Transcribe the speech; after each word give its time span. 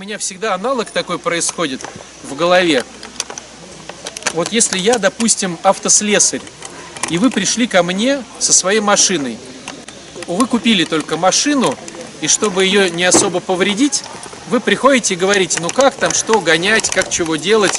меня 0.00 0.16
всегда 0.16 0.54
аналог 0.54 0.90
такой 0.90 1.18
происходит 1.18 1.82
в 2.22 2.34
голове. 2.34 2.84
Вот 4.32 4.50
если 4.50 4.78
я, 4.78 4.96
допустим, 4.96 5.58
автослесарь, 5.62 6.40
и 7.10 7.18
вы 7.18 7.28
пришли 7.28 7.66
ко 7.66 7.82
мне 7.82 8.24
со 8.38 8.54
своей 8.54 8.80
машиной, 8.80 9.36
вы 10.26 10.46
купили 10.46 10.84
только 10.84 11.18
машину, 11.18 11.76
и 12.22 12.28
чтобы 12.28 12.64
ее 12.64 12.88
не 12.88 13.04
особо 13.04 13.40
повредить, 13.40 14.02
вы 14.48 14.60
приходите 14.60 15.12
и 15.12 15.16
говорите, 15.18 15.58
ну 15.60 15.68
как 15.68 15.94
там, 15.96 16.14
что 16.14 16.40
гонять, 16.40 16.88
как 16.88 17.10
чего 17.10 17.36
делать. 17.36 17.78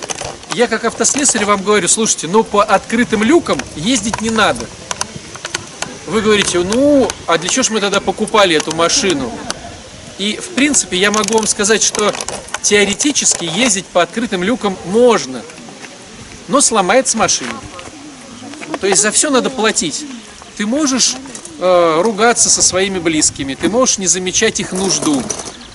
Я 0.54 0.68
как 0.68 0.86
автослесарь 0.86 1.46
вам 1.46 1.64
говорю, 1.64 1.88
слушайте, 1.88 2.28
ну 2.28 2.44
по 2.44 2.64
открытым 2.64 3.24
люкам 3.24 3.60
ездить 3.76 4.22
не 4.22 4.30
надо. 4.30 4.68
Вы 6.06 6.22
говорите, 6.22 6.60
ну, 6.60 7.10
а 7.26 7.40
для 7.40 7.50
чего 7.50 7.64
ж 7.64 7.72
мы 7.72 7.80
тогда 7.80 8.00
покупали 8.00 8.56
эту 8.56 8.76
машину? 8.76 9.32
И, 10.22 10.36
в 10.36 10.50
принципе, 10.50 10.98
я 10.98 11.10
могу 11.10 11.34
вам 11.34 11.48
сказать, 11.48 11.82
что 11.82 12.14
теоретически 12.62 13.44
ездить 13.44 13.88
по 13.88 14.04
открытым 14.04 14.43
люкам 14.43 14.78
можно, 14.86 15.42
но 16.48 16.62
сломается 16.62 17.18
машина. 17.18 17.56
То 18.79 18.86
есть 18.86 19.02
за 19.02 19.10
все 19.10 19.32
надо 19.32 19.50
платить. 19.50 20.06
Ты 20.57 20.68
можешь 20.68 21.15
э, 21.57 22.02
ругаться 22.04 22.52
со 22.52 22.62
своими 22.62 23.00
близкими, 23.00 23.56
ты 23.56 23.68
можешь 23.68 23.98
не 23.98 24.06
замечать 24.06 24.60
их 24.60 24.74
нужду, 24.74 25.24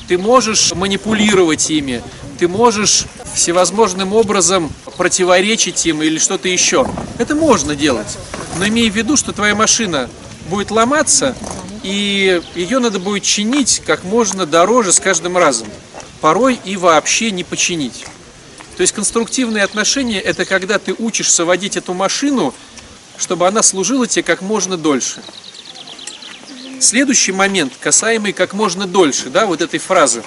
ты 0.06 0.16
можешь 0.16 0.72
манипулировать 0.74 1.68
ими, 1.68 2.00
ты 2.38 2.46
можешь 2.46 3.06
всевозможным 3.34 4.12
образом 4.12 4.70
противоречить 4.96 5.84
им 5.86 6.04
или 6.04 6.18
что-то 6.18 6.46
еще. 6.46 6.86
Это 7.18 7.34
можно 7.34 7.74
делать. 7.74 8.16
Но 8.58 8.68
имей 8.68 8.90
в 8.90 8.94
виду, 8.94 9.16
что 9.16 9.32
твоя 9.32 9.56
машина 9.56 10.08
будет 10.48 10.70
ломаться, 10.70 11.34
и 11.86 12.42
ее 12.56 12.80
надо 12.80 12.98
будет 12.98 13.22
чинить 13.22 13.80
как 13.86 14.02
можно 14.02 14.44
дороже 14.44 14.92
с 14.92 14.98
каждым 14.98 15.38
разом. 15.38 15.68
Порой 16.20 16.58
и 16.64 16.76
вообще 16.76 17.30
не 17.30 17.44
починить. 17.44 18.04
То 18.76 18.80
есть 18.80 18.92
конструктивные 18.92 19.62
отношения– 19.62 20.20
это 20.20 20.44
когда 20.44 20.80
ты 20.80 20.96
учишься 20.98 21.44
водить 21.44 21.76
эту 21.76 21.94
машину, 21.94 22.52
чтобы 23.16 23.46
она 23.46 23.62
служила 23.62 24.08
тебе 24.08 24.24
как 24.24 24.42
можно 24.42 24.76
дольше. 24.76 25.22
Следующий 26.80 27.30
момент, 27.30 27.72
касаемый 27.78 28.32
как 28.32 28.52
можно 28.52 28.88
дольше, 28.88 29.30
да, 29.30 29.46
вот 29.46 29.60
этой 29.60 29.78
фразы. 29.78 30.24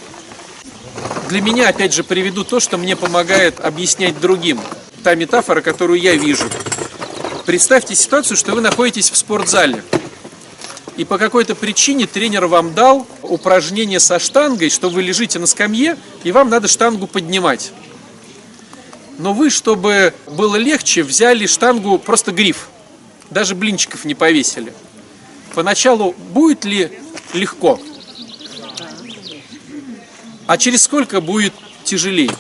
Для 1.28 1.42
меня, 1.42 1.68
опять 1.68 1.94
же, 1.94 2.06
приведу 2.06 2.46
то, 2.46 2.62
что 2.62 2.78
мне 2.78 2.96
помогает 2.96 3.60
объяснять 3.60 4.18
другим. 4.22 4.62
Та 5.04 5.14
метафора, 5.14 5.60
которую 5.60 6.00
я 6.00 6.16
вижу. 6.16 6.50
Представьте 7.46 7.96
ситуацию, 7.96 8.38
что 8.38 8.54
вы 8.54 8.62
находитесь 8.62 9.12
в 9.12 9.18
спортзале. 9.18 9.84
И 11.00 11.06
по 11.06 11.18
какой-то 11.18 11.56
причине 11.56 12.08
тренер 12.08 12.48
вам 12.48 12.74
дал 12.74 13.08
упражнение 13.22 14.02
со 14.02 14.20
штангой, 14.20 14.70
что 14.70 14.90
вы 14.90 15.02
лежите 15.02 15.40
на 15.40 15.48
скамье, 15.48 15.96
и 16.26 16.34
вам 16.34 16.50
надо 16.50 16.68
штангу 16.68 17.08
поднимать. 17.08 17.72
Но 19.18 19.34
вы, 19.34 19.50
чтобы 19.50 20.14
было 20.28 20.58
легче, 20.58 21.04
взяли 21.04 21.46
штангу 21.46 22.00
просто 22.00 22.34
гриф. 22.34 22.68
Даже 23.30 23.56
блинчиков 23.56 24.04
не 24.04 24.14
повесили. 24.14 24.74
Поначалу 25.56 26.12
будет 26.34 26.66
ли 26.66 26.92
легко? 27.34 27.80
А 30.48 30.58
через 30.58 30.84
сколько 30.84 31.22
будет 31.22 31.54
тяжелее? 31.86 32.36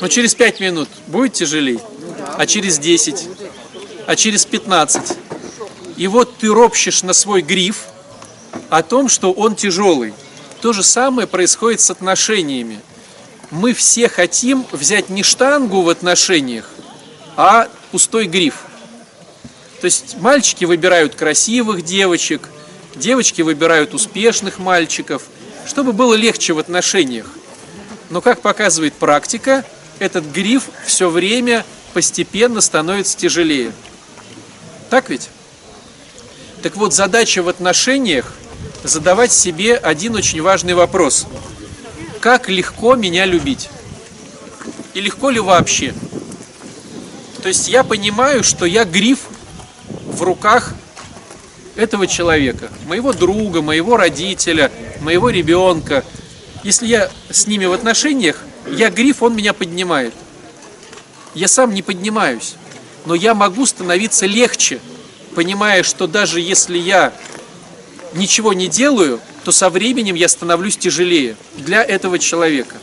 Ну, 0.00 0.08
через 0.08 0.34
5 0.34 0.60
минут 0.60 0.88
будет 1.08 1.34
тяжелее, 1.34 1.80
а 2.38 2.46
через 2.46 2.78
10, 2.78 3.28
а 4.06 4.16
через 4.16 4.46
15. 4.46 5.18
И 5.96 6.06
вот 6.06 6.36
ты 6.38 6.48
ропщешь 6.48 7.02
на 7.02 7.12
свой 7.12 7.42
гриф 7.42 7.84
о 8.70 8.82
том, 8.82 9.08
что 9.08 9.32
он 9.32 9.56
тяжелый. 9.56 10.14
То 10.60 10.72
же 10.72 10.82
самое 10.82 11.26
происходит 11.26 11.80
с 11.80 11.90
отношениями. 11.90 12.80
Мы 13.50 13.72
все 13.74 14.08
хотим 14.08 14.64
взять 14.72 15.08
не 15.10 15.22
штангу 15.22 15.82
в 15.82 15.88
отношениях, 15.88 16.70
а 17.36 17.68
пустой 17.90 18.26
гриф. 18.26 18.62
То 19.80 19.84
есть 19.84 20.16
мальчики 20.18 20.64
выбирают 20.64 21.14
красивых 21.14 21.84
девочек, 21.84 22.48
девочки 22.94 23.42
выбирают 23.42 23.94
успешных 23.94 24.58
мальчиков, 24.58 25.22
чтобы 25.66 25.92
было 25.92 26.14
легче 26.14 26.54
в 26.54 26.58
отношениях. 26.58 27.26
Но, 28.10 28.20
как 28.20 28.40
показывает 28.40 28.94
практика, 28.94 29.64
этот 29.98 30.24
гриф 30.26 30.64
все 30.86 31.08
время 31.08 31.64
постепенно 31.92 32.60
становится 32.60 33.16
тяжелее. 33.16 33.72
Так 34.90 35.10
ведь? 35.10 35.30
Так 36.62 36.76
вот, 36.76 36.94
задача 36.94 37.42
в 37.42 37.48
отношениях 37.48 38.32
задавать 38.82 39.32
себе 39.32 39.76
один 39.76 40.14
очень 40.14 40.42
важный 40.42 40.74
вопрос. 40.74 41.26
Как 42.20 42.48
легко 42.48 42.94
меня 42.94 43.24
любить? 43.24 43.68
И 44.94 45.00
легко 45.00 45.30
ли 45.30 45.40
вообще? 45.40 45.94
То 47.42 47.48
есть 47.48 47.68
я 47.68 47.84
понимаю, 47.84 48.42
что 48.42 48.64
я 48.64 48.84
гриф 48.84 49.20
в 50.04 50.22
руках 50.22 50.74
этого 51.76 52.06
человека, 52.06 52.70
моего 52.86 53.12
друга, 53.12 53.62
моего 53.62 53.96
родителя, 53.96 54.72
моего 55.00 55.30
ребенка. 55.30 56.04
Если 56.64 56.86
я 56.86 57.10
с 57.30 57.46
ними 57.46 57.66
в 57.66 57.72
отношениях, 57.72 58.42
я 58.68 58.90
гриф, 58.90 59.22
он 59.22 59.36
меня 59.36 59.52
поднимает. 59.52 60.14
Я 61.34 61.48
сам 61.48 61.74
не 61.74 61.82
поднимаюсь, 61.82 62.54
но 63.06 63.14
я 63.14 63.34
могу 63.34 63.64
становиться 63.64 64.26
легче, 64.26 64.80
понимая, 65.34 65.82
что 65.82 66.06
даже 66.06 66.40
если 66.40 66.76
я 66.76 67.14
ничего 68.12 68.52
не 68.52 68.68
делаю, 68.68 69.20
то 69.44 69.52
со 69.52 69.70
временем 69.70 70.14
я 70.14 70.28
становлюсь 70.28 70.76
тяжелее 70.76 71.36
для 71.56 71.82
этого 71.82 72.18
человека. 72.18 72.76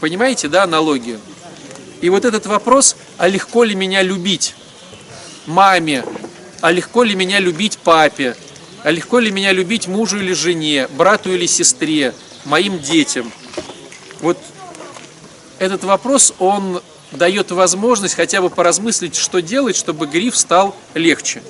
Понимаете, 0.00 0.48
да, 0.48 0.64
аналогию? 0.64 1.20
И 2.00 2.08
вот 2.08 2.24
этот 2.24 2.46
вопрос, 2.46 2.96
а 3.18 3.28
легко 3.28 3.62
ли 3.62 3.74
меня 3.74 4.02
любить? 4.02 4.54
маме, 5.46 6.04
а 6.60 6.70
легко 6.70 7.02
ли 7.02 7.14
меня 7.14 7.40
любить 7.40 7.78
папе, 7.78 8.36
а 8.82 8.90
легко 8.90 9.18
ли 9.18 9.30
меня 9.30 9.52
любить 9.52 9.86
мужу 9.86 10.18
или 10.18 10.32
жене, 10.32 10.88
брату 10.88 11.32
или 11.32 11.46
сестре, 11.46 12.14
моим 12.44 12.78
детям. 12.78 13.30
Вот 14.20 14.38
этот 15.58 15.84
вопрос, 15.84 16.34
он 16.38 16.82
дает 17.12 17.50
возможность 17.50 18.14
хотя 18.14 18.40
бы 18.40 18.50
поразмыслить, 18.50 19.16
что 19.16 19.40
делать, 19.40 19.76
чтобы 19.76 20.06
гриф 20.06 20.36
стал 20.36 20.76
легче. 20.94 21.42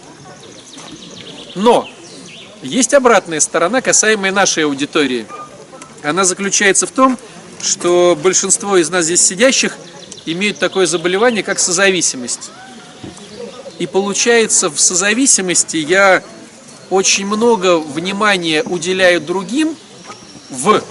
Но 1.54 1.88
есть 2.62 2.94
обратная 2.94 3.40
сторона, 3.40 3.80
касаемая 3.80 4.32
нашей 4.32 4.64
аудитории. 4.64 5.26
Она 6.02 6.24
заключается 6.24 6.86
в 6.86 6.90
том, 6.90 7.18
что 7.62 8.18
большинство 8.22 8.76
из 8.76 8.88
нас 8.90 9.04
здесь 9.04 9.20
сидящих 9.20 9.76
имеют 10.26 10.58
такое 10.58 10.86
заболевание, 10.86 11.42
как 11.42 11.58
созависимость. 11.58 12.50
И 13.78 13.86
получается, 13.86 14.70
в 14.70 14.78
созависимости 14.78 15.78
я 15.78 16.22
очень 16.90 17.26
много 17.26 17.78
внимания 17.78 18.62
уделяю 18.62 19.20
другим 19.20 19.76
в 20.50 20.82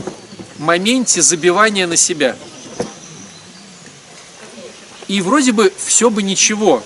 моменте 0.57 1.21
забивания 1.21 1.85
на 1.87 1.95
себя. 1.95 2.35
И 5.09 5.21
вроде 5.21 5.51
бы 5.51 5.73
все 5.75 6.11
бы 6.11 6.21
ничего. 6.21 6.83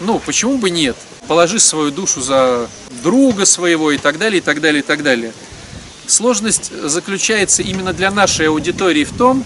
Ну, 0.00 0.18
почему 0.18 0.58
бы 0.58 0.68
нет? 0.68 0.94
Положи 1.26 1.58
свою 1.58 1.90
душу 1.90 2.20
за 2.20 2.68
друга 3.02 3.46
своего 3.46 3.90
и 3.90 3.98
так 3.98 4.18
далее, 4.18 4.38
и 4.38 4.42
так 4.42 4.60
далее, 4.60 4.82
и 4.82 4.86
так 4.86 5.02
далее. 5.02 5.32
Сложность 6.06 6.70
заключается 6.70 7.62
именно 7.62 7.94
для 7.94 8.10
нашей 8.10 8.48
аудитории 8.48 9.04
в 9.04 9.16
том, 9.16 9.42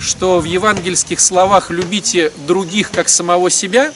что 0.00 0.40
в 0.40 0.44
евангельских 0.44 1.20
словах 1.20 1.70
«любите 1.70 2.32
других 2.46 2.90
как 2.90 3.10
самого 3.10 3.50
себя» 3.50 3.92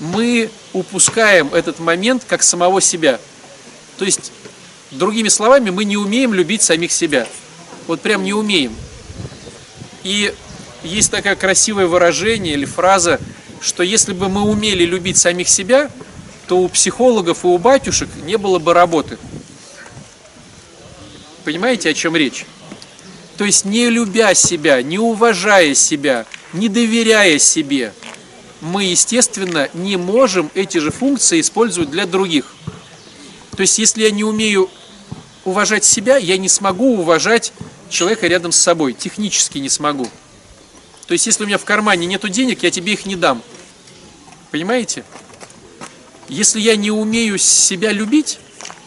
мы 0.00 0.50
упускаем 0.72 1.52
этот 1.52 1.78
момент 1.78 2.24
как 2.26 2.42
самого 2.42 2.80
себя. 2.80 3.20
То 3.98 4.06
есть, 4.06 4.32
другими 4.90 5.28
словами, 5.28 5.68
мы 5.68 5.84
не 5.84 5.98
умеем 5.98 6.32
любить 6.32 6.62
самих 6.62 6.90
себя. 6.90 7.28
Вот 7.86 8.00
прям 8.00 8.24
не 8.24 8.32
умеем. 8.32 8.74
И 10.04 10.34
есть 10.84 11.10
такое 11.10 11.36
красивое 11.36 11.86
выражение 11.86 12.54
или 12.54 12.64
фраза, 12.64 13.20
что 13.60 13.82
если 13.82 14.12
бы 14.12 14.28
мы 14.28 14.42
умели 14.42 14.84
любить 14.84 15.16
самих 15.16 15.48
себя, 15.48 15.90
то 16.46 16.58
у 16.58 16.68
психологов 16.68 17.44
и 17.44 17.48
у 17.48 17.58
батюшек 17.58 18.08
не 18.24 18.36
было 18.36 18.58
бы 18.58 18.74
работы. 18.74 19.18
Понимаете, 21.44 21.90
о 21.90 21.94
чем 21.94 22.16
речь? 22.16 22.46
То 23.36 23.44
есть 23.44 23.64
не 23.64 23.90
любя 23.90 24.34
себя, 24.34 24.82
не 24.82 24.98
уважая 24.98 25.74
себя, 25.74 26.26
не 26.52 26.68
доверяя 26.68 27.38
себе– 27.38 27.92
мы, 28.64 28.84
естественно, 28.84 29.68
не 29.74 29.96
можем 29.96 30.50
эти 30.54 30.78
же 30.78 30.90
функции 30.90 31.40
использовать 31.40 31.90
для 31.90 32.06
других. 32.06 32.54
То 33.56 33.60
есть, 33.60 33.78
если 33.78 34.02
я 34.02 34.10
не 34.10 34.24
умею 34.24 34.70
уважать 35.44 35.84
себя, 35.84 36.16
я 36.16 36.38
не 36.38 36.48
смогу 36.48 36.98
уважать 36.98 37.52
человека 37.90 38.26
рядом 38.26 38.52
с 38.52 38.56
собой, 38.56 38.94
технически 38.94 39.58
не 39.58 39.68
смогу. 39.68 40.08
То 41.06 41.12
есть, 41.12 41.26
если 41.26 41.44
у 41.44 41.46
меня 41.46 41.58
в 41.58 41.64
кармане 41.64 42.06
нету 42.06 42.28
денег, 42.28 42.62
я 42.62 42.70
тебе 42.70 42.94
их 42.94 43.06
не 43.06 43.16
дам. 43.16 43.42
Понимаете? 44.50 45.04
Если 46.28 46.60
я 46.60 46.76
не 46.76 46.90
умею 46.90 47.38
себя 47.38 47.92
любить, 47.92 48.38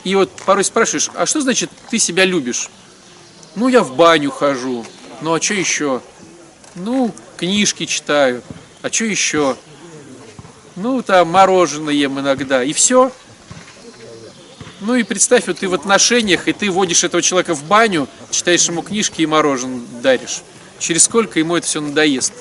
И 0.03 0.15
вот 0.15 0.31
порой 0.45 0.63
спрашиваешь, 0.63 1.09
а 1.15 1.25
что 1.25 1.41
значит 1.41 1.69
ты 1.89 1.99
себя 1.99 2.23
любишь? 2.23 2.69
Ну, 3.55 3.67
я 3.67 3.83
в 3.83 3.93
баню 3.93 4.31
хожу. 4.31 4.85
Ну, 5.19 5.33
а 5.33 5.41
что 5.41 5.53
еще? 5.53 6.01
Ну, 6.75 7.13
книжки 7.35 7.85
читаю. 7.85 8.41
А 8.81 8.89
что 8.89 9.03
еще? 9.03 9.57
Ну, 10.77 11.01
там 11.01 11.29
мороженое 11.29 11.93
ем 11.93 12.21
иногда. 12.21 12.63
И 12.63 12.71
все. 12.71 13.11
Ну 14.79 14.95
и 14.95 15.03
представь, 15.03 15.47
вот 15.47 15.57
ты 15.57 15.67
в 15.67 15.73
отношениях, 15.73 16.47
и 16.47 16.53
ты 16.53 16.71
водишь 16.71 17.03
этого 17.03 17.21
человека 17.21 17.53
в 17.53 17.65
баню, 17.65 18.07
читаешь 18.31 18.65
ему 18.69 18.83
книжки 18.83 19.21
и 19.21 19.25
мороженое 19.25 19.81
даришь. 20.01 20.41
Через 20.79 21.03
сколько 21.03 21.39
ему 21.39 21.55
это 21.55 21.67
все 21.67 21.81
надоест? 21.81 22.33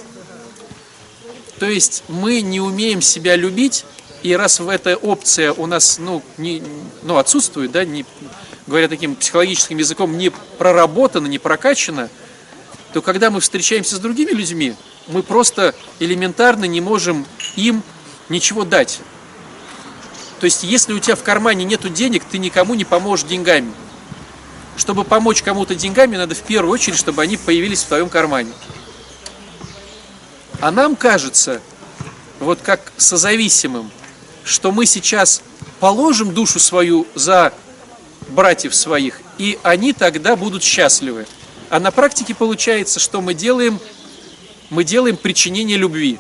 То 1.59 1.67
есть 1.67 2.05
мы 2.09 2.43
не 2.43 2.61
умеем 2.61 3.01
себя 3.01 3.37
любить, 3.37 3.85
и 4.23 4.35
раз 4.35 4.61
в 4.61 4.69
эта 4.69 4.97
опция 4.97 5.53
у 5.53 5.67
нас 5.67 5.99
ну, 5.99 6.23
не, 6.37 6.63
ну, 7.03 7.17
отсутствует, 7.17 7.71
да, 7.71 7.85
не, 7.85 8.05
говоря 8.67 8.89
таким 8.89 9.15
психологическим 9.15 9.79
языком, 9.79 10.19
не 10.19 10.31
проработана, 10.59 11.27
не 11.27 11.39
прокачана, 11.39 12.11
то 12.93 13.01
когда 13.03 13.31
мы 13.31 13.41
встречаемся 13.41 13.97
с 13.97 14.01
другими 14.01 14.33
людьми, 14.33 14.75
мы 15.09 15.23
просто 15.23 15.75
элементарно 15.99 16.65
не 16.65 16.81
можем 16.81 17.27
им 17.57 17.83
ничего 18.29 18.65
дать. 18.65 19.01
То 20.41 20.45
есть, 20.45 20.65
если 20.65 20.93
у 20.93 20.99
тебя 20.99 21.17
в 21.17 21.23
кармане 21.23 21.65
нет 21.65 21.91
денег, 21.95 22.25
ты 22.25 22.39
никому 22.39 22.75
не 22.75 22.85
поможешь 22.85 23.27
деньгами. 23.27 23.73
Чтобы 24.77 25.05
помочь 25.05 25.43
кому-то 25.43 25.75
деньгами, 25.75 26.17
надо 26.17 26.35
в 26.35 26.43
первую 26.43 26.73
очередь, 26.73 26.99
чтобы 26.99 27.23
они 27.23 27.37
появились 27.37 27.83
в 27.83 27.87
твоем 27.87 28.09
кармане. 28.09 28.53
А 30.61 30.71
нам 30.71 30.97
кажется, 30.97 31.61
вот 32.41 32.61
как 32.63 32.93
созависимым, 32.97 33.91
что 34.45 34.73
мы 34.73 34.87
сейчас 34.87 35.43
положим 35.81 36.33
душу 36.33 36.59
свою 36.59 37.07
за 37.15 37.53
братьев 38.29 38.75
своих, 38.75 39.21
и 39.39 39.59
они 39.63 39.93
тогда 39.93 40.37
будут 40.37 40.63
счастливы. 40.63 41.27
А 41.69 41.81
на 41.81 41.91
практике 41.91 42.35
получается, 42.35 43.01
что 43.01 43.21
мы 43.21 43.35
делаем, 43.35 43.81
мы 44.71 44.85
делаем 44.85 45.17
причинение 45.17 45.77
любви. 45.77 46.19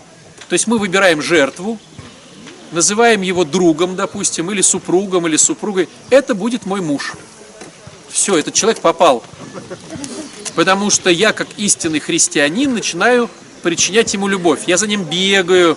То 0.48 0.54
есть 0.54 0.66
мы 0.66 0.78
выбираем 0.78 1.22
жертву, 1.22 1.78
называем 2.72 3.22
его 3.22 3.44
другом, 3.44 3.96
допустим, 3.96 4.50
или 4.50 4.60
супругом, 4.60 5.26
или 5.26 5.36
супругой, 5.36 5.88
это 6.10 6.34
будет 6.34 6.66
мой 6.66 6.80
муж. 6.80 7.14
Все, 8.08 8.38
этот 8.38 8.54
человек 8.54 8.80
попал. 8.80 9.22
Потому 10.54 10.90
что 10.90 11.10
я, 11.10 11.32
как 11.32 11.48
истинный 11.56 12.00
христианин, 12.00 12.72
начинаю 12.72 13.28
причинять 13.62 14.12
ему 14.14 14.28
любовь. 14.28 14.60
Я 14.66 14.76
за 14.76 14.86
ним 14.86 15.04
бегаю, 15.04 15.76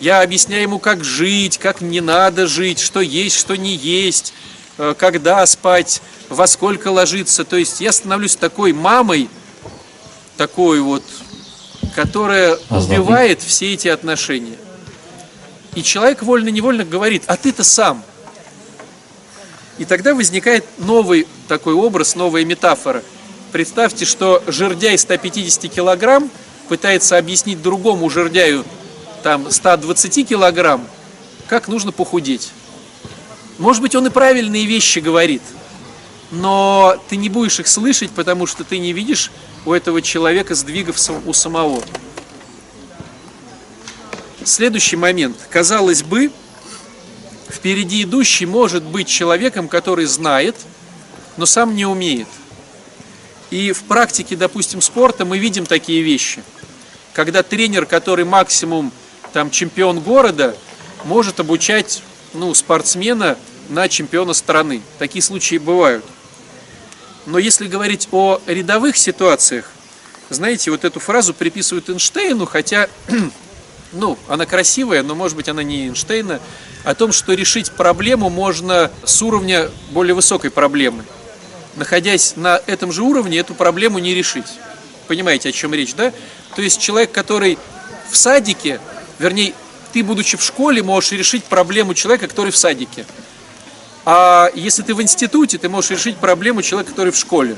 я 0.00 0.22
объясняю 0.22 0.62
ему, 0.62 0.78
как 0.78 1.04
жить, 1.04 1.58
как 1.58 1.80
не 1.80 2.00
надо 2.00 2.46
жить, 2.46 2.80
что 2.80 3.00
есть, 3.00 3.36
что 3.36 3.56
не 3.56 3.74
есть, 3.74 4.32
э, 4.78 4.94
когда 4.96 5.44
спать, 5.44 6.00
во 6.30 6.46
сколько 6.46 6.88
ложиться. 6.88 7.44
То 7.44 7.56
есть 7.56 7.80
я 7.80 7.92
становлюсь 7.92 8.36
такой 8.36 8.72
мамой, 8.72 9.28
такой 10.38 10.80
вот, 10.80 11.02
которая 11.94 12.58
убивает 12.70 13.42
все 13.42 13.74
эти 13.74 13.88
отношения. 13.88 14.56
И 15.74 15.82
человек 15.82 16.22
вольно-невольно 16.22 16.84
говорит, 16.84 17.24
а 17.26 17.36
ты-то 17.36 17.62
сам. 17.62 18.02
И 19.80 19.86
тогда 19.86 20.14
возникает 20.14 20.66
новый 20.76 21.26
такой 21.48 21.72
образ, 21.72 22.14
новая 22.14 22.44
метафора. 22.44 23.02
Представьте, 23.50 24.04
что 24.04 24.42
жердяй 24.46 24.98
150 24.98 25.72
килограмм 25.72 26.30
пытается 26.68 27.16
объяснить 27.16 27.62
другому 27.62 28.10
жердяю 28.10 28.66
там 29.22 29.50
120 29.50 30.28
килограмм, 30.28 30.86
как 31.48 31.66
нужно 31.66 31.92
похудеть. 31.92 32.50
Может 33.56 33.80
быть, 33.80 33.94
он 33.94 34.06
и 34.06 34.10
правильные 34.10 34.66
вещи 34.66 34.98
говорит, 34.98 35.42
но 36.30 37.02
ты 37.08 37.16
не 37.16 37.30
будешь 37.30 37.58
их 37.58 37.66
слышать, 37.66 38.10
потому 38.10 38.44
что 38.44 38.64
ты 38.64 38.76
не 38.76 38.92
видишь 38.92 39.32
у 39.64 39.72
этого 39.72 40.02
человека 40.02 40.54
сдвигов 40.54 40.98
у 41.24 41.32
самого. 41.32 41.82
Следующий 44.44 44.96
момент. 44.96 45.38
Казалось 45.48 46.02
бы, 46.02 46.30
впереди 47.50 48.02
идущий 48.02 48.46
может 48.46 48.82
быть 48.82 49.08
человеком, 49.08 49.68
который 49.68 50.06
знает, 50.06 50.56
но 51.36 51.46
сам 51.46 51.74
не 51.74 51.86
умеет. 51.86 52.28
И 53.50 53.72
в 53.72 53.82
практике, 53.84 54.36
допустим, 54.36 54.80
спорта 54.80 55.24
мы 55.24 55.38
видим 55.38 55.66
такие 55.66 56.02
вещи. 56.02 56.42
Когда 57.12 57.42
тренер, 57.42 57.86
который 57.86 58.24
максимум 58.24 58.92
там 59.32 59.50
чемпион 59.50 60.00
города, 60.00 60.56
может 61.04 61.40
обучать 61.40 62.02
ну, 62.34 62.54
спортсмена 62.54 63.36
на 63.68 63.88
чемпиона 63.88 64.34
страны. 64.34 64.82
Такие 64.98 65.22
случаи 65.22 65.56
бывают. 65.56 66.04
Но 67.26 67.38
если 67.38 67.66
говорить 67.66 68.08
о 68.12 68.40
рядовых 68.46 68.96
ситуациях, 68.96 69.70
знаете, 70.28 70.70
вот 70.70 70.84
эту 70.84 71.00
фразу 71.00 71.34
приписывают 71.34 71.88
Эйнштейну, 71.88 72.46
хотя 72.46 72.88
ну, 73.92 74.18
она 74.28 74.46
красивая, 74.46 75.02
но, 75.02 75.14
может 75.14 75.36
быть, 75.36 75.48
она 75.48 75.62
не 75.62 75.86
Эйнштейна, 75.86 76.40
о 76.84 76.94
том, 76.94 77.12
что 77.12 77.34
решить 77.34 77.72
проблему 77.72 78.30
можно 78.30 78.90
с 79.04 79.20
уровня 79.22 79.70
более 79.90 80.14
высокой 80.14 80.50
проблемы. 80.50 81.04
Находясь 81.76 82.36
на 82.36 82.60
этом 82.66 82.92
же 82.92 83.02
уровне, 83.02 83.38
эту 83.38 83.54
проблему 83.54 83.98
не 83.98 84.14
решить. 84.14 84.46
Понимаете, 85.08 85.48
о 85.48 85.52
чем 85.52 85.74
речь, 85.74 85.94
да? 85.94 86.12
То 86.56 86.62
есть 86.62 86.80
человек, 86.80 87.12
который 87.12 87.58
в 88.10 88.16
садике, 88.16 88.80
вернее, 89.18 89.54
ты, 89.92 90.02
будучи 90.02 90.36
в 90.36 90.42
школе, 90.42 90.82
можешь 90.82 91.12
решить 91.12 91.44
проблему 91.44 91.94
человека, 91.94 92.28
который 92.28 92.52
в 92.52 92.56
садике. 92.56 93.04
А 94.04 94.50
если 94.54 94.82
ты 94.82 94.94
в 94.94 95.02
институте, 95.02 95.58
ты 95.58 95.68
можешь 95.68 95.90
решить 95.90 96.16
проблему 96.16 96.62
человека, 96.62 96.90
который 96.90 97.12
в 97.12 97.16
школе. 97.16 97.56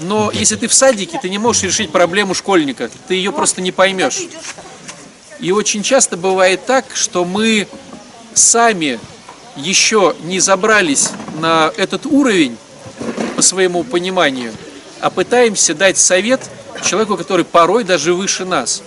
Но 0.00 0.30
если 0.32 0.56
ты 0.56 0.66
в 0.66 0.74
садике, 0.74 1.18
ты 1.20 1.28
не 1.28 1.38
можешь 1.38 1.62
решить 1.62 1.90
проблему 1.90 2.34
школьника. 2.34 2.90
Ты 3.06 3.14
ее 3.14 3.32
просто 3.32 3.60
не 3.60 3.72
поймешь. 3.72 4.20
И 5.40 5.52
очень 5.52 5.82
часто 5.82 6.16
бывает 6.16 6.66
так, 6.66 6.84
что 6.94 7.24
мы 7.24 7.66
сами 8.34 9.00
еще 9.56 10.14
не 10.24 10.38
забрались 10.38 11.10
на 11.38 11.72
этот 11.76 12.06
уровень 12.06 12.56
по 13.36 13.42
своему 13.42 13.82
пониманию, 13.84 14.52
а 15.00 15.10
пытаемся 15.10 15.74
дать 15.74 15.98
совет 15.98 16.40
человеку, 16.84 17.16
который 17.16 17.44
порой 17.44 17.84
даже 17.84 18.14
выше 18.14 18.44
нас. 18.44 18.82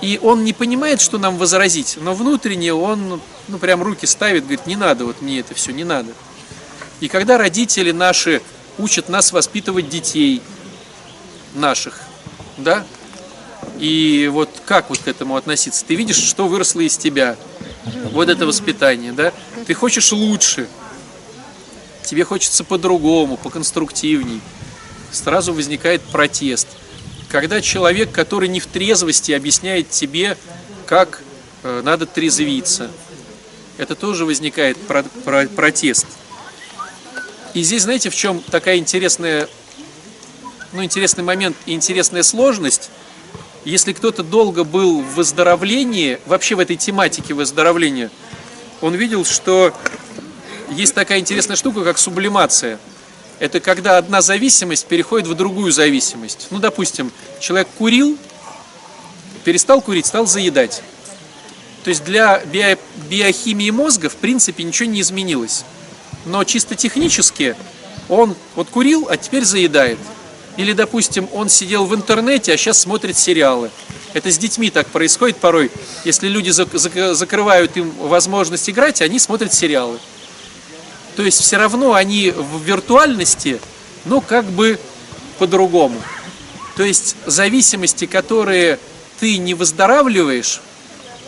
И 0.00 0.18
он 0.22 0.44
не 0.44 0.52
понимает, 0.52 1.00
что 1.00 1.18
нам 1.18 1.36
возразить, 1.36 1.98
но 2.00 2.14
внутренне 2.14 2.72
он, 2.74 3.20
ну, 3.48 3.58
прям 3.58 3.82
руки 3.82 4.06
ставит, 4.06 4.42
говорит, 4.42 4.66
не 4.66 4.76
надо, 4.76 5.06
вот 5.06 5.22
мне 5.22 5.40
это 5.40 5.54
все 5.54 5.72
не 5.72 5.84
надо. 5.84 6.12
И 7.00 7.08
когда 7.08 7.38
родители 7.38 7.92
наши 7.92 8.42
учат 8.78 9.08
нас 9.08 9.32
воспитывать 9.32 9.88
детей 9.88 10.42
наших, 11.54 12.00
да, 12.58 12.84
и 13.78 14.28
вот 14.32 14.50
как 14.64 14.88
вот 14.88 14.98
к 14.98 15.08
этому 15.08 15.36
относиться? 15.36 15.84
Ты 15.84 15.94
видишь, 15.94 16.16
что 16.16 16.48
выросло 16.48 16.80
из 16.80 16.96
тебя. 16.96 17.36
Вот 18.12 18.28
это 18.28 18.46
воспитание, 18.46 19.12
да? 19.12 19.32
Ты 19.66 19.74
хочешь 19.74 20.12
лучше. 20.12 20.68
Тебе 22.04 22.24
хочется 22.24 22.64
по-другому, 22.64 23.36
поконструктивней. 23.36 24.40
Сразу 25.12 25.52
возникает 25.52 26.02
протест. 26.02 26.68
Когда 27.28 27.60
человек, 27.60 28.12
который 28.12 28.48
не 28.48 28.60
в 28.60 28.66
трезвости, 28.66 29.32
объясняет 29.32 29.90
тебе, 29.90 30.36
как 30.86 31.22
э, 31.62 31.82
надо 31.84 32.06
трезвиться, 32.06 32.90
это 33.76 33.94
тоже 33.94 34.24
возникает 34.24 34.76
про 34.78 35.02
про 35.02 35.46
протест. 35.46 36.06
И 37.54 37.62
здесь, 37.62 37.82
знаете, 37.82 38.10
в 38.10 38.14
чем 38.14 38.40
такая 38.40 38.76
интересная, 38.76 39.48
ну, 40.72 40.84
интересный 40.84 41.24
момент 41.24 41.56
и 41.66 41.72
интересная 41.72 42.22
сложность– 42.22 42.90
если 43.66 43.92
кто-то 43.92 44.22
долго 44.22 44.62
был 44.62 45.02
в 45.02 45.14
выздоровлении, 45.16 46.20
вообще 46.26 46.54
в 46.54 46.60
этой 46.60 46.76
тематике 46.76 47.34
выздоровления, 47.34 48.12
он 48.80 48.94
видел, 48.94 49.24
что 49.24 49.74
есть 50.70 50.94
такая 50.94 51.18
интересная 51.18 51.56
штука, 51.56 51.82
как 51.82 51.98
сублимация. 51.98 52.78
Это 53.40 53.58
когда 53.58 53.98
одна 53.98 54.22
зависимость 54.22 54.86
переходит 54.86 55.26
в 55.26 55.34
другую 55.34 55.72
зависимость. 55.72 56.46
Ну, 56.50 56.60
допустим, 56.60 57.10
человек 57.40 57.66
курил, 57.76 58.16
перестал 59.42 59.80
курить, 59.80 60.06
стал 60.06 60.26
заедать. 60.26 60.80
То 61.82 61.90
есть 61.90 62.04
для 62.04 62.38
био 62.44 62.78
биохимии 63.10 63.70
мозга, 63.70 64.08
в 64.08 64.14
принципе, 64.14 64.62
ничего 64.62 64.88
не 64.88 65.00
изменилось. 65.00 65.64
Но 66.24 66.44
чисто 66.44 66.76
технически 66.76 67.56
он 68.08 68.36
вот 68.54 68.68
курил, 68.68 69.08
а 69.10 69.16
теперь 69.16 69.44
заедает. 69.44 69.98
Или, 70.56 70.72
допустим, 70.72 71.28
он 71.32 71.48
сидел 71.48 71.84
в 71.84 71.94
интернете, 71.94 72.52
а 72.52 72.56
сейчас 72.56 72.78
смотрит 72.78 73.16
сериалы. 73.16 73.70
Это 74.14 74.30
с 74.30 74.38
детьми 74.38 74.70
так 74.70 74.86
происходит 74.88 75.36
порой. 75.36 75.70
Если 76.04 76.28
люди 76.28 76.50
закрывают 76.50 77.76
им 77.76 77.90
возможность 77.98 78.68
играть, 78.70 79.02
они 79.02 79.18
смотрят 79.18 79.52
сериалы. 79.52 79.98
То 81.16 81.22
есть 81.22 81.40
все 81.40 81.56
равно 81.56 81.92
они 81.94 82.30
в 82.30 82.62
виртуальности, 82.62 83.60
но 84.06 84.20
как 84.20 84.46
бы 84.46 84.78
по-другому. 85.38 86.00
То 86.76 86.82
есть 86.82 87.16
зависимости, 87.26 88.06
которые 88.06 88.78
ты 89.20 89.38
не 89.38 89.54
выздоравливаешь, 89.54 90.60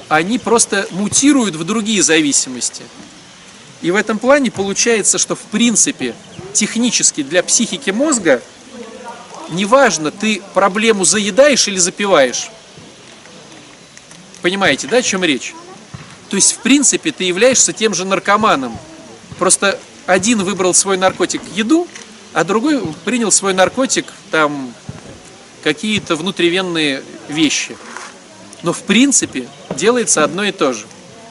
они 0.08 0.38
просто 0.38 0.87
мутируют 0.90 1.56
в 1.56 1.64
другие 1.64 2.02
зависимости. 2.02 2.82
И 3.82 3.90
в 3.90 3.97
этом 3.97 4.18
плане 4.18 4.50
получается, 4.50 5.18
что 5.18 5.35
в 5.37 5.40
принципе 5.40 6.14
технически 6.52 7.23
для 7.23 7.42
психики 7.42 7.90
мозга 7.90 8.42
неважно, 9.50 10.10
ты 10.10 10.42
проблему 10.54 11.04
заедаешь 11.04 11.68
или 11.68 11.78
запиваешь. 11.78 12.50
Понимаете, 14.42 14.86
да, 14.86 14.98
о 14.98 15.02
чем 15.02 15.24
речь? 15.24 15.54
То 16.30 16.36
есть, 16.36 16.52
в 16.52 16.58
принципе, 16.58 17.10
ты 17.10 17.24
являешься 17.24 17.72
тем 17.72 17.94
же 17.94 18.04
наркоманом. 18.04 18.78
Просто 19.38 19.78
один 20.06 20.42
выбрал 20.42 20.74
свой 20.74 20.96
наркотик 20.96 21.42
еду, 21.54 21.88
а 22.32 22.44
другой 22.44 22.80
принял 23.04 23.30
свой 23.30 23.54
наркотик 23.54 24.06
там 24.30 24.72
какие-то 25.62 26.16
внутривенные 26.16 27.02
вещи. 27.28 27.76
Но 28.62 28.72
в 28.72 28.82
принципе 28.82 29.48
делается 29.76 30.24
одно 30.24 30.44
и 30.44 30.52
то 30.52 30.72
же. 30.72 30.86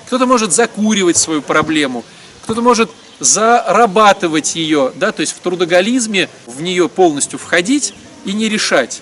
Кто-то 0.08 0.26
может 0.26 0.54
закуривать 0.54 1.18
свою 1.18 1.42
проблему, 1.42 2.06
кто-то 2.44 2.62
может 2.62 2.90
зарабатывать 3.20 4.56
ее, 4.56 4.94
да, 4.96 5.12
то 5.12 5.22
есть 5.22 5.34
в 5.34 5.40
трудоголизме 5.40 6.30
в 6.46 6.62
нее 6.62 6.88
полностью 6.88 7.40
входить 7.40 7.94
и 8.28 8.34
не 8.34 8.50
решать. 8.50 9.02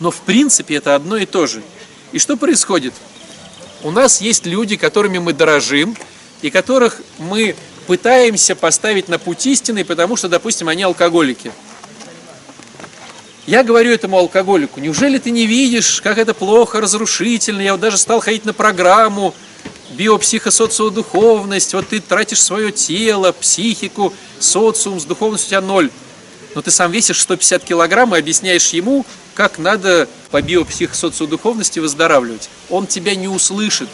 Но 0.00 0.10
в 0.10 0.20
принципе 0.20 0.74
это 0.74 0.94
одно 0.94 1.16
и 1.16 1.24
то 1.24 1.46
же. 1.46 1.62
И 2.12 2.18
что 2.18 2.36
происходит? 2.36 2.92
У 3.82 3.90
нас 3.90 4.20
есть 4.20 4.44
люди, 4.44 4.76
которыми 4.76 5.18
мы 5.18 5.32
дорожим, 5.32 5.96
и 6.42 6.50
которых 6.50 7.00
мы 7.18 7.54
пытаемся 7.86 8.54
поставить 8.54 9.08
на 9.08 9.18
путь 9.18 9.46
истины, 9.46 9.84
потому 9.84 10.16
что, 10.16 10.28
допустим, 10.28 10.68
они 10.68 10.82
алкоголики. 10.82 11.52
Я 13.46 13.62
говорю 13.62 13.92
этому 13.92 14.18
алкоголику, 14.18 14.80
неужели 14.80 15.18
ты 15.18 15.30
не 15.30 15.46
видишь, 15.46 16.02
как 16.02 16.18
это 16.18 16.34
плохо, 16.34 16.80
разрушительно? 16.80 17.60
Я 17.60 17.72
вот 17.72 17.80
даже 17.80 17.96
стал 17.96 18.20
ходить 18.20 18.44
на 18.44 18.52
программу 18.52 19.34
биопсихосоциодуховность, 19.90 21.72
вот 21.74 21.88
ты 21.88 22.00
тратишь 22.00 22.42
свое 22.42 22.72
тело, 22.72 23.32
психику, 23.32 24.12
социум, 24.38 25.00
с 25.00 25.04
духовностью 25.04 25.46
у 25.46 25.50
тебя 25.50 25.60
ноль. 25.60 25.90
Но 26.54 26.62
ты 26.62 26.70
сам 26.70 26.90
весишь 26.90 27.20
150 27.20 27.64
килограмм 27.64 28.14
и 28.14 28.18
объясняешь 28.18 28.68
ему, 28.70 29.04
как 29.34 29.58
надо 29.58 30.08
по 30.30 30.40
биопсихосоциодуховности 30.42 31.78
выздоравливать. 31.78 32.48
Он 32.70 32.86
тебя 32.86 33.14
не 33.14 33.28
услышит. 33.28 33.88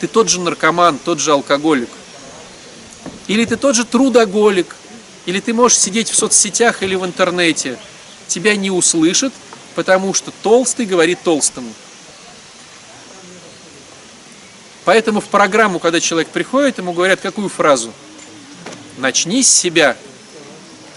Ты 0.00 0.06
тот 0.06 0.28
же 0.28 0.40
наркоман, 0.40 0.98
тот 0.98 1.20
же 1.20 1.32
алкоголик. 1.32 1.88
Или 3.26 3.44
ты 3.44 3.56
тот 3.56 3.76
же 3.76 3.84
трудоголик, 3.84 4.76
или 5.26 5.40
ты 5.40 5.54
можешь 5.54 5.78
сидеть 5.78 6.10
в 6.10 6.16
соцсетях 6.16 6.82
или 6.82 6.94
в 6.94 7.04
интернете. 7.04 7.78
Тебя 8.26 8.56
не 8.56 8.70
услышат, 8.70 9.32
потому 9.74 10.14
что 10.14 10.32
толстый 10.42 10.86
говорит 10.86 11.20
толстому. 11.22 11.72
Поэтому 14.84 15.20
в 15.20 15.26
программу, 15.26 15.78
когда 15.78 16.00
человек 16.00 16.28
приходит, 16.28 16.78
ему 16.78 16.92
говорят 16.92 17.20
какую 17.20 17.48
фразу? 17.48 17.92
Начни 18.98 19.42
с 19.42 19.48
себя, 19.48 19.96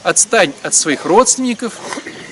отстань 0.03 0.53
от 0.61 0.73
своих 0.73 1.05
родственников, 1.05 1.73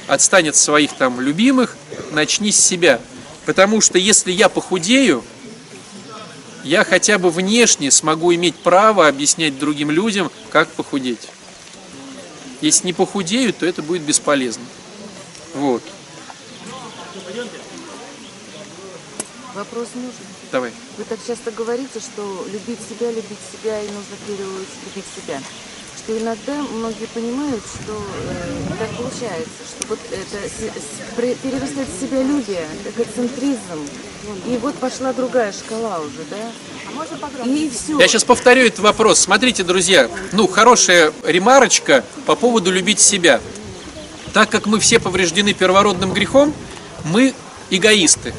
отстань 0.07 0.49
от 0.49 0.55
своих 0.55 0.93
там 0.93 1.19
любимых, 1.19 1.75
начни 2.11 2.51
с 2.51 2.59
себя. 2.59 2.99
Потому 3.45 3.81
что 3.81 3.97
если 3.97 4.31
я 4.31 4.49
похудею, 4.49 5.23
я 6.63 6.83
хотя 6.83 7.17
бы 7.17 7.31
внешне 7.31 7.89
смогу 7.89 8.33
иметь 8.35 8.55
право 8.55 9.07
объяснять 9.07 9.57
другим 9.57 9.89
людям, 9.89 10.31
как 10.51 10.69
похудеть. 10.69 11.29
Если 12.61 12.85
не 12.87 12.93
похудеют, 12.93 13.57
то 13.57 13.65
это 13.65 13.81
будет 13.81 14.03
бесполезно. 14.03 14.63
Вот. 15.55 15.81
Вопрос 19.55 19.89
нужен. 19.95 20.13
Давай. 20.51 20.71
Вы 20.97 21.03
так 21.05 21.19
часто 21.25 21.51
говорите, 21.51 21.99
что 21.99 22.45
любить 22.51 22.79
себя, 22.87 23.11
любить 23.11 23.39
себя 23.51 23.81
и 23.81 23.87
нужно 23.87 24.15
в 24.15 24.27
первую 24.27 24.55
очередь 24.55 24.95
любить 24.95 25.05
себя. 25.15 25.41
Что 26.03 26.17
иногда 26.17 26.53
многие 26.73 27.05
понимают, 27.13 27.61
что 27.63 27.93
э, 27.93 28.73
так 28.79 28.89
получается, 28.97 29.61
что 29.69 29.87
вот 29.87 29.99
это 30.11 30.49
с- 30.49 30.73
с- 30.81 31.41
перерастает 31.43 31.87
в 31.87 32.01
себя 32.01 32.23
любие, 32.23 32.67
эгоцентризм. 32.85 33.87
И 34.47 34.57
вот 34.57 34.75
пошла 34.75 35.13
другая 35.13 35.51
шкала 35.51 35.99
уже, 35.99 36.23
да? 36.29 37.45
И 37.45 37.69
все. 37.69 37.99
Я 37.99 38.07
сейчас 38.07 38.23
повторю 38.23 38.63
этот 38.65 38.79
вопрос. 38.79 39.19
Смотрите, 39.19 39.63
друзья, 39.63 40.09
ну, 40.31 40.47
хорошая 40.47 41.13
ремарочка 41.23 42.03
по 42.25 42.35
поводу 42.35 42.71
любить 42.71 42.99
себя. 42.99 43.39
Так 44.33 44.49
как 44.49 44.65
мы 44.65 44.79
все 44.79 44.99
повреждены 44.99 45.53
первородным 45.53 46.13
грехом, 46.13 46.53
мы 47.05 47.33
эгоисты. 47.69 48.33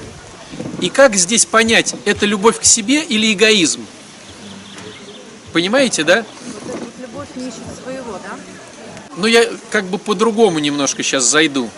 И 0.81 0.89
как 0.91 1.15
здесь 1.15 1.47
понять, 1.47 1.95
это 2.07 2.27
любовь 2.27 2.59
к 2.59 2.65
себе 2.65 3.03
или 3.05 3.33
эгоизм? 3.33 3.87
Понимаете, 5.53 6.03
да? 6.03 6.25
Не 7.37 7.49
ищет 7.49 7.63
своего, 7.83 8.13
да? 8.23 8.39
Ну, 9.17 9.27
я 9.27 9.47
как 9.71 9.85
бы 9.85 9.99
по-другому 9.99 10.59
немножко 10.59 11.03
сейчас 11.03 11.25
зайду. 11.25 11.71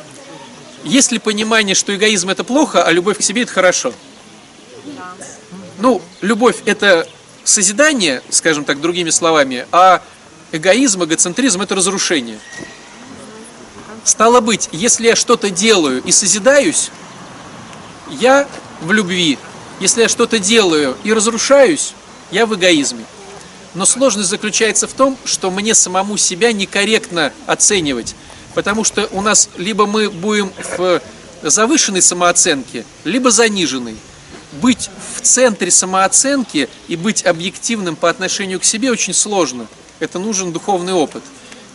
Есть 0.85 1.13
ли 1.13 1.19
понимание, 1.19 1.75
что 1.75 1.95
эгоизм 1.95 2.31
это 2.31 2.45
плохо, 2.45 2.85
а 2.85 2.93
любовь 2.93 3.19
к 3.19 3.23
себе 3.23 3.43
это 3.43 3.53
хорошо? 3.53 3.93
Ну, 5.79 6.01
любовь 6.21 6.59
это 6.67 7.09
созидание, 7.43 8.23
скажем 8.31 8.65
так, 8.65 8.81
другими 8.81 9.11
словами, 9.11 9.67
а 9.73 10.03
эгоизм, 10.53 11.05
эгоцентризм 11.05 11.63
это 11.63 11.75
разрушение. 11.75 12.39
Стало 14.05 14.41
быть, 14.41 14.69
если 14.73 15.07
я 15.07 15.17
что-то 15.17 15.51
делаю 15.51 16.03
и 16.03 16.13
созидаюсь, 16.13 16.91
я 18.11 18.47
в 18.81 18.93
любви. 18.93 19.39
Если 19.81 20.03
я 20.03 20.09
что-то 20.09 20.39
делаю 20.39 20.97
и 21.05 21.13
разрушаюсь, 21.13 21.95
я 22.31 22.47
в 22.47 22.55
эгоизме. 22.55 23.05
Но 23.75 23.85
сложность 23.87 24.29
заключается 24.29 24.87
в 24.87 24.93
том, 24.93 25.19
что 25.25 25.51
мне 25.51 25.75
самому 25.75 26.17
себя 26.17 26.53
некорректно 26.53 27.33
оценивать. 27.47 28.15
Потому 28.55 28.85
что 28.85 29.09
у 29.11 29.21
нас 29.21 29.51
либо 29.57 29.87
мы 29.87 30.09
будем 30.11 30.53
в 30.79 31.03
завышенной 31.43 32.03
самооценке, 32.03 32.85
либо 33.05 33.31
заниженной. 33.31 33.97
Быть 34.63 34.89
в 35.17 35.21
центре 35.21 35.73
самооценки 35.73 36.69
и 36.87 36.95
быть 36.95 37.27
объективным 37.27 37.97
по 37.97 38.09
отношению 38.09 38.61
к 38.61 38.65
себе 38.65 38.93
очень 38.93 39.13
сложно. 39.13 39.67
Это 39.99 40.21
нужен 40.21 40.53
духовный 40.53 40.93
опыт. 40.93 41.25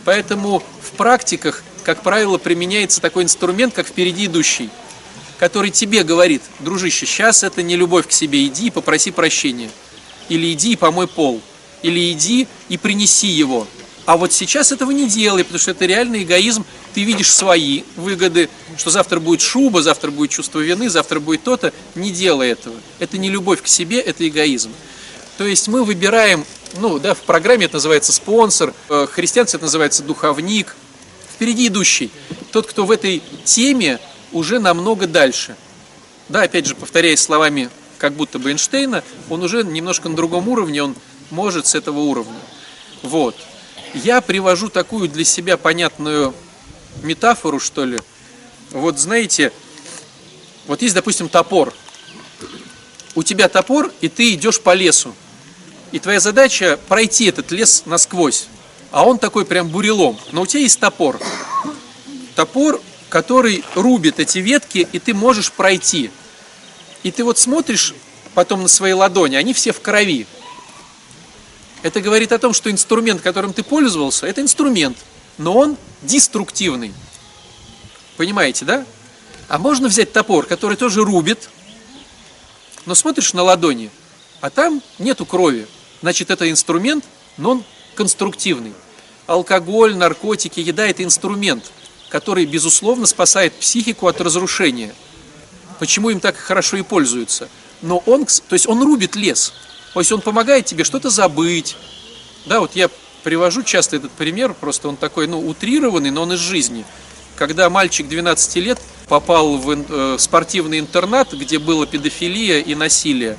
Поэтому 0.06 0.62
в 0.80 0.92
практиках, 0.92 1.62
как 1.84 2.02
правило, 2.02 2.38
применяется 2.38 3.02
такой 3.02 3.24
инструмент, 3.24 3.74
как 3.74 3.86
впереди 3.86 4.26
идущий, 4.26 4.70
который 5.38 5.70
тебе 5.70 6.02
говорит, 6.04 6.42
дружище, 6.60 7.04
сейчас 7.04 7.42
это 7.42 7.62
не 7.62 7.76
любовь 7.76 8.08
к 8.08 8.12
себе, 8.12 8.46
иди 8.46 8.68
и 8.68 8.70
попроси 8.70 9.10
прощения. 9.10 9.70
Или 10.30 10.52
иди 10.52 10.72
и 10.72 10.76
помой 10.76 11.06
пол. 11.06 11.42
Или 11.82 12.12
иди 12.12 12.46
и 12.68 12.76
принеси 12.76 13.28
его. 13.28 13.66
А 14.06 14.16
вот 14.16 14.32
сейчас 14.32 14.72
этого 14.72 14.90
не 14.90 15.08
делай, 15.08 15.44
потому 15.44 15.60
что 15.60 15.70
это 15.70 15.86
реальный 15.86 16.24
эгоизм. 16.24 16.64
Ты 16.94 17.04
видишь 17.04 17.32
свои 17.32 17.82
выгоды, 17.96 18.48
что 18.76 18.90
завтра 18.90 19.20
будет 19.20 19.40
шуба, 19.40 19.82
завтра 19.82 20.10
будет 20.10 20.30
чувство 20.30 20.58
вины, 20.58 20.90
завтра 20.90 21.20
будет 21.20 21.44
то-то. 21.44 21.72
Не 21.94 22.10
делай 22.10 22.50
этого. 22.50 22.74
Это 22.98 23.18
не 23.18 23.30
любовь 23.30 23.62
к 23.62 23.68
себе, 23.68 24.00
это 24.00 24.26
эгоизм. 24.26 24.72
То 25.38 25.46
есть 25.46 25.68
мы 25.68 25.84
выбираем, 25.84 26.44
ну 26.78 26.98
да, 26.98 27.14
в 27.14 27.20
программе 27.20 27.66
это 27.66 27.74
называется 27.74 28.12
спонсор, 28.12 28.74
э, 28.88 29.06
христианцы 29.10 29.56
это 29.56 29.64
называется 29.64 30.02
духовник, 30.02 30.76
впереди 31.34 31.68
идущий. 31.68 32.10
Тот, 32.52 32.66
кто 32.66 32.84
в 32.84 32.90
этой 32.90 33.22
теме 33.44 34.00
уже 34.32 34.58
намного 34.58 35.06
дальше. 35.06 35.56
Да, 36.28 36.42
опять 36.42 36.66
же, 36.66 36.74
повторяясь 36.74 37.20
словами 37.20 37.70
как 37.96 38.14
будто 38.14 38.38
бы 38.38 38.50
Эйнштейна, 38.50 39.04
он 39.28 39.42
уже 39.42 39.62
немножко 39.62 40.08
на 40.08 40.16
другом 40.16 40.48
уровне, 40.48 40.82
он 40.82 40.94
может 41.30 41.66
с 41.66 41.74
этого 41.74 42.00
уровня. 42.00 42.40
Вот. 43.02 43.36
Я 43.94 44.20
привожу 44.20 44.68
такую 44.68 45.08
для 45.08 45.24
себя 45.24 45.56
понятную 45.56 46.34
метафору, 47.02 47.58
что 47.58 47.84
ли. 47.84 47.98
Вот 48.70 48.98
знаете, 48.98 49.52
вот 50.66 50.82
есть, 50.82 50.94
допустим, 50.94 51.28
топор. 51.28 51.74
У 53.14 53.22
тебя 53.22 53.48
топор, 53.48 53.92
и 54.00 54.08
ты 54.08 54.34
идешь 54.34 54.60
по 54.60 54.74
лесу. 54.74 55.14
И 55.92 55.98
твоя 55.98 56.20
задача 56.20 56.78
пройти 56.88 57.26
этот 57.26 57.50
лес 57.50 57.82
насквозь. 57.86 58.46
А 58.92 59.04
он 59.04 59.18
такой 59.18 59.44
прям 59.44 59.68
бурелом. 59.68 60.18
Но 60.30 60.42
у 60.42 60.46
тебя 60.46 60.60
есть 60.60 60.78
топор. 60.78 61.20
Топор, 62.36 62.80
который 63.08 63.64
рубит 63.74 64.20
эти 64.20 64.38
ветки, 64.38 64.86
и 64.92 64.98
ты 64.98 65.14
можешь 65.14 65.50
пройти. 65.50 66.10
И 67.02 67.10
ты 67.10 67.24
вот 67.24 67.38
смотришь 67.38 67.94
потом 68.34 68.62
на 68.62 68.68
свои 68.68 68.92
ладони, 68.92 69.36
они 69.36 69.52
все 69.52 69.72
в 69.72 69.80
крови. 69.80 70.26
Это 71.82 72.00
говорит 72.00 72.32
о 72.32 72.38
том, 72.38 72.52
что 72.52 72.70
инструмент, 72.70 73.22
которым 73.22 73.52
ты 73.52 73.62
пользовался, 73.62 74.26
это 74.26 74.42
инструмент, 74.42 74.98
но 75.38 75.56
он 75.56 75.76
деструктивный. 76.02 76.92
Понимаете, 78.16 78.64
да? 78.66 78.84
А 79.48 79.58
можно 79.58 79.88
взять 79.88 80.12
топор, 80.12 80.46
который 80.46 80.76
тоже 80.76 81.02
рубит, 81.02 81.48
но 82.84 82.94
смотришь 82.94 83.32
на 83.32 83.42
ладони, 83.42 83.90
а 84.40 84.50
там 84.50 84.82
нету 84.98 85.24
крови. 85.24 85.66
Значит, 86.02 86.30
это 86.30 86.50
инструмент, 86.50 87.04
но 87.36 87.52
он 87.52 87.64
конструктивный. 87.94 88.74
Алкоголь, 89.26 89.96
наркотики, 89.96 90.60
еда– 90.60 90.86
это 90.88 91.02
инструмент, 91.02 91.70
который, 92.10 92.44
безусловно, 92.44 93.06
спасает 93.06 93.54
психику 93.54 94.06
от 94.06 94.20
разрушения. 94.20 94.94
Почему 95.78 96.10
им 96.10 96.20
так 96.20 96.36
хорошо 96.36 96.76
и 96.76 96.82
пользуются? 96.82 97.48
Но 97.80 97.98
он, 98.06 98.26
то 98.26 98.52
есть 98.54 98.66
он 98.66 98.82
рубит 98.82 99.16
лес. 99.16 99.52
То 99.92 100.00
есть 100.00 100.12
он 100.12 100.20
помогает 100.20 100.66
тебе 100.66 100.84
что-то 100.84 101.10
забыть, 101.10 101.76
Да, 102.46 102.60
вот 102.60 102.74
я 102.74 102.88
привожу 103.22 103.62
часто 103.62 103.96
этот 103.96 104.12
пример, 104.12 104.54
просто 104.54 104.88
он 104.88 104.96
такой, 104.96 105.26
ну, 105.26 105.46
утрированный, 105.46 106.10
но 106.10 106.22
он 106.22 106.32
из 106.32 106.38
жизни. 106.38 106.84
Когда 107.36 107.68
мальчик 107.68 108.08
12 108.08 108.56
лет 108.56 108.78
попал 109.08 109.56
в 109.56 109.70
э, 109.70 110.16
спортивный 110.18 110.78
интернат, 110.78 111.32
где 111.32 111.58
была 111.58 111.86
педофилия 111.86 112.60
и 112.60 112.74
насилие, 112.74 113.36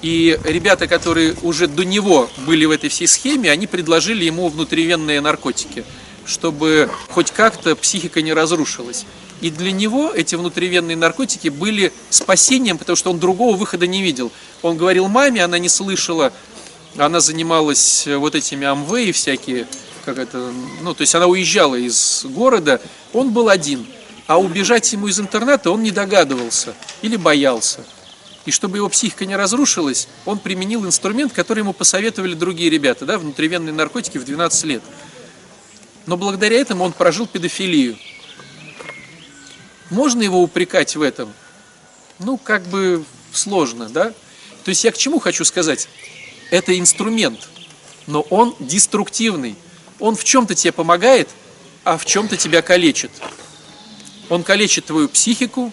и 0.00 0.38
ребята, 0.44 0.88
которые 0.88 1.36
уже 1.42 1.68
до 1.68 1.84
него 1.84 2.28
были 2.38 2.64
в 2.64 2.72
этой 2.72 2.88
всей 2.88 3.06
схеме, 3.06 3.50
они 3.50 3.66
предложили 3.66 4.24
ему 4.24 4.48
внутривенные 4.48 5.20
наркотики, 5.20 5.84
чтобы 6.26 6.90
хоть 7.10 7.30
как-то 7.30 7.76
психика 7.76 8.22
не 8.22 8.32
разрушилась. 8.32 9.06
И 9.42 9.50
для 9.50 9.72
него 9.72 10.12
эти 10.14 10.36
внутривенные 10.36 10.96
наркотики 10.96 11.48
были 11.48 11.92
спасением, 12.10 12.78
потому 12.78 12.94
что 12.94 13.10
он 13.10 13.18
другого 13.18 13.56
выхода 13.56 13.88
не 13.88 14.00
видел. 14.00 14.30
Он 14.62 14.76
говорил 14.76 15.08
маме, 15.08 15.42
она 15.42 15.58
не 15.58 15.68
слышала, 15.68 16.32
она 16.96 17.18
занималась 17.18 18.06
вот 18.06 18.36
этими 18.36 18.68
амвей 18.68 19.10
всякие, 19.10 19.66
как 20.04 20.18
это, 20.18 20.52
ну, 20.82 20.94
то 20.94 21.00
есть 21.00 21.12
она 21.16 21.26
уезжала 21.26 21.74
из 21.74 22.24
города, 22.24 22.80
он 23.12 23.32
был 23.32 23.48
один. 23.48 23.84
А 24.28 24.38
убежать 24.38 24.92
ему 24.92 25.08
из 25.08 25.18
интерната 25.18 25.72
он 25.72 25.82
не 25.82 25.90
догадывался 25.90 26.74
или 27.02 27.16
боялся. 27.16 27.84
И 28.46 28.52
чтобы 28.52 28.76
его 28.76 28.88
психика 28.88 29.26
не 29.26 29.34
разрушилась, 29.34 30.06
он 30.24 30.38
применил 30.38 30.86
инструмент, 30.86 31.32
который 31.32 31.60
ему 31.60 31.72
посоветовали 31.72 32.34
другие 32.34 32.70
ребята, 32.70 33.06
да, 33.06 33.18
внутривенные 33.18 33.72
наркотики 33.72 34.18
в 34.18 34.24
12 34.24 34.64
лет. 34.64 34.82
Но 36.06 36.16
благодаря 36.16 36.60
этому 36.60 36.84
он 36.84 36.92
прожил 36.92 37.26
педофилию. 37.26 37.96
Можно 39.92 40.22
его 40.22 40.42
упрекать 40.42 40.96
в 40.96 41.02
этом? 41.02 41.30
Ну, 42.18 42.38
как 42.38 42.62
бы 42.62 43.04
сложно, 43.30 43.90
да? 43.90 44.14
То 44.64 44.70
есть 44.70 44.84
я 44.84 44.90
к 44.90 44.96
чему 44.96 45.18
хочу 45.18 45.44
сказать? 45.44 45.86
Это 46.50 46.78
инструмент, 46.78 47.50
но 48.06 48.22
он 48.22 48.56
деструктивный. 48.58 49.54
Он 50.00 50.16
в 50.16 50.24
чем-то 50.24 50.54
тебе 50.54 50.72
помогает, 50.72 51.28
а 51.84 51.98
в 51.98 52.06
чем-то 52.06 52.38
тебя 52.38 52.62
калечит. 52.62 53.10
Он 54.30 54.42
калечит 54.42 54.86
твою 54.86 55.10
психику, 55.10 55.70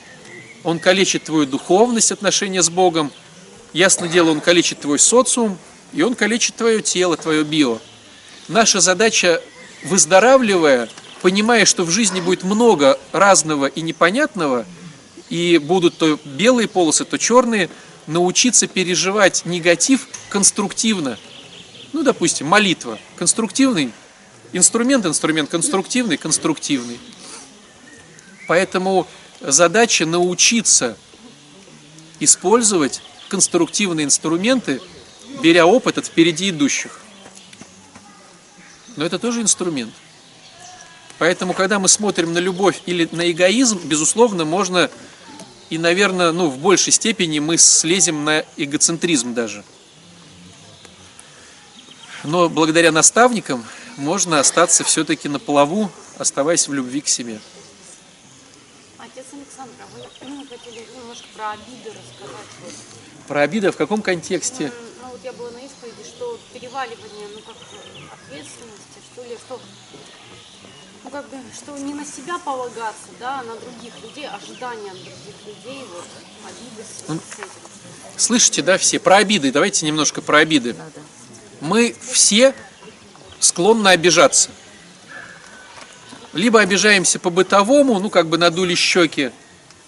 он 0.66 0.80
калечит 0.80 1.24
твою 1.24 1.46
духовность, 1.46 2.12
отношения 2.12 2.62
с 2.62 2.70
Богом. 2.70 3.14
Ясно 3.72 4.10
дело, 4.10 4.32
он 4.32 4.42
калечит 4.42 4.82
твой 4.82 5.00
социум, 5.00 5.58
и 5.94 6.02
он 6.02 6.16
калечит 6.16 6.58
твое 6.58 6.82
тело, 6.82 7.16
твое 7.16 7.46
био. 7.46 7.80
Наша 8.50 8.82
задача, 8.82 9.42
выздоравливая, 9.86 10.90
понимая, 11.22 11.66
что 11.66 11.84
в 11.84 11.90
жизни 11.90 12.22
будет 12.22 12.44
много 12.44 13.00
разного 13.12 13.66
и 13.66 13.82
непонятного, 13.82 14.66
и 15.30 15.58
будут 15.58 15.98
то 15.98 16.20
белые 16.26 16.68
полосы, 16.68 17.06
то 17.06 17.18
черные, 17.18 17.70
научиться 18.08 18.68
переживать 18.68 19.46
негатив 19.46 20.08
конструктивно. 20.30 21.18
Ну, 21.94 22.04
допустим, 22.04 22.48
молитва. 22.48 23.00
Конструктивный 23.16 23.92
инструмент, 24.54 25.06
инструмент 25.06 25.50
конструктивный, 25.50 26.18
конструктивный. 26.18 27.00
Поэтому 28.48 29.08
задача 29.42 30.06
научиться 30.06 30.98
использовать 32.20 33.02
конструктивные 33.30 34.06
инструменты, 34.06 34.82
беря 35.44 35.68
опыт 35.68 36.00
от 36.00 36.08
впереди 36.08 36.50
идущих. 36.50 37.00
Но 38.96 39.06
это 39.06 39.20
тоже 39.20 39.42
инструмент. 39.42 39.94
Поэтому, 41.20 41.54
когда 41.54 41.80
мы 41.80 41.90
смотрим 41.90 42.34
на 42.34 42.40
любовь 42.40 42.82
или 42.86 43.08
на 43.12 43.30
эгоизм, 43.30 43.80
безусловно, 43.84 44.46
можно 44.46 44.90
и, 45.70 45.78
наверное, 45.78 46.32
ну, 46.32 46.50
в 46.50 46.58
большей 46.58 46.94
степени 46.94 47.40
мы 47.40 47.58
слезем 47.58 48.24
на 48.24 48.44
эгоцентризм 48.56 49.34
даже. 49.34 49.64
Но 52.24 52.50
благодаря 52.50 52.92
наставникам 52.92 53.66
можно 53.98 54.40
остаться 54.40 54.84
все-таки 54.84 55.28
на 55.30 55.40
плаву, 55.40 55.92
оставаясь 56.18 56.68
в 56.68 56.74
любви 56.74 57.02
к 57.02 57.08
себе. 57.08 57.40
Отец 58.98 59.26
Александр, 59.34 59.74
а 59.82 59.98
вы 59.98 60.30
ну, 60.30 60.46
хотели 60.48 60.86
немножко 60.96 61.28
про 61.36 61.52
обиды 61.52 61.89
рассказать. 61.89 62.76
Про 63.28 63.41
обиды 63.41 63.72
в 63.72 63.78
каком 63.78 64.02
контексте? 64.02 64.72
Ну 65.02 65.10
вот 65.10 65.20
я 65.24 65.34
была 65.34 65.52
на 65.52 65.60
исповеди, 65.60 66.04
что 66.04 66.39
переваливание, 66.54 67.28
ну 67.36 67.41
как 67.41 67.58
ответственности, 68.12 69.00
что 69.13 69.24
ли, 69.24 69.38
что 69.38 69.60
ну 71.04 71.10
как 71.10 71.30
бы, 71.30 71.38
что 71.56 71.78
не 71.78 71.94
на 71.94 72.06
себя 72.06 72.38
полагаться, 72.40 73.08
да, 73.20 73.40
а 73.40 73.44
на 73.44 73.56
других 73.56 73.94
людей, 74.04 74.28
ожидания 74.28 74.92
от 74.92 74.98
других 74.98 75.36
людей, 75.46 75.86
вот, 75.94 76.06
обиды 76.46 76.84
с, 76.84 77.08
Ну, 77.08 77.16
этим. 77.16 77.50
Слышите, 78.18 78.62
да, 78.62 78.78
все? 78.78 79.00
Про 79.00 79.18
обиды. 79.18 79.52
Давайте 79.52 79.86
немножко 79.86 80.22
про 80.22 80.40
обиды. 80.40 80.76
Мы 81.62 81.96
все 82.12 82.54
склонны 83.40 83.90
обижаться. 83.90 84.50
Либо 86.34 86.60
обижаемся 86.60 87.18
по-бытовому, 87.20 88.00
ну 88.00 88.10
как 88.10 88.28
бы 88.28 88.38
надули 88.38 88.76
щеки, 88.76 89.32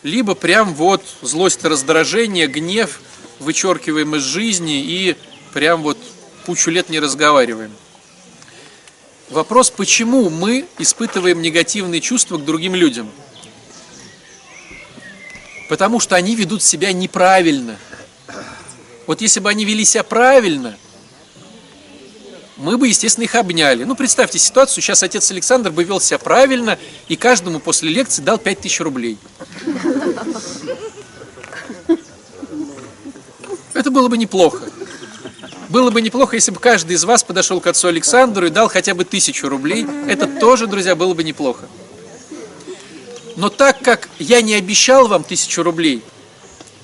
либо 0.01 0.33
прям 0.33 0.73
вот 0.73 1.03
злость, 1.21 1.63
раздражение, 1.63 2.47
гнев 2.47 3.01
вычеркиваем 3.39 4.15
из 4.15 4.23
жизни 4.23 4.81
и 4.81 5.15
прям 5.53 5.83
вот 5.83 5.97
кучу 6.45 6.71
лет 6.71 6.89
не 6.89 6.99
разговариваем. 6.99 7.71
Вопрос, 9.31 9.69
почему 9.69 10.29
мы 10.29 10.65
испытываем 10.77 11.41
негативные 11.41 12.01
чувства 12.01 12.37
к 12.37 12.43
другим 12.43 12.75
людям? 12.75 13.09
Потому 15.69 16.01
что 16.01 16.17
они 16.17 16.35
ведут 16.35 16.61
себя 16.61 16.91
неправильно. 16.91 17.77
Вот 19.07 19.21
если 19.21 19.39
бы 19.39 19.49
они 19.49 19.63
вели 19.63 19.85
себя 19.85 20.03
правильно, 20.03 20.77
мы 22.57 22.77
бы, 22.77 22.89
естественно, 22.89 23.23
их 23.23 23.33
обняли. 23.35 23.85
Ну, 23.85 23.95
представьте 23.95 24.37
ситуацию, 24.37 24.83
сейчас 24.83 25.01
отец 25.01 25.31
Александр 25.31 25.71
бы 25.71 25.85
вел 25.85 26.01
себя 26.01 26.17
правильно 26.17 26.77
и 27.07 27.15
каждому 27.15 27.61
после 27.61 27.89
лекции 27.89 28.21
дал 28.21 28.37
5000 28.37 28.81
рублей. 28.81 29.17
Это 33.73 33.89
было 33.91 34.09
бы 34.09 34.17
неплохо. 34.17 34.69
Было 35.71 35.89
бы 35.89 36.01
неплохо, 36.01 36.35
если 36.35 36.51
бы 36.51 36.59
каждый 36.59 36.97
из 36.97 37.05
вас 37.05 37.23
подошел 37.23 37.61
к 37.61 37.67
отцу 37.67 37.87
Александру 37.87 38.45
и 38.45 38.49
дал 38.49 38.67
хотя 38.67 38.93
бы 38.93 39.05
тысячу 39.05 39.47
рублей. 39.47 39.87
Это 40.05 40.27
тоже, 40.27 40.67
друзья, 40.67 40.95
было 40.95 41.13
бы 41.13 41.23
неплохо. 41.23 41.69
Но 43.37 43.47
так 43.47 43.81
как 43.81 44.09
я 44.19 44.41
не 44.41 44.53
обещал 44.55 45.07
вам 45.07 45.23
тысячу 45.23 45.63
рублей, 45.63 46.03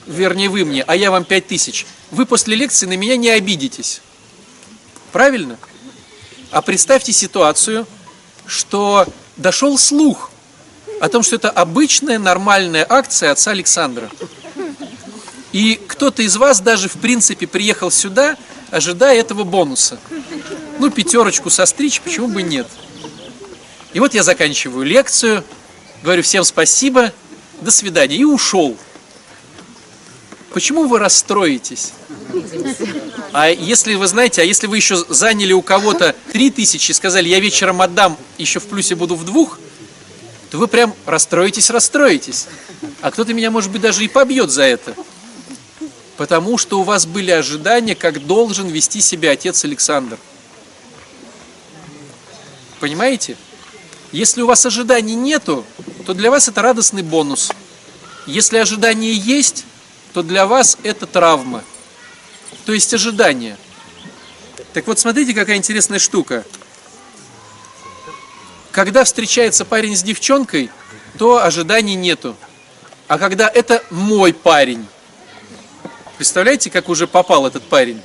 вернее 0.05 0.47
вы 0.47 0.63
мне, 0.63 0.83
а 0.83 0.95
я 0.95 1.11
вам 1.11 1.25
пять 1.25 1.47
тысяч, 1.47 1.85
вы 2.11 2.25
после 2.25 2.55
лекции 2.55 2.85
на 2.85 2.95
меня 2.95 3.17
не 3.17 3.29
обидитесь. 3.29 4.01
Правильно? 5.11 5.57
А 6.51 6.61
представьте 6.61 7.11
ситуацию, 7.11 7.85
что 8.45 9.05
дошел 9.35 9.77
слух 9.77 10.31
о 11.01 11.09
том, 11.09 11.23
что 11.23 11.35
это 11.35 11.49
обычная 11.49 12.19
нормальная 12.19 12.85
акция 12.87 13.31
отца 13.31 13.51
Александра. 13.51 14.09
И 15.57 15.81
кто-то 15.87 16.21
из 16.21 16.37
вас 16.37 16.59
даже 16.59 16.87
в 16.87 16.97
принципе 16.97 17.47
приехал 17.47 17.89
сюда, 17.89 18.37
ожидая 18.69 19.19
этого 19.19 19.43
бонуса. 19.43 19.99
Ну, 20.77 20.91
пятерочку 20.91 21.49
состричь, 21.49 21.99
почему 21.99 22.27
бы 22.27 22.43
нет? 22.43 22.67
И 23.91 23.99
вот 23.99 24.13
я 24.13 24.21
заканчиваю 24.21 24.85
лекцию, 24.85 25.43
говорю 26.03 26.21
всем 26.21 26.43
спасибо, 26.43 27.11
до 27.59 27.71
свидания, 27.71 28.17
и 28.17 28.23
ушел. 28.23 28.77
Почему 30.53 30.85
вы 30.85 30.99
расстроитесь? 30.99 31.91
А 33.33 33.49
если 33.49 33.95
вы 33.95 34.05
знаете, 34.05 34.43
а 34.43 34.45
если 34.45 34.67
вы 34.67 34.77
еще 34.77 34.95
заняли 35.09 35.53
у 35.53 35.63
кого-то 35.63 36.15
3000 36.33 36.91
и 36.91 36.93
сказали, 36.93 37.29
я 37.29 37.39
вечером 37.39 37.81
отдам, 37.81 38.15
еще 38.37 38.59
в 38.59 38.67
плюсе 38.67 38.93
буду 38.93 39.15
в 39.15 39.25
двух, 39.25 39.57
то 40.51 40.59
вы 40.59 40.67
прям 40.67 40.93
расстроитесь, 41.07 41.71
расстроитесь. 41.71 42.45
А 43.01 43.09
кто-то 43.09 43.33
меня, 43.33 43.49
может 43.49 43.71
быть, 43.71 43.81
даже 43.81 44.05
и 44.05 44.07
побьет 44.07 44.51
за 44.51 44.61
это. 44.61 44.95
Потому 46.17 46.57
что 46.57 46.79
у 46.79 46.83
вас 46.83 47.05
были 47.05 47.29
ожидания, 47.31 47.95
как 47.95 48.25
должен 48.25 48.67
вести 48.67 49.01
себя 49.01 49.31
отец 49.31 49.63
Александр. 49.63 50.17
Понимаете? 52.79 53.37
Если 54.11 54.41
у 54.41 54.47
вас 54.47 54.65
ожиданий 54.65 55.15
нету, 55.15 55.63
то 56.05 56.13
для 56.13 56.31
вас 56.31 56.47
это 56.47 56.61
радостный 56.61 57.03
бонус. 57.03 57.51
Если 58.25 58.57
ожидания 58.57 59.13
есть, 59.13 59.65
то 60.13 60.23
для 60.23 60.47
вас 60.47 60.77
это 60.83 61.05
травма. 61.05 61.63
То 62.65 62.73
есть 62.73 62.93
ожидания. 62.93 63.57
Так 64.73 64.87
вот, 64.87 64.97
смотрите, 64.97 65.33
какая 65.33 65.57
интересная 65.57 65.99
штука. 65.99 66.43
Когда 68.71 69.03
встречается 69.03 69.65
парень 69.65 69.95
с 69.95 70.03
девчонкой, 70.03 70.71
то 71.17 71.43
ожиданий 71.43 71.95
нету. 71.95 72.35
А 73.07 73.17
когда 73.17 73.47
это 73.47 73.83
мой 73.89 74.33
парень, 74.33 74.85
представляете, 76.17 76.69
как 76.69 76.89
уже 76.89 77.07
попал 77.07 77.47
этот 77.47 77.63
парень? 77.63 78.01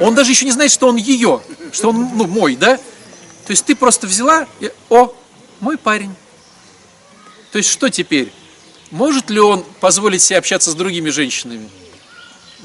Он 0.00 0.14
даже 0.14 0.30
еще 0.30 0.44
не 0.44 0.52
знает, 0.52 0.70
что 0.70 0.88
он 0.88 0.96
ее, 0.96 1.42
что 1.72 1.90
он 1.90 2.10
ну, 2.14 2.26
мой, 2.26 2.56
да? 2.56 2.76
То 2.76 3.50
есть 3.50 3.64
ты 3.64 3.76
просто 3.76 4.06
взяла 4.06 4.46
и, 4.60 4.70
о, 4.88 5.14
мой 5.60 5.76
парень. 5.76 6.14
То 7.52 7.58
есть 7.58 7.70
что 7.70 7.88
теперь? 7.90 8.32
Может 8.90 9.30
ли 9.30 9.40
он 9.40 9.64
позволить 9.80 10.22
себе 10.22 10.38
общаться 10.38 10.70
с 10.70 10.74
другими 10.74 11.10
женщинами? 11.10 11.68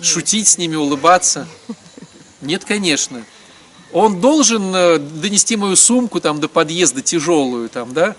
Шутить 0.02 0.47
с 0.47 0.58
ними, 0.58 0.75
улыбаться? 0.75 1.47
Нет, 2.41 2.65
конечно. 2.65 3.23
Он 3.91 4.21
должен 4.21 4.73
э, 4.73 4.97
донести 4.99 5.56
мою 5.56 5.75
сумку 5.75 6.21
там 6.21 6.39
до 6.39 6.47
подъезда 6.47 7.02
тяжелую, 7.02 7.69
там, 7.69 7.93
да? 7.93 8.15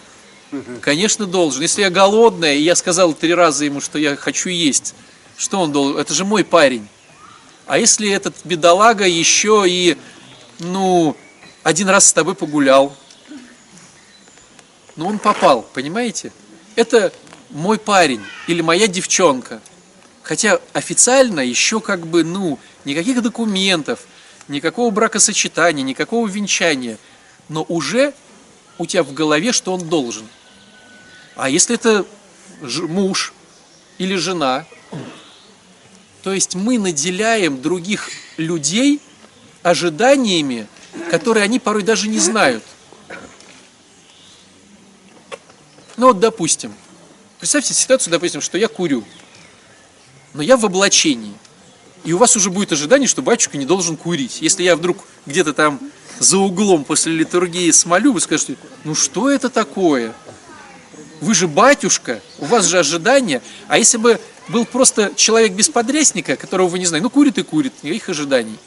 Конечно, 0.81 1.27
должен. 1.27 1.63
Если 1.63 1.83
я 1.83 1.91
голодная, 1.91 2.55
и 2.55 2.63
я 2.63 2.75
сказал 2.75 3.15
три 3.15 3.33
раза 3.33 3.65
ему, 3.65 3.81
что 3.81 3.99
я 3.99 4.17
хочу 4.17 4.49
есть, 4.49 4.95
что 5.41 5.59
он 5.59 5.73
должен? 5.73 5.99
Это 5.99 6.13
же 6.13 6.27
мой 6.27 6.45
парень. 6.45 6.87
А 7.67 7.79
если 7.79 8.11
этот 8.11 8.37
бедолага 8.45 9.07
еще 9.07 9.65
и, 9.67 9.97
ну, 10.59 11.17
один 11.63 11.89
раз 11.89 12.09
с 12.09 12.13
тобой 12.13 12.35
погулял, 12.35 12.95
ну, 14.97 15.07
он 15.07 15.19
попал, 15.19 15.63
понимаете? 15.63 16.31
Это 16.77 17.11
мой 17.49 17.79
парень 17.79 18.21
или 18.49 18.61
моя 18.61 18.87
девчонка. 18.87 19.63
Хотя 20.23 20.61
официально 20.75 21.41
еще 21.41 21.81
как 21.81 22.07
бы, 22.07 22.23
ну, 22.23 22.59
никаких 22.85 23.23
документов, 23.23 24.01
никакого 24.47 24.91
бракосочетания, 24.91 25.83
никакого 25.83 26.29
венчания. 26.29 26.99
Но 27.49 27.65
уже 27.67 28.13
у 28.77 28.85
тебя 28.85 29.03
в 29.03 29.15
голове, 29.15 29.53
что 29.53 29.73
он 29.73 29.89
должен. 29.89 30.29
А 31.35 31.49
если 31.49 31.77
это 31.77 32.05
муж 32.89 33.33
или 33.97 34.17
жена, 34.17 34.67
то 36.23 36.33
есть 36.33 36.55
мы 36.55 36.79
наделяем 36.79 37.61
других 37.63 38.11
людей 38.37 39.01
ожиданиями, 39.63 40.67
которые 41.11 41.45
они 41.45 41.59
порой 41.59 41.83
даже 41.83 42.09
не 42.09 42.19
знают. 42.19 42.63
Ну 45.97 46.09
вот, 46.09 46.21
допустим, 46.21 46.75
представьте 47.39 47.75
ситуацию, 47.75 48.11
допустим, 48.11 48.41
что 48.41 48.59
я 48.59 48.69
курю, 48.69 49.05
но 50.35 50.43
я 50.43 50.57
в 50.57 50.65
облачении. 50.65 51.35
И 52.05 52.13
у 52.15 52.19
вас 52.19 52.37
уже 52.37 52.51
будет 52.51 52.73
ожидание, 52.73 53.07
что 53.07 53.21
батюшка 53.21 53.59
не 53.59 53.67
должен 53.67 53.97
курить. 53.97 54.41
Если 54.41 54.63
я 54.63 54.77
вдруг 54.77 55.05
где-то 55.27 55.53
там 55.53 55.79
за 56.19 56.39
углом 56.39 56.85
после 56.85 57.13
литургии 57.13 57.71
смолю, 57.71 58.13
вы 58.13 58.21
скажете, 58.21 58.57
ну 58.85 58.95
что 58.95 59.31
это 59.31 59.51
такое? 59.51 60.15
Вы 61.21 61.35
же 61.35 61.47
батюшка, 61.47 62.23
у 62.39 62.47
вас 62.47 62.65
же 62.65 62.79
ожидания. 62.79 63.43
А 63.69 63.77
если 63.77 63.99
бы 63.99 64.19
был 64.51 64.65
просто 64.65 65.13
человек 65.15 65.53
без 65.53 65.69
подрясника, 65.69 66.37
которого 66.37 66.69
вы 66.69 66.81
не 66.81 66.87
знаете, 66.87 67.05
ну 67.05 67.11
курит 67.11 67.39
и 67.39 67.43
курит, 67.43 67.73
никаких 67.83 68.09
ожиданий. 68.09 68.59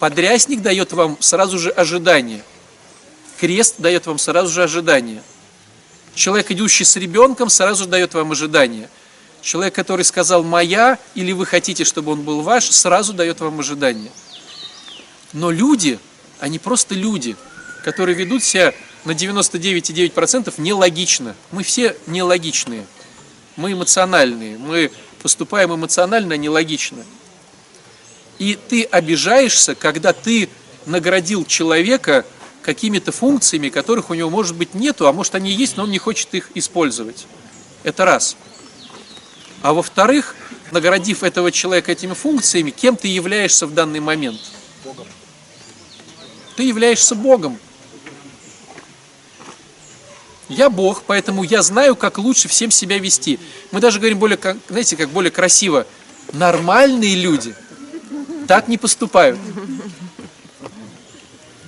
Подрясник 0.00 0.62
дает 0.62 0.92
вам 0.92 1.16
сразу 1.20 1.58
же 1.58 1.70
ожидание. 1.70 2.42
Крест 3.38 3.76
дает 3.78 4.06
вам 4.06 4.18
сразу 4.18 4.52
же 4.52 4.64
ожидание. 4.64 5.22
Человек, 6.14 6.50
идущий 6.50 6.84
с 6.84 6.96
ребенком, 6.96 7.50
сразу 7.50 7.84
же 7.84 7.90
дает 7.90 8.14
вам 8.14 8.32
ожидание. 8.32 8.90
Человек, 9.40 9.74
который 9.74 10.04
сказал 10.04 10.42
«моя» 10.42 10.98
или 11.14 11.30
«вы 11.30 11.46
хотите, 11.46 11.84
чтобы 11.84 12.12
он 12.12 12.22
был 12.22 12.42
ваш», 12.42 12.68
сразу 12.70 13.12
дает 13.12 13.38
вам 13.38 13.60
ожидание. 13.60 14.10
Но 15.32 15.52
люди, 15.52 16.00
они 16.40 16.58
просто 16.58 16.96
люди, 16.96 17.36
которые 17.84 18.16
ведут 18.16 18.42
себя 18.42 18.74
на 19.04 19.12
99,9% 19.12 20.54
нелогично. 20.58 21.36
Мы 21.52 21.62
все 21.62 21.96
нелогичные. 22.08 22.84
Мы 23.56 23.72
эмоциональные. 23.72 24.58
Мы 24.58 24.90
поступаем 25.28 25.74
эмоционально, 25.74 26.32
а 26.32 26.36
нелогично. 26.38 27.04
И 28.38 28.54
ты 28.54 28.84
обижаешься, 28.84 29.74
когда 29.74 30.14
ты 30.14 30.48
наградил 30.86 31.44
человека 31.44 32.24
какими-то 32.62 33.12
функциями, 33.12 33.68
которых 33.68 34.08
у 34.08 34.14
него, 34.14 34.30
может 34.30 34.56
быть, 34.56 34.72
нету, 34.72 35.06
а 35.06 35.12
может, 35.12 35.34
они 35.34 35.50
есть, 35.50 35.76
но 35.76 35.82
он 35.82 35.90
не 35.90 35.98
хочет 35.98 36.32
их 36.32 36.50
использовать. 36.54 37.26
Это 37.82 38.06
раз. 38.06 38.38
А 39.60 39.74
во-вторых, 39.74 40.34
наградив 40.70 41.22
этого 41.22 41.52
человека 41.52 41.92
этими 41.92 42.14
функциями, 42.14 42.70
кем 42.70 42.96
ты 42.96 43.08
являешься 43.08 43.66
в 43.66 43.74
данный 43.74 44.00
момент? 44.00 44.40
Ты 46.56 46.62
являешься 46.62 47.14
Богом. 47.14 47.58
Я 50.48 50.70
Бог, 50.70 51.02
поэтому 51.06 51.42
я 51.42 51.62
знаю, 51.62 51.94
как 51.94 52.18
лучше 52.18 52.48
всем 52.48 52.70
себя 52.70 52.98
вести. 52.98 53.38
Мы 53.70 53.80
даже 53.80 53.98
говорим 53.98 54.18
более, 54.18 54.38
знаете, 54.68 54.96
как 54.96 55.10
более 55.10 55.30
красиво. 55.30 55.86
Нормальные 56.32 57.16
люди 57.16 57.54
так 58.46 58.68
не 58.68 58.78
поступают. 58.78 59.38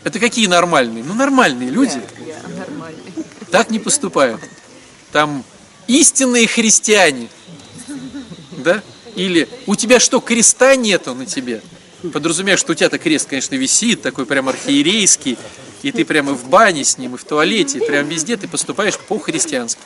Это 0.03 0.19
какие 0.19 0.47
нормальные? 0.47 1.05
Ну, 1.05 1.13
нормальные 1.13 1.69
люди 1.69 2.01
так 3.51 3.71
не 3.71 3.79
поступают. 3.79 4.41
Там 5.13 5.45
истинные 5.87 6.47
христиане. 6.47 7.29
Да? 8.53 8.83
Или 9.15 9.49
у 9.67 9.77
тебя 9.77 10.01
что, 10.01 10.21
креста 10.21 10.77
нету 10.77 11.15
на 11.15 11.27
тебе? 11.27 11.61
Подразумеваешь, 12.13 12.61
что 12.61 12.73
у 12.73 12.75
тебя-то 12.75 12.99
крест, 12.99 13.29
конечно, 13.29 13.55
висит, 13.57 14.01
такой 14.01 14.25
прям 14.25 14.49
архиерейский, 14.49 15.37
и 15.83 15.93
ты 15.93 16.05
прямо 16.05 16.33
в 16.35 16.49
бане 16.49 16.85
с 16.85 16.99
ним, 16.99 17.15
и 17.15 17.19
в 17.19 17.25
туалете, 17.25 17.79
и 17.79 17.87
прям 17.87 18.07
везде 18.09 18.37
ты 18.37 18.49
поступаешь 18.49 18.99
по-христиански. 18.99 19.81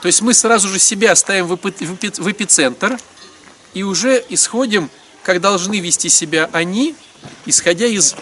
То 0.00 0.06
есть 0.06 0.22
мы 0.22 0.32
сразу 0.32 0.68
же 0.68 0.78
себя 0.78 1.14
ставим 1.16 1.46
в 1.46 1.52
эпи- 1.54 1.84
в 1.84 1.94
эпи- 1.94 2.22
в 2.22 2.30
эпицентр, 2.30 2.98
и 3.74 3.82
уже 3.82 4.24
исходим, 4.28 4.90
как 5.22 5.40
должны 5.40 5.80
вести 5.80 6.08
себя 6.08 6.48
они, 6.52 6.94
исходя 7.46 7.86
из 7.86 8.14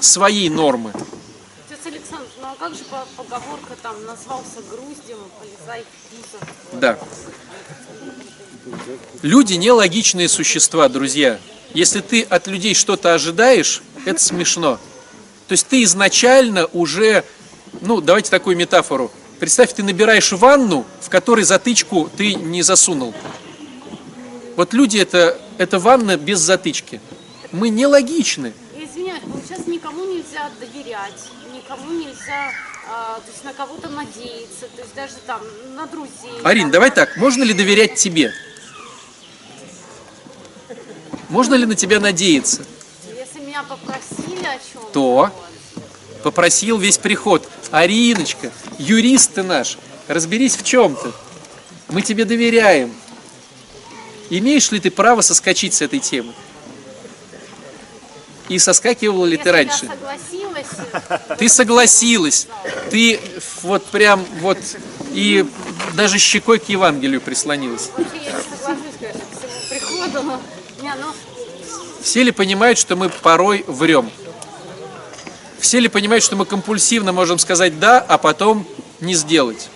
своей 0.00 0.48
нормы. 0.48 0.92
Отец 0.92 1.78
Александр, 1.84 2.26
ну 2.40 2.46
а 2.46 2.56
как 2.58 2.72
же 2.74 2.84
по- 2.84 3.06
поговорка 3.22 3.76
там 3.82 3.94
назвался 4.06 4.62
груздем, 4.70 5.18
полезай 5.38 5.84
в? 6.72 6.78
Да. 6.80 6.98
Люди 9.22 9.54
нелогичные 9.54 10.28
существа, 10.28 10.88
друзья. 10.88 11.38
Если 11.74 12.00
ты 12.00 12.22
от 12.22 12.46
людей 12.46 12.74
что-то 12.74 13.14
ожидаешь, 13.14 13.82
это 14.06 14.20
смешно. 14.22 14.80
То 15.50 15.54
есть 15.54 15.66
ты 15.66 15.82
изначально 15.82 16.66
уже, 16.66 17.24
ну, 17.80 18.00
давайте 18.00 18.30
такую 18.30 18.56
метафору. 18.56 19.10
Представь, 19.40 19.72
ты 19.72 19.82
набираешь 19.82 20.30
ванну, 20.30 20.86
в 21.00 21.08
которой 21.08 21.42
затычку 21.42 22.08
ты 22.16 22.34
не 22.34 22.62
засунул. 22.62 23.12
Вот 24.54 24.72
люди 24.74 24.98
это, 24.98 25.36
это 25.58 25.80
ванна 25.80 26.16
без 26.16 26.38
затычки. 26.38 27.00
Мы 27.50 27.68
нелогичны. 27.68 28.52
Извиняюсь, 28.76 29.22
сейчас 29.44 29.66
никому 29.66 30.04
нельзя 30.04 30.48
доверять, 30.60 31.20
никому 31.52 31.94
нельзя, 31.94 32.52
а, 32.88 33.16
то 33.16 33.32
есть 33.32 33.42
на 33.42 33.52
кого-то 33.52 33.88
надеяться, 33.88 34.68
то 34.76 34.82
есть 34.82 34.94
даже 34.94 35.14
там 35.26 35.40
на 35.74 35.86
друзей. 35.88 36.40
Арин, 36.44 36.66
там, 36.66 36.70
давай 36.70 36.92
так, 36.92 37.16
можно 37.16 37.42
ли 37.42 37.54
доверять 37.54 37.96
тебе? 37.96 38.32
Можно 41.28 41.56
ли 41.56 41.66
на 41.66 41.74
тебя 41.74 41.98
надеяться? 41.98 42.64
Меня 43.60 43.68
попросили 43.68 44.46
о 44.46 44.58
чем 44.72 44.82
То? 44.92 45.30
Попросил 46.22 46.78
весь 46.78 46.98
приход. 46.98 47.46
Ариночка, 47.70 48.50
юрист 48.78 49.34
ты 49.34 49.42
наш, 49.42 49.76
разберись 50.08 50.56
в 50.56 50.64
чем-то. 50.64 51.12
Мы 51.88 52.02
тебе 52.02 52.24
доверяем. 52.24 52.94
Имеешь 54.30 54.70
ли 54.70 54.80
ты 54.80 54.90
право 54.90 55.20
соскочить 55.20 55.74
с 55.74 55.82
этой 55.82 55.98
темы? 55.98 56.32
И 58.48 58.58
соскакивала 58.58 59.26
ли 59.26 59.36
ты 59.36 59.52
раньше? 59.52 59.86
Я 59.86 59.92
согласилась. 59.92 61.38
Ты 61.38 61.48
согласилась. 61.48 62.46
Ты 62.90 63.20
вот 63.62 63.84
прям 63.86 64.24
вот 64.40 64.58
и 65.12 65.44
даже 65.94 66.18
щекой 66.18 66.58
к 66.58 66.68
Евангелию 66.68 67.20
прислонилась. 67.20 67.90
Я 67.96 68.04
не 68.04 68.42
соглашусь, 68.42 68.96
конечно, 68.98 69.20
к 69.20 69.38
всему 69.38 69.68
приходу, 69.68 70.22
но 70.22 70.42
не, 70.82 70.94
ну, 70.94 71.12
Все 72.02 72.22
ли 72.22 72.30
понимают, 72.30 72.78
что 72.78 72.96
мы 72.96 73.08
порой 73.08 73.64
врем? 73.66 74.10
Все 75.58 75.78
ли 75.78 75.88
понимают, 75.88 76.24
что 76.24 76.36
мы 76.36 76.46
компульсивно 76.46 77.12
можем 77.12 77.38
сказать 77.38 77.78
«да», 77.78 78.00
а 78.00 78.16
потом 78.18 78.66
не 79.00 79.14
сделать? 79.14 79.68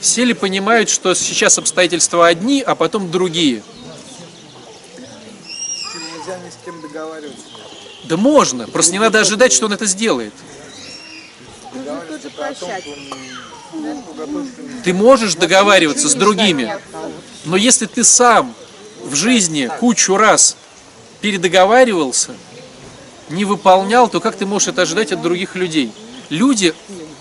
Все 0.00 0.24
ли 0.24 0.34
понимают, 0.34 0.88
что 0.88 1.14
сейчас 1.14 1.58
обстоятельства 1.58 2.26
одни, 2.26 2.60
а 2.60 2.74
потом 2.74 3.10
другие? 3.10 3.62
Нельзя 4.96 6.38
ни 6.38 6.50
с 6.50 6.58
кем 6.64 6.80
договариваться. 6.80 7.44
Да 8.04 8.16
можно, 8.16 8.66
просто 8.66 8.92
не 8.92 8.98
надо 8.98 9.20
ожидать, 9.20 9.52
что 9.52 9.66
он 9.66 9.72
это 9.72 9.86
сделает. 9.86 10.32
Прощать. 12.36 12.84
Ты 14.84 14.92
можешь 14.92 15.34
договариваться 15.34 16.08
с 16.08 16.14
другими, 16.14 16.76
но 17.44 17.56
если 17.56 17.86
ты 17.86 18.02
сам 18.04 18.54
в 19.02 19.14
жизни 19.14 19.70
кучу 19.78 20.16
раз 20.16 20.56
передоговаривался, 21.20 22.34
не 23.28 23.44
выполнял, 23.44 24.08
то 24.08 24.20
как 24.20 24.36
ты 24.36 24.46
можешь 24.46 24.68
это 24.68 24.82
ожидать 24.82 25.12
от 25.12 25.22
других 25.22 25.54
людей? 25.54 25.92
Люди 26.30 26.74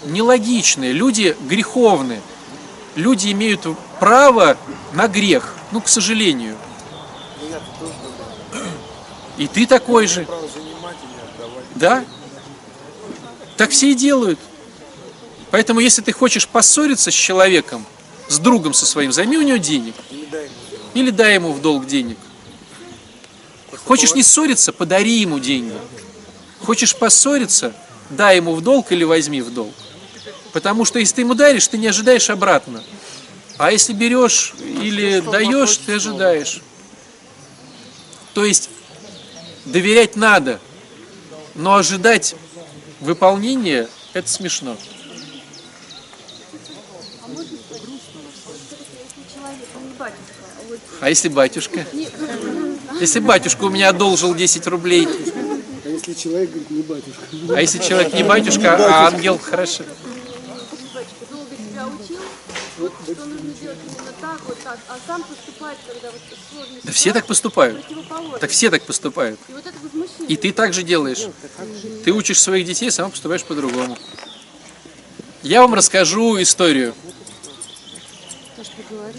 нелогичные, 0.05 0.93
люди 0.93 1.35
греховные. 1.41 2.21
Люди 2.95 3.31
имеют 3.31 3.61
право 3.99 4.57
на 4.93 5.07
грех, 5.07 5.53
ну, 5.71 5.81
к 5.81 5.87
сожалению. 5.87 6.57
И 9.37 9.47
ты 9.47 9.67
такой 9.67 10.07
же. 10.07 10.27
Да? 11.75 12.03
Так 13.55 13.69
все 13.69 13.91
и 13.91 13.95
делают. 13.95 14.39
Поэтому, 15.51 15.79
если 15.79 16.01
ты 16.01 16.11
хочешь 16.11 16.47
поссориться 16.47 17.11
с 17.11 17.13
человеком, 17.13 17.85
с 18.27 18.39
другом 18.39 18.73
со 18.73 18.85
своим, 18.85 19.11
займи 19.11 19.37
у 19.37 19.41
него 19.41 19.57
денег. 19.57 19.93
Или 20.93 21.11
дай 21.11 21.35
ему 21.35 21.53
в 21.53 21.61
долг 21.61 21.85
денег. 21.85 22.17
Хочешь 23.85 24.13
не 24.13 24.23
ссориться, 24.23 24.73
подари 24.73 25.19
ему 25.21 25.39
деньги. 25.39 25.73
Хочешь 26.61 26.95
поссориться, 26.95 27.73
дай 28.09 28.37
ему 28.37 28.53
в 28.55 28.61
долг 28.61 28.91
или 28.91 29.03
возьми 29.03 29.41
в 29.41 29.53
долг. 29.53 29.73
Потому 30.53 30.85
что 30.85 30.99
если 30.99 31.15
ты 31.15 31.21
ему 31.21 31.33
даришь, 31.33 31.67
ты 31.67 31.77
не 31.77 31.87
ожидаешь 31.87 32.29
обратно. 32.29 32.83
А 33.57 33.71
если 33.71 33.93
берешь 33.93 34.53
или 34.59 35.19
даешь, 35.19 35.77
ты 35.77 35.93
ожидаешь. 35.93 36.61
То 38.33 38.45
есть 38.45 38.69
доверять 39.65 40.15
надо, 40.15 40.59
но 41.55 41.75
ожидать 41.75 42.35
выполнения 42.99 43.87
это 44.13 44.29
смешно. 44.29 44.77
А 50.99 51.09
если 51.09 51.29
батюшка? 51.29 51.85
Если 52.99 53.19
батюшка 53.19 53.63
у 53.65 53.69
меня 53.69 53.89
одолжил 53.89 54.33
10 54.33 54.67
рублей, 54.67 55.07
А 55.85 55.89
если 55.89 56.13
человек 56.13 56.49
говорит, 56.49 56.69
не 56.71 56.81
батюшка? 56.81 57.21
а 57.55 57.61
если 57.61 57.79
человек 57.79 58.13
не 58.13 58.23
батюшка, 58.23 58.75
а 58.75 59.07
ангел, 59.07 59.37
хорошо. 59.37 59.83
долго 61.29 61.55
себя 61.55 61.87
учил, 61.87 62.17
вот, 62.79 62.93
что 63.03 63.25
нужно 63.25 63.51
делать 63.61 63.77
именно 63.87 64.13
так, 64.19 64.39
вот 64.47 64.57
так, 64.63 64.79
а 64.89 64.97
сам 65.05 65.23
поступает, 65.23 65.77
когда 65.87 66.11
вот 66.11 66.21
сложные 66.51 66.81
Да 66.83 66.91
все 66.91 67.13
так 67.13 67.25
поступают. 67.25 67.85
Так 68.39 68.49
все 68.49 68.69
так 68.69 68.83
поступают. 68.83 69.39
И 69.47 69.53
вот 69.53 69.65
это 69.65 69.75
возмущение. 69.81 70.27
И 70.27 70.35
ты 70.35 70.51
так 70.51 70.73
же 70.73 70.83
делаешь. 70.83 71.27
Ты 72.03 72.11
учишь 72.11 72.41
своих 72.41 72.65
детей, 72.65 72.91
сам 72.91 73.11
поступаешь 73.11 73.43
по-другому. 73.43 73.97
Я 75.43 75.61
вам 75.61 75.73
расскажу 75.73 76.41
историю. 76.41 76.93
То, 78.55 78.63
что 78.63 78.73
ты 78.75 78.83
говоришь, 78.89 79.15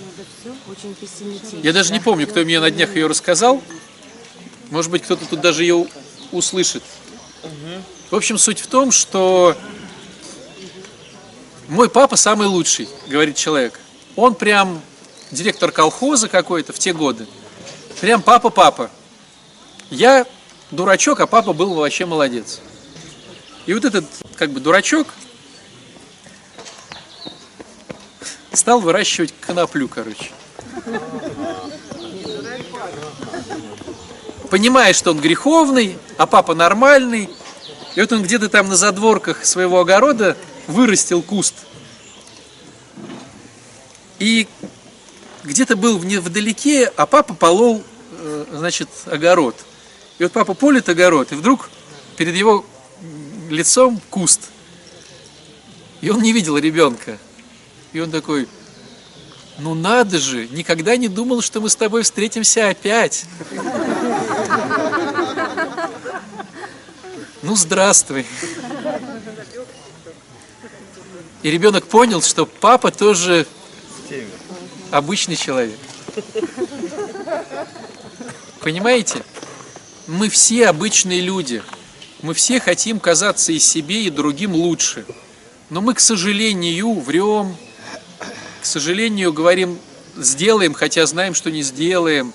надо 0.00 0.24
все 0.40 0.52
очень 0.76 0.94
пессимистично. 0.94 1.58
Я 1.62 1.72
даже 1.72 1.92
не 1.92 2.00
помню, 2.00 2.26
кто 2.26 2.40
мне 2.40 2.60
на 2.60 2.70
днях 2.70 2.94
ее 2.94 3.06
рассказал. 3.06 3.62
Может 4.70 4.90
быть, 4.90 5.02
кто-то 5.02 5.24
тут 5.26 5.40
даже 5.40 5.62
ее 5.62 5.86
услышит. 6.32 6.82
В 8.10 8.14
общем, 8.14 8.38
суть 8.38 8.60
в 8.60 8.66
том, 8.66 8.92
что 8.92 9.56
мой 11.68 11.88
папа 11.88 12.16
самый 12.16 12.46
лучший, 12.46 12.88
говорит 13.06 13.36
человек. 13.36 13.80
Он 14.16 14.34
прям 14.34 14.80
директор 15.30 15.70
колхоза 15.72 16.28
какой-то 16.28 16.72
в 16.72 16.78
те 16.78 16.92
годы. 16.92 17.26
Прям 18.00 18.22
папа-папа. 18.22 18.90
Я 19.90 20.26
дурачок, 20.70 21.20
а 21.20 21.26
папа 21.26 21.52
был 21.52 21.74
вообще 21.74 22.06
молодец. 22.06 22.60
И 23.66 23.74
вот 23.74 23.84
этот 23.84 24.04
как 24.36 24.50
бы 24.50 24.60
дурачок 24.60 25.08
стал 28.52 28.80
выращивать 28.80 29.34
коноплю, 29.40 29.88
короче. 29.88 30.30
Понимая, 34.50 34.92
что 34.92 35.10
он 35.10 35.20
греховный, 35.20 35.98
а 36.18 36.26
папа 36.26 36.54
нормальный. 36.54 37.28
И 37.94 38.00
вот 38.00 38.12
он 38.12 38.22
где-то 38.22 38.48
там 38.48 38.68
на 38.68 38.76
задворках 38.76 39.44
своего 39.44 39.80
огорода 39.80 40.36
вырастил 40.66 41.22
куст. 41.22 41.54
И 44.18 44.46
где-то 45.44 45.76
был 45.76 45.98
вдалеке, 45.98 46.92
а 46.96 47.06
папа 47.06 47.34
полол, 47.34 47.82
э, 48.12 48.44
значит, 48.52 48.88
огород. 49.06 49.56
И 50.18 50.22
вот 50.22 50.32
папа 50.32 50.54
полит 50.54 50.88
огород, 50.88 51.32
и 51.32 51.34
вдруг 51.34 51.70
перед 52.16 52.34
его 52.34 52.64
лицом 53.50 54.00
куст. 54.10 54.50
И 56.00 56.10
он 56.10 56.22
не 56.22 56.32
видел 56.32 56.56
ребенка. 56.56 57.18
И 57.92 58.00
он 58.00 58.10
такой, 58.10 58.48
ну 59.58 59.74
надо 59.74 60.18
же, 60.18 60.48
никогда 60.48 60.96
не 60.96 61.08
думал, 61.08 61.40
что 61.40 61.60
мы 61.60 61.70
с 61.70 61.76
тобой 61.76 62.02
встретимся 62.02 62.68
опять. 62.68 63.24
Ну, 67.42 67.54
здравствуй. 67.54 68.26
И 71.42 71.50
ребенок 71.50 71.86
понял, 71.86 72.20
что 72.20 72.44
папа 72.44 72.90
тоже 72.90 73.46
обычный 74.90 75.36
человек. 75.36 75.78
Понимаете? 78.60 79.22
Мы 80.06 80.28
все 80.28 80.66
обычные 80.66 81.20
люди. 81.20 81.62
Мы 82.22 82.34
все 82.34 82.58
хотим 82.58 82.98
казаться 82.98 83.52
и 83.52 83.58
себе, 83.58 84.04
и 84.04 84.10
другим 84.10 84.54
лучше. 84.54 85.04
Но 85.70 85.80
мы, 85.80 85.94
к 85.94 86.00
сожалению, 86.00 86.98
врем, 87.00 87.56
к 88.66 88.68
сожалению, 88.68 89.32
говорим, 89.32 89.78
сделаем, 90.16 90.74
хотя 90.74 91.06
знаем, 91.06 91.34
что 91.34 91.52
не 91.52 91.62
сделаем. 91.62 92.34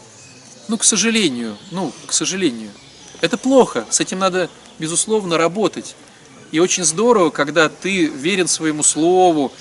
Ну, 0.69 0.77
к 0.77 0.85
сожалению, 0.85 1.57
ну, 1.71 1.91
к 2.07 2.13
сожалению. 2.13 2.71
Это 3.19 3.37
плохо, 3.37 3.85
с 3.89 3.99
этим 3.99 4.19
надо, 4.19 4.49
безусловно, 4.79 5.37
работать. 5.37 5.93
И 6.53 6.59
очень 6.59 6.85
здорово, 6.85 7.31
когда 7.31 7.67
ты 7.67 8.05
верен 8.05 8.47
своему 8.47 8.81
слову. 8.81 9.51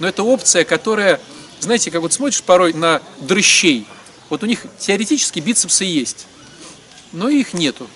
Но 0.00 0.06
это 0.06 0.22
опция, 0.22 0.64
которая, 0.64 1.18
знаете, 1.60 1.90
как 1.90 2.02
вот 2.02 2.12
смотришь 2.12 2.42
порой 2.42 2.74
на 2.74 3.00
дрыщей. 3.20 3.86
Вот 4.28 4.42
у 4.42 4.46
них 4.46 4.66
теоретически 4.78 5.40
бицепсы 5.40 5.84
есть, 5.84 6.26
но 7.12 7.30
их 7.30 7.54
нету. 7.54 7.88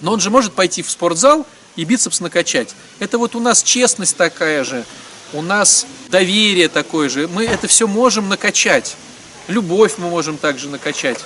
Но 0.00 0.14
он 0.14 0.20
же 0.20 0.30
может 0.30 0.54
пойти 0.54 0.80
в 0.80 0.90
спортзал 0.90 1.46
и 1.76 1.84
бицепс 1.84 2.20
накачать. 2.20 2.74
Это 3.00 3.18
вот 3.18 3.36
у 3.36 3.40
нас 3.40 3.62
честность 3.62 4.16
такая 4.16 4.64
же, 4.64 4.86
у 5.32 5.42
нас 5.42 5.86
доверие 6.08 6.68
такое 6.68 7.08
же. 7.08 7.28
Мы 7.28 7.44
это 7.44 7.68
все 7.68 7.86
можем 7.86 8.28
накачать. 8.28 8.96
Любовь 9.48 9.94
мы 9.98 10.08
можем 10.08 10.38
также 10.38 10.68
накачать. 10.68 11.18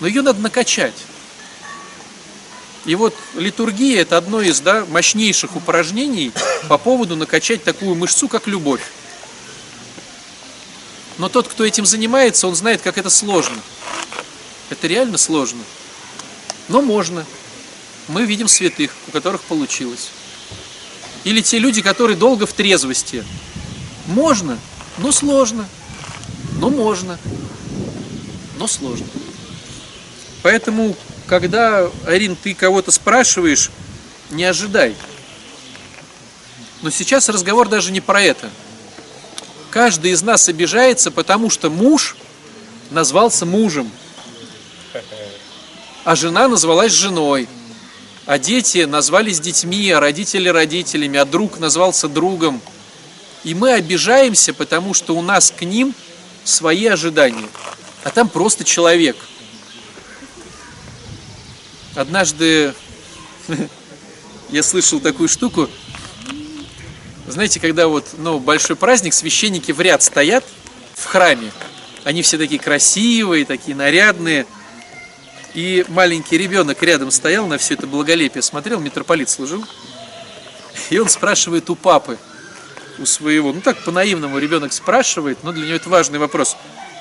Но 0.00 0.06
ее 0.06 0.22
надо 0.22 0.40
накачать. 0.40 0.94
И 2.84 2.94
вот 2.94 3.14
литургия 3.34 4.02
это 4.02 4.16
одно 4.16 4.40
из 4.40 4.60
да, 4.60 4.86
мощнейших 4.86 5.56
упражнений 5.56 6.32
по 6.68 6.78
поводу 6.78 7.16
накачать 7.16 7.64
такую 7.64 7.94
мышцу, 7.94 8.28
как 8.28 8.46
любовь. 8.46 8.82
Но 11.18 11.28
тот, 11.28 11.48
кто 11.48 11.64
этим 11.64 11.84
занимается, 11.84 12.46
он 12.46 12.54
знает, 12.54 12.80
как 12.80 12.96
это 12.96 13.10
сложно. 13.10 13.60
Это 14.70 14.86
реально 14.86 15.18
сложно. 15.18 15.62
Но 16.68 16.80
можно. 16.80 17.26
Мы 18.06 18.24
видим 18.24 18.48
святых, 18.48 18.94
у 19.08 19.10
которых 19.10 19.42
получилось. 19.42 20.10
Или 21.28 21.42
те 21.42 21.58
люди, 21.58 21.82
которые 21.82 22.16
долго 22.16 22.46
в 22.46 22.54
трезвости. 22.54 23.22
Можно, 24.06 24.58
но 24.96 25.12
сложно. 25.12 25.68
Но 26.54 26.70
можно, 26.70 27.18
но 28.56 28.66
сложно. 28.66 29.06
Поэтому, 30.42 30.96
когда, 31.26 31.90
Арин, 32.06 32.34
ты 32.34 32.54
кого-то 32.54 32.92
спрашиваешь, 32.92 33.70
не 34.30 34.44
ожидай. 34.44 34.96
Но 36.80 36.88
сейчас 36.88 37.28
разговор 37.28 37.68
даже 37.68 37.92
не 37.92 38.00
про 38.00 38.22
это. 38.22 38.48
Каждый 39.68 40.12
из 40.12 40.22
нас 40.22 40.48
обижается, 40.48 41.10
потому 41.10 41.50
что 41.50 41.68
муж 41.68 42.16
назвался 42.90 43.44
мужем, 43.44 43.90
а 46.04 46.16
жена 46.16 46.48
назвалась 46.48 46.92
женой, 46.92 47.46
а 48.28 48.38
дети 48.38 48.84
назвались 48.84 49.40
детьми, 49.40 49.90
а 49.90 50.00
родители 50.00 50.50
родителями, 50.50 51.18
а 51.18 51.24
друг 51.24 51.58
назвался 51.60 52.08
другом. 52.08 52.60
И 53.42 53.54
мы 53.54 53.72
обижаемся, 53.72 54.52
потому 54.52 54.92
что 54.92 55.16
у 55.16 55.22
нас 55.22 55.50
к 55.50 55.62
ним 55.62 55.94
свои 56.44 56.84
ожидания, 56.84 57.48
а 58.04 58.10
там 58.10 58.28
просто 58.28 58.64
человек. 58.64 59.16
Однажды 61.94 62.74
я 64.50 64.62
слышал 64.62 65.00
такую 65.00 65.30
штуку, 65.30 65.70
знаете, 67.26 67.60
когда 67.60 67.88
вот 67.88 68.08
ну, 68.18 68.38
большой 68.40 68.76
праздник, 68.76 69.14
священники 69.14 69.72
в 69.72 69.80
ряд 69.80 70.02
стоят 70.02 70.44
в 70.94 71.06
храме. 71.06 71.50
Они 72.04 72.20
все 72.20 72.36
такие 72.36 72.60
красивые, 72.60 73.46
такие 73.46 73.74
нарядные. 73.74 74.44
И 75.54 75.84
маленький 75.88 76.36
ребенок 76.36 76.82
рядом 76.82 77.10
стоял 77.10 77.46
на 77.46 77.58
все 77.58 77.74
это 77.74 77.86
благолепие, 77.86 78.42
смотрел, 78.42 78.80
митрополит 78.80 79.28
служил. 79.28 79.64
И 80.90 80.98
он 80.98 81.08
спрашивает 81.08 81.68
у 81.70 81.74
папы, 81.74 82.18
у 82.98 83.06
своего, 83.06 83.52
ну 83.52 83.60
так 83.60 83.82
по-наивному 83.84 84.38
ребенок 84.38 84.72
спрашивает, 84.72 85.42
но 85.42 85.52
для 85.52 85.66
него 85.66 85.76
это 85.76 85.88
важный 85.88 86.18
вопрос. 86.18 86.56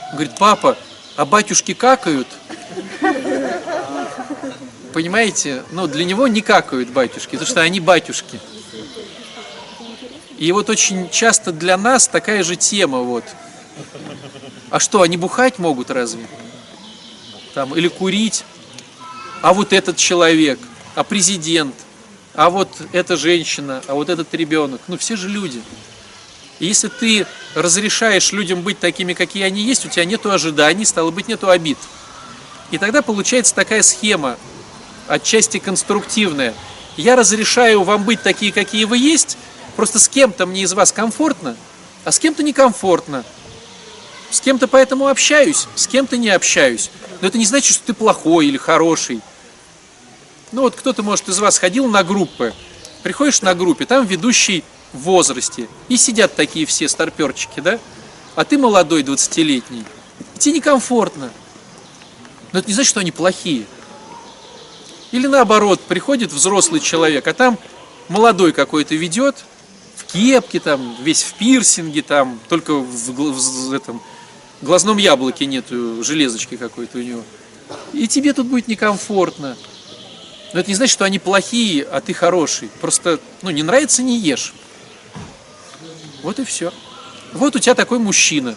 Он 0.09 0.17
говорит, 0.17 0.37
папа, 0.37 0.77
а 1.15 1.25
батюшки 1.25 1.73
какают? 1.73 2.27
Понимаете, 4.93 5.63
ну 5.71 5.87
для 5.87 6.05
него 6.05 6.27
не 6.27 6.41
какают 6.41 6.89
батюшки, 6.89 7.31
потому 7.31 7.47
что 7.47 7.61
они 7.61 7.79
батюшки. 7.79 8.39
И 10.37 10.51
вот 10.51 10.69
очень 10.69 11.09
часто 11.09 11.51
для 11.51 11.77
нас 11.77 12.07
такая 12.07 12.43
же 12.43 12.55
тема 12.55 12.99
вот. 12.99 13.23
А 14.69 14.79
что, 14.79 15.01
они 15.01 15.17
бухать 15.17 15.59
могут 15.59 15.89
разве? 15.89 16.25
Там, 17.57 17.73
или 17.73 17.87
курить? 17.87 18.43
А 19.41 19.51
вот 19.51 19.73
этот 19.73 19.97
человек, 19.97 20.59
а 20.93 21.03
президент, 21.03 21.73
а 22.35 22.51
вот 22.51 22.69
эта 22.91 23.17
женщина, 23.17 23.81
а 23.87 23.95
вот 23.95 24.09
этот 24.09 24.31
ребенок. 24.35 24.79
Ну, 24.87 24.95
все 24.95 25.15
же 25.15 25.27
люди. 25.27 25.63
И 26.59 26.67
если 26.67 26.87
ты 26.87 27.25
разрешаешь 27.55 28.31
людям 28.31 28.61
быть 28.61 28.77
такими, 28.77 29.13
какие 29.13 29.41
они 29.41 29.63
есть, 29.63 29.87
у 29.87 29.89
тебя 29.89 30.05
нету 30.05 30.29
ожиданий, 30.29 30.85
стало 30.85 31.09
быть, 31.09 31.27
нету 31.27 31.49
обид. 31.49 31.79
И 32.69 32.77
тогда 32.77 33.01
получается 33.01 33.55
такая 33.55 33.81
схема. 33.81 34.37
отчасти 35.07 35.57
конструктивное. 35.57 36.53
Я 36.95 37.15
разрешаю 37.15 37.81
вам 37.81 38.03
быть 38.03 38.21
такие, 38.21 38.53
какие 38.53 38.83
вы 38.83 38.99
есть, 38.99 39.35
просто 39.75 39.97
с 39.97 40.07
кем-то 40.07 40.45
мне 40.45 40.61
из 40.61 40.73
вас 40.73 40.91
комфортно, 40.91 41.57
а 42.03 42.11
с 42.11 42.19
кем-то 42.19 42.43
некомфортно. 42.43 43.25
С 44.29 44.41
кем-то 44.41 44.67
поэтому 44.67 45.07
общаюсь, 45.07 45.67
с 45.75 45.87
кем-то 45.87 46.17
не 46.17 46.29
общаюсь. 46.29 46.91
Но 47.21 47.27
это 47.27 47.37
не 47.37 47.45
значит, 47.45 47.75
что 47.75 47.87
ты 47.87 47.93
плохой 47.93 48.47
или 48.47 48.57
хороший. 48.57 49.21
Ну 50.51 50.61
вот 50.61 50.75
кто-то, 50.75 51.03
может, 51.03 51.29
из 51.29 51.39
вас 51.39 51.57
ходил 51.57 51.87
на 51.87 52.03
группы. 52.03 52.53
Приходишь 53.03 53.41
на 53.41 53.55
группе, 53.55 53.85
там 53.85 54.05
ведущий 54.05 54.63
в 54.93 54.99
возрасте. 54.99 55.67
И 55.87 55.97
сидят 55.97 56.35
такие 56.35 56.65
все 56.65 56.87
старперчики, 56.87 57.59
да? 57.59 57.79
А 58.35 58.43
ты 58.43 58.57
молодой, 58.57 59.03
20-летний. 59.03 59.83
И 60.35 60.39
тебе 60.39 60.55
некомфортно. 60.55 61.31
Но 62.51 62.59
это 62.59 62.67
не 62.67 62.73
значит, 62.73 62.89
что 62.89 62.99
они 62.99 63.11
плохие. 63.11 63.65
Или 65.11 65.27
наоборот, 65.27 65.81
приходит 65.81 66.33
взрослый 66.33 66.81
человек, 66.81 67.27
а 67.27 67.33
там 67.33 67.57
молодой 68.09 68.51
какой-то 68.51 68.95
ведет, 68.95 69.37
в 69.95 70.05
кепке, 70.05 70.59
там, 70.59 70.95
весь 71.01 71.23
в 71.23 71.33
пирсинге, 71.33 72.01
там, 72.01 72.39
только 72.49 72.73
в, 72.73 73.13
гл- 73.13 73.31
в 73.31 73.73
этом 73.73 74.01
глазном 74.65 74.97
яблоке 74.97 75.45
нету 75.45 76.03
железочки 76.03 76.57
какой-то 76.57 76.97
у 76.97 77.01
него. 77.01 77.23
И 77.93 78.07
тебе 78.07 78.33
тут 78.33 78.47
будет 78.47 78.67
некомфортно. 78.67 79.57
Но 80.53 80.59
это 80.59 80.69
не 80.69 80.75
значит, 80.75 80.93
что 80.93 81.05
они 81.05 81.19
плохие, 81.19 81.83
а 81.83 82.01
ты 82.01 82.13
хороший. 82.13 82.69
Просто, 82.81 83.19
ну, 83.41 83.49
не 83.49 83.63
нравится, 83.63 84.01
не 84.01 84.17
ешь. 84.17 84.53
Вот 86.23 86.39
и 86.39 86.45
все. 86.45 86.73
Вот 87.33 87.55
у 87.55 87.59
тебя 87.59 87.75
такой 87.75 87.99
мужчина. 87.99 88.55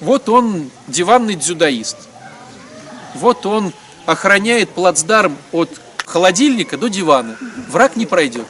Вот 0.00 0.28
он 0.28 0.70
диванный 0.86 1.34
дзюдоист. 1.34 1.96
Вот 3.14 3.46
он 3.46 3.72
охраняет 4.06 4.70
плацдарм 4.70 5.36
от 5.52 5.80
холодильника 6.06 6.76
до 6.76 6.88
дивана. 6.88 7.36
Враг 7.68 7.96
не 7.96 8.06
пройдет. 8.06 8.46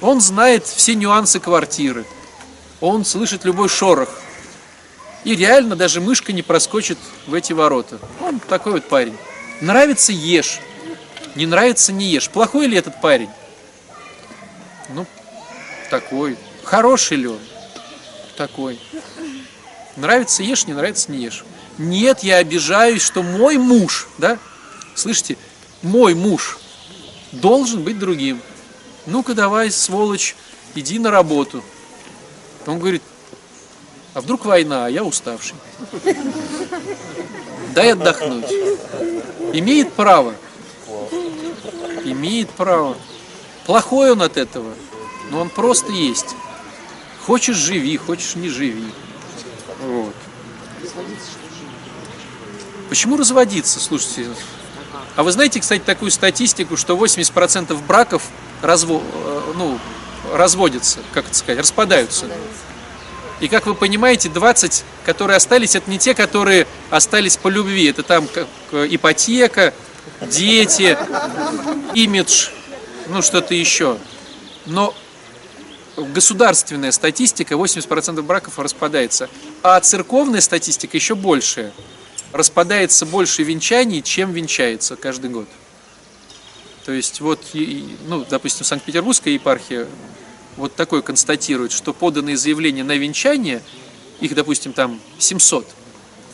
Он 0.00 0.20
знает 0.20 0.66
все 0.66 0.94
нюансы 0.94 1.38
квартиры. 1.38 2.04
Он 2.80 3.04
слышит 3.04 3.44
любой 3.44 3.68
шорох. 3.68 4.08
И 5.24 5.36
реально 5.36 5.76
даже 5.76 6.00
мышка 6.00 6.32
не 6.32 6.42
проскочит 6.42 6.98
в 7.26 7.34
эти 7.34 7.52
ворота. 7.52 7.98
Он 8.20 8.40
такой 8.40 8.72
вот 8.72 8.88
парень. 8.88 9.16
Нравится– 9.60 10.12
ешь. 10.12 10.60
Не 11.36 11.46
нравится– 11.46 11.92
не 11.94 12.06
ешь. 12.06 12.28
Плохой 12.28 12.66
ли 12.66 12.76
этот 12.76 13.00
парень? 13.00 13.30
Ну, 14.90 15.06
такой. 15.90 16.36
Хороший 16.64 17.18
ли 17.18 17.28
он? 17.28 17.38
Такой. 18.36 18.80
Нравится– 19.96 20.42
ешь, 20.44 20.66
не 20.66 20.74
нравится– 20.74 21.10
не 21.12 21.18
ешь. 21.18 21.44
Нет, 21.78 22.22
я 22.22 22.36
обижаюсь, 22.36 23.02
что 23.02 23.22
мой 23.22 23.56
муж, 23.56 24.08
да, 24.18 24.38
слышите, 24.94 25.38
мой 25.82 26.14
муж 26.14 26.58
должен 27.32 27.82
быть 27.82 27.98
другим. 27.98 28.40
Ну-ка 29.06 29.34
давай, 29.34 29.70
сволочь, 29.70 30.36
иди 30.74 30.98
на 30.98 31.10
работу. 31.10 31.64
Он 32.66 32.78
говорит, 32.78 33.02
а 34.14 34.20
вдруг 34.20 34.44
война, 34.44 34.86
а 34.86 34.90
я 34.90 35.04
уставший. 35.04 35.56
Дай 37.74 37.92
отдохнуть. 37.92 38.50
Имеет 39.52 39.92
право. 39.92 40.34
Имеет 42.04 42.50
право. 42.50 42.96
Плохой 43.66 44.12
он 44.12 44.22
от 44.22 44.36
этого, 44.36 44.74
но 45.30 45.40
он 45.40 45.48
просто 45.48 45.92
есть. 45.92 46.34
Хочешь 47.26 47.56
живи, 47.56 47.96
хочешь 47.96 48.34
не 48.34 48.48
живи. 48.48 48.84
Вот. 49.80 50.14
Почему 52.88 53.16
разводиться? 53.16 53.80
Слушайте, 53.80 54.26
а 55.16 55.22
вы 55.22 55.32
знаете, 55.32 55.60
кстати, 55.60 55.82
такую 55.82 56.10
статистику, 56.10 56.76
что 56.76 56.96
80% 56.96 57.86
браков 57.86 58.22
разво... 58.60 59.00
э, 59.00 59.52
ну, 59.56 59.78
разводятся, 60.32 61.00
как 61.12 61.26
это 61.26 61.34
сказать, 61.34 61.60
распадаются. 61.60 62.26
И 63.42 63.48
как 63.48 63.66
вы 63.66 63.74
понимаете, 63.74 64.28
20, 64.28 64.84
которые 65.04 65.36
остались, 65.36 65.74
это 65.74 65.90
не 65.90 65.98
те, 65.98 66.14
которые 66.14 66.64
остались 66.90 67.36
по 67.36 67.48
любви. 67.48 67.86
Это 67.86 68.04
там 68.04 68.28
ипотека, 68.70 69.74
дети, 70.20 70.96
имидж, 71.92 72.50
ну 73.08 73.20
что-то 73.20 73.52
еще. 73.52 73.98
Но 74.66 74.94
государственная 75.96 76.92
статистика 76.92 77.54
80% 77.54 78.22
браков 78.22 78.60
распадается, 78.60 79.28
а 79.64 79.80
церковная 79.80 80.40
статистика 80.40 80.96
еще 80.96 81.16
большая. 81.16 81.72
Распадается 82.30 83.06
больше 83.06 83.42
венчаний, 83.42 84.04
чем 84.04 84.30
венчается 84.30 84.94
каждый 84.94 85.30
год. 85.30 85.48
То 86.86 86.92
есть 86.92 87.20
вот, 87.20 87.40
ну, 88.06 88.24
допустим, 88.30 88.64
Санкт-Петербургская 88.64 89.34
епархия 89.34 89.88
вот 90.56 90.74
такое 90.74 91.02
констатирует, 91.02 91.72
что 91.72 91.92
поданные 91.92 92.36
заявления 92.36 92.84
на 92.84 92.96
венчание, 92.96 93.62
их, 94.20 94.34
допустим, 94.34 94.72
там 94.72 95.00
700, 95.18 95.66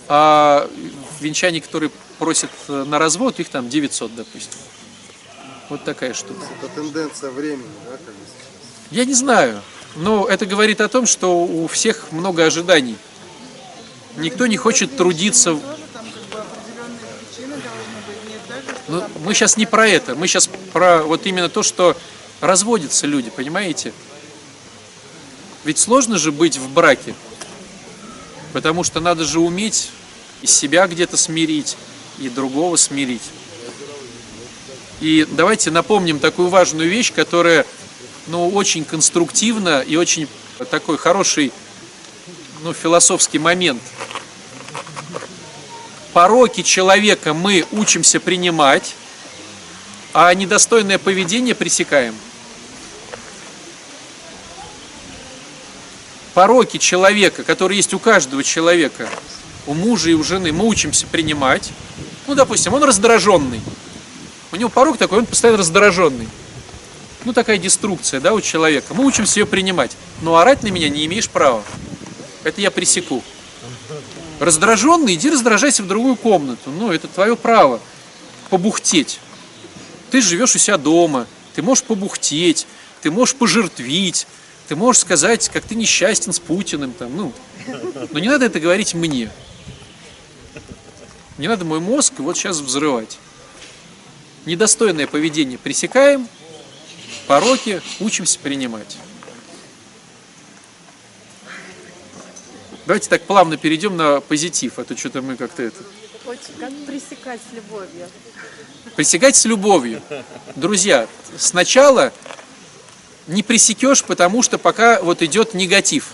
а 0.08 0.68
венчаний, 1.20 1.60
которые 1.60 1.90
просят 2.18 2.50
э, 2.68 2.84
на 2.84 2.98
развод, 2.98 3.40
их 3.40 3.48
там 3.48 3.68
900, 3.68 4.14
допустим. 4.14 4.58
Вот 5.68 5.84
такая 5.84 6.14
штука. 6.14 6.46
Это 6.62 6.72
тенденция 6.74 7.30
времени, 7.30 7.68
да, 7.84 7.92
как 7.92 8.14
бы. 8.14 8.20
Я 8.90 9.04
не 9.04 9.14
знаю, 9.14 9.60
но 9.96 10.26
это 10.26 10.46
говорит 10.46 10.80
о 10.80 10.88
том, 10.88 11.06
что 11.06 11.44
у 11.44 11.66
всех 11.68 12.10
много 12.10 12.44
ожиданий. 12.44 12.96
Никто 14.16 14.46
не 14.46 14.56
хочет 14.56 14.96
трудиться. 14.96 15.58
Ну, 18.88 19.04
мы 19.22 19.34
сейчас 19.34 19.58
не 19.58 19.66
про 19.66 19.86
это, 19.86 20.14
мы 20.14 20.26
сейчас 20.26 20.48
про 20.72 21.02
вот 21.02 21.26
именно 21.26 21.50
то, 21.50 21.62
что 21.62 21.94
разводятся 22.40 23.06
люди, 23.06 23.30
понимаете? 23.30 23.92
Ведь 25.68 25.76
сложно 25.76 26.16
же 26.16 26.32
быть 26.32 26.56
в 26.56 26.70
браке, 26.70 27.14
потому 28.54 28.84
что 28.84 29.00
надо 29.00 29.24
же 29.24 29.38
уметь 29.38 29.90
и 30.40 30.46
себя 30.46 30.86
где-то 30.86 31.18
смирить, 31.18 31.76
и 32.18 32.30
другого 32.30 32.76
смирить. 32.76 33.20
И 35.02 35.26
давайте 35.30 35.70
напомним 35.70 36.20
такую 36.20 36.48
важную 36.48 36.88
вещь, 36.88 37.12
которая 37.12 37.66
ну, 38.28 38.48
очень 38.48 38.82
конструктивно 38.82 39.82
и 39.82 39.96
очень 39.96 40.26
такой 40.70 40.96
хороший 40.96 41.52
ну, 42.62 42.72
философский 42.72 43.38
момент. 43.38 43.82
Пороки 46.14 46.62
человека 46.62 47.34
мы 47.34 47.66
учимся 47.72 48.20
принимать, 48.20 48.94
а 50.14 50.32
недостойное 50.32 50.96
поведение 50.96 51.54
пресекаем. 51.54 52.14
Пороки 56.38 56.76
человека, 56.76 57.42
которые 57.42 57.78
есть 57.78 57.92
у 57.94 57.98
каждого 57.98 58.44
человека, 58.44 59.08
у 59.66 59.74
мужа 59.74 60.10
и 60.10 60.14
у 60.14 60.22
жены, 60.22 60.52
мы 60.52 60.68
учимся 60.68 61.04
принимать. 61.04 61.72
Ну, 62.28 62.36
допустим, 62.36 62.74
он 62.74 62.84
раздраженный. 62.84 63.60
У 64.52 64.56
него 64.56 64.68
порог 64.68 64.98
такой, 64.98 65.18
он 65.18 65.26
постоянно 65.26 65.58
раздраженный 65.58 66.28
ну, 67.24 67.32
такая 67.32 67.58
деструкция, 67.58 68.20
да, 68.20 68.34
у 68.34 68.40
человека. 68.40 68.94
Мы 68.94 69.04
учимся 69.04 69.40
ее 69.40 69.46
принимать. 69.46 69.96
Но 70.22 70.36
орать 70.36 70.62
на 70.62 70.68
меня 70.68 70.88
не 70.88 71.06
имеешь 71.06 71.28
права. 71.28 71.64
Это 72.44 72.60
я 72.60 72.70
пресеку. 72.70 73.24
Раздраженный, 74.38 75.14
иди 75.14 75.30
раздражайся 75.30 75.82
в 75.82 75.88
другую 75.88 76.14
комнату. 76.14 76.70
Ну, 76.70 76.92
это 76.92 77.08
твое 77.08 77.34
право. 77.34 77.80
Побухтеть. 78.48 79.18
Ты 80.12 80.20
живешь 80.20 80.54
у 80.54 80.58
себя 80.58 80.78
дома. 80.78 81.26
Ты 81.56 81.62
можешь 81.62 81.82
побухтеть. 81.82 82.68
Ты 83.02 83.10
можешь 83.10 83.34
пожертвить. 83.34 84.28
Ты 84.68 84.76
можешь 84.76 85.00
сказать, 85.00 85.48
как 85.48 85.64
ты 85.64 85.74
несчастен 85.74 86.32
с 86.32 86.38
Путиным. 86.38 86.92
Там, 86.92 87.16
ну. 87.16 87.32
Но 88.10 88.18
не 88.18 88.28
надо 88.28 88.44
это 88.44 88.60
говорить 88.60 88.94
мне. 88.94 89.30
Не 91.38 91.48
надо 91.48 91.64
мой 91.64 91.80
мозг 91.80 92.14
вот 92.18 92.36
сейчас 92.36 92.58
взрывать. 92.58 93.18
Недостойное 94.44 95.06
поведение 95.06 95.58
пресекаем, 95.58 96.28
пороки 97.26 97.80
учимся 98.00 98.38
принимать. 98.38 98.98
Давайте 102.86 103.08
так 103.08 103.22
плавно 103.22 103.56
перейдем 103.56 103.96
на 103.96 104.20
позитив, 104.20 104.78
а 104.78 104.84
то 104.84 104.96
что-то 104.96 105.22
мы 105.22 105.36
как-то 105.36 105.62
это... 105.62 105.82
Как 106.58 106.72
пресекать 106.86 107.40
с 107.50 107.54
любовью? 107.54 108.08
Пресекать 108.96 109.36
с 109.36 109.44
любовью. 109.44 110.02
Друзья, 110.56 111.06
сначала 111.36 112.12
не 113.28 113.42
пресекешь, 113.42 114.02
потому 114.02 114.42
что 114.42 114.58
пока 114.58 115.00
вот 115.00 115.22
идет 115.22 115.54
негатив. 115.54 116.08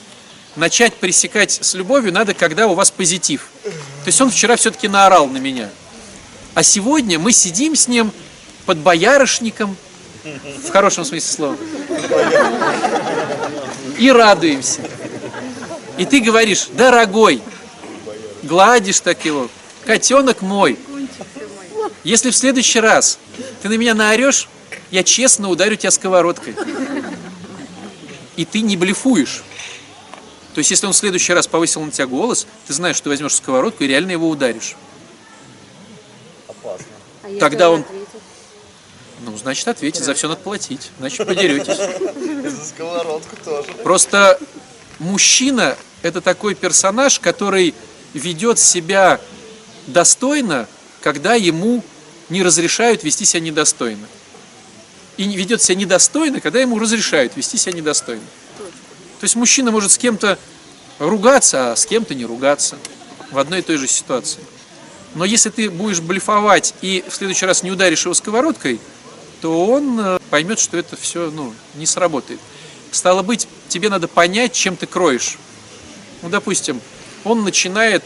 Начать 0.57 0.95
пресекать 0.95 1.51
с 1.51 1.75
любовью 1.75 2.12
надо, 2.12 2.35
когда 2.35 2.67
у 2.67 2.75
вас 2.75 2.91
позитив. 2.91 3.49
То 3.62 4.07
есть 4.07 4.21
он 4.21 4.31
вчера 4.31 4.57
все-таки 4.57 4.89
наорал 4.89 5.27
на 5.29 5.39
меня. 5.39 5.71
А 6.55 6.62
сегодня 6.62 7.19
мы 7.19 7.33
сидим 7.33 7.75
с 7.75 7.89
ним 7.89 8.12
под 8.67 8.79
боярышником, 8.79 9.77
в 10.25 10.71
хорошем 10.71 11.05
смысле 11.05 11.29
слова, 11.29 11.57
и 13.99 14.11
радуемся. 14.11 14.81
И 15.99 16.05
ты 16.05 16.21
говоришь, 16.21 16.69
дорогой, 16.73 17.43
гладишь 18.43 19.01
так 19.01 19.25
его, 19.25 19.49
котенок 19.85 20.43
мой, 20.43 20.79
Если 22.05 22.31
в 22.31 22.37
следующий 22.37 22.81
раз 22.81 23.19
ты 23.62 23.69
на 23.69 23.75
меня 23.75 23.95
наорешь, 23.95 24.49
я 24.91 25.03
честно 25.03 25.49
ударю 25.49 25.77
тебя 25.77 25.91
сковородкой. 25.91 26.55
И 28.37 28.45
ты 28.45 28.61
не 28.62 28.76
блефуешь. 28.76 29.43
То 30.55 30.59
есть, 30.59 30.70
если 30.70 30.87
он 30.87 30.93
в 30.93 30.97
следующий 30.97 31.32
раз 31.32 31.47
повысил 31.47 31.82
на 31.82 31.91
тебя 31.91 32.07
голос, 32.07 32.47
ты 32.66 32.72
знаешь, 32.72 32.97
что 32.97 33.05
ты 33.05 33.11
возьмешь 33.11 33.35
сковородку 33.35 33.85
и 33.85 33.87
реально 33.87 34.12
его 34.12 34.28
ударишь. 34.28 34.76
А 36.62 36.76
если 37.26 37.41
Тогда 37.41 37.70
он- 37.70 37.80
ответит? 37.80 38.09
Ну, 39.20 39.37
значит, 39.39 39.66
ответить, 39.68 40.05
за 40.05 40.14
все 40.14 40.28
надо 40.28 40.41
платить. 40.41 40.91
Значит, 40.99 41.26
подеретесь. 41.26 41.76
За 42.51 42.66
сковородку 42.66 43.37
тоже. 43.43 43.72
Просто 43.82 44.39
мужчина– 44.99 45.78
это 46.03 46.20
такой 46.20 46.55
персонаж, 46.55 47.18
который 47.20 47.74
ведет 48.12 48.59
себя 48.59 49.18
достойно, 49.87 50.68
когда 51.01 51.35
ему 51.35 51.82
не 52.28 52.43
разрешают 52.43 53.03
вести 53.03 53.24
себя 53.24 53.41
недостойно. 53.41 54.07
И 55.17 55.25
ведет 55.25 55.62
себя 55.62 55.77
недостойно, 55.77 56.41
когда 56.41 56.61
ему 56.61 56.79
разрешают 56.79 57.37
вести 57.37 57.57
себя 57.57 57.73
недостойно. 57.73 58.23
То 58.59 59.25
есть 59.25 59.37
мужчина 59.37 59.71
может 59.71 59.93
с 59.93 59.99
кем-то 59.99 60.39
ругаться, 60.99 61.73
а 61.73 61.77
с 61.77 61.87
кем-то 61.87 62.15
не 62.15 62.25
ругаться 62.25 62.77
в 63.31 63.39
одной 63.39 63.61
и 63.61 63.62
той 63.62 63.77
же 63.77 63.87
ситуации. 63.87 64.41
Но 65.15 65.25
если 65.25 65.51
ты 65.51 65.71
будешь 65.71 66.01
блефовать 66.01 66.75
и 66.83 67.05
в 67.09 67.15
следующий 67.15 67.47
раз 67.47 67.62
не 67.62 67.71
ударишь 67.71 68.05
его 68.05 68.15
сковородкой, 68.15 68.81
то 69.41 69.67
он 69.67 70.01
э, 70.01 70.19
поймет, 70.31 70.59
что 70.59 70.77
это 70.77 70.97
все 70.97 71.31
ну, 71.31 71.55
не 71.75 71.87
сработает. 71.87 72.41
Стало 72.91 73.23
быть, 73.23 73.47
тебе 73.69 73.89
надо 73.89 74.09
понять, 74.09 74.53
чем 74.53 74.77
ты 74.77 74.87
кроешь. 74.87 75.39
Ну, 76.23 76.29
допустим, 76.29 76.81
он 77.25 77.45
начинает 77.45 78.05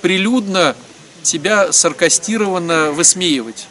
прилюдно 0.00 0.74
тебя 1.22 1.72
саркастированно 1.72 2.92
высмеивать. 2.92 3.66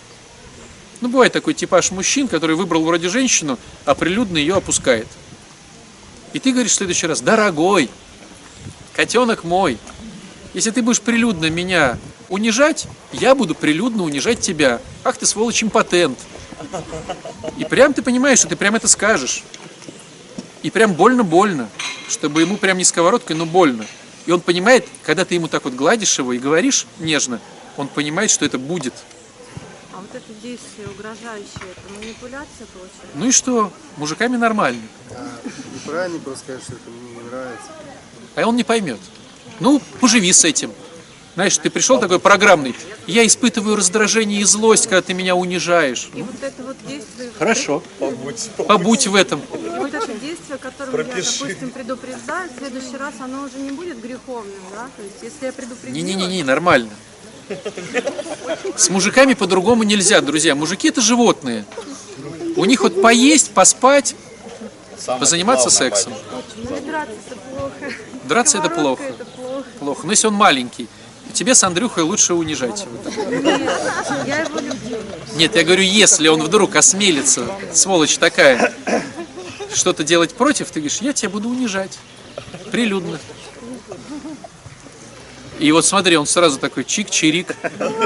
Ну, 1.02 1.10
бывает 1.10 1.34
такой 1.34 1.56
типаж 1.56 1.92
мужчин, 1.92 2.28
который 2.28 2.56
выбрал 2.56 2.84
вроде 2.84 3.10
женщину, 3.10 3.58
а 3.86 3.96
прилюдно 3.96 4.38
ее 4.38 4.56
опускает. 4.56 5.08
И 6.34 6.40
ты 6.40 6.52
говоришь 6.52 6.72
в 6.72 6.76
следующий 6.76 7.08
раз, 7.08 7.22
дорогой, 7.22 7.90
котенок 8.94 9.44
мой, 9.44 9.78
если 10.54 10.72
ты 10.72 10.82
будешь 10.82 11.02
прилюдно 11.02 11.50
меня 11.50 11.98
унижать, 12.30 12.88
я 13.12 13.36
буду 13.36 13.56
прилюдно 13.56 14.04
унижать 14.04 14.42
тебя. 14.42 14.80
Ах 15.04 15.18
ты 15.18 15.26
сволочь 15.26 15.64
импотент. 15.64 16.20
И 17.58 17.66
прям 17.66 17.94
ты 17.94 18.02
понимаешь, 18.02 18.40
что 18.40 18.50
ты 18.50 18.56
прям 18.56 18.76
это 18.76 18.88
скажешь. 18.88 19.44
И 20.62 20.70
прям 20.70 20.94
больно-больно, 20.94 21.70
чтобы 22.08 22.42
ему 22.42 22.58
прям 22.58 22.78
не 22.78 22.84
сковородкой, 22.84 23.36
но 23.36 23.46
больно. 23.46 23.86
И 24.28 24.32
он 24.32 24.42
понимает, 24.42 24.88
когда 25.04 25.26
ты 25.26 25.36
ему 25.36 25.48
так 25.48 25.64
вот 25.64 25.74
гладишь 25.74 26.20
его 26.20 26.34
и 26.34 26.38
говоришь 26.38 26.86
нежно, 27.00 27.42
он 27.78 27.88
понимает, 27.88 28.30
что 28.30 28.46
это 28.46 28.60
будет. 28.60 28.94
Вот 30.12 30.22
это 30.22 30.42
действие 30.42 30.90
угрожающее, 30.90 31.72
это 31.72 31.94
манипуляция 31.98 32.68
получается? 32.74 33.16
Ну 33.16 33.28
и 33.28 33.32
что? 33.32 33.72
Мужиками 33.96 34.36
нормально. 34.36 34.82
А 35.12 35.40
неправильно 35.74 36.20
просто 36.20 36.44
сказать, 36.44 36.64
что 36.64 36.74
это 36.74 36.90
мне 36.90 37.12
не 37.12 37.30
нравится. 37.30 37.72
А 38.36 38.46
он 38.46 38.58
не 38.58 38.66
поймет. 38.66 39.00
Ну, 39.62 39.82
поживи 40.02 40.34
с 40.34 40.44
этим. 40.44 40.74
Знаешь, 41.36 41.58
ты 41.58 41.70
пришел 41.70 41.98
такой 41.98 42.20
программный. 42.20 42.76
Я 43.08 43.26
испытываю 43.26 43.78
раздражение 43.78 44.42
и 44.42 44.44
злость, 44.44 44.88
когда 44.88 45.02
ты 45.02 45.14
меня 45.14 45.34
унижаешь. 45.34 46.10
И 46.14 46.22
вот 46.24 46.36
это 46.42 46.62
вот 46.62 46.76
действие, 46.86 47.32
Хорошо. 47.40 47.82
Побудь. 47.98 48.50
Побудь 48.68 49.08
в 49.08 49.16
этом. 49.16 49.40
и 49.40 49.70
вот 49.78 49.94
это 49.94 50.14
действие, 50.16 50.58
которым 50.58 51.08
я, 51.08 51.16
допустим, 51.16 51.72
предупреждаю, 51.72 52.50
в 52.50 52.58
следующий 52.58 52.98
раз 52.98 53.14
оно 53.22 53.44
уже 53.44 53.60
не 53.60 53.72
будет 53.72 54.02
греховным, 54.02 54.60
да? 54.72 54.90
То 54.98 55.04
есть, 55.04 55.16
если 55.22 55.46
я 55.46 55.54
предупредила... 55.54 56.06
Не-не-не, 56.06 56.44
нормально. 56.44 56.90
С 58.76 58.90
мужиками 58.90 59.34
по-другому 59.34 59.84
нельзя, 59.84 60.22
друзья. 60.22 60.56
Мужики 60.56 60.90
это 60.90 61.02
животные. 61.02 61.66
У 62.56 62.66
них 62.66 62.82
вот 62.82 63.02
поесть, 63.02 63.52
поспать, 63.52 64.16
позаниматься 65.06 65.70
сексом. 65.70 66.14
Ну, 66.58 66.78
и 66.78 66.80
драться 66.82 67.14
это 67.28 67.36
плохо. 67.36 67.94
Драться 68.24 68.58
это 68.58 68.70
плохо. 68.70 69.04
это 69.04 69.26
плохо. 69.26 69.66
Плохо. 69.80 70.06
Но 70.06 70.12
если 70.12 70.28
он 70.28 70.34
маленький, 70.34 70.88
тебе 71.34 71.56
с 71.56 71.64
Андрюхой 71.64 72.04
лучше 72.04 72.34
унижать 72.34 72.86
его. 72.86 73.32
Нет, 73.42 73.62
я 74.28 74.42
его 74.42 74.60
люблю. 74.60 74.98
Нет, 75.36 75.56
я 75.56 75.64
говорю, 75.64 75.84
если 75.84 76.28
он 76.28 76.42
вдруг 76.44 76.76
осмелится, 76.76 77.46
сволочь 77.74 78.18
такая, 78.18 78.74
что-то 79.74 80.04
делать 80.04 80.34
против, 80.34 80.70
ты 80.70 80.80
говоришь, 80.82 81.00
я 81.02 81.14
тебя 81.14 81.30
буду 81.30 81.50
унижать. 81.50 81.98
Прилюдно. 82.72 83.20
И 85.62 85.72
вот 85.72 85.86
смотри, 85.86 86.18
он 86.18 86.26
сразу 86.26 86.58
такой 86.58 86.84
чик-чирик. 86.84 87.56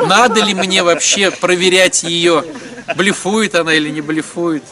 Надо 0.08 0.42
ли 0.42 0.54
мне 0.54 0.84
вообще 0.84 1.32
проверять 1.32 2.04
ее, 2.04 2.44
блефует 2.98 3.56
она 3.56 3.74
или 3.74 3.90
не 3.90 4.02
блефует? 4.02 4.64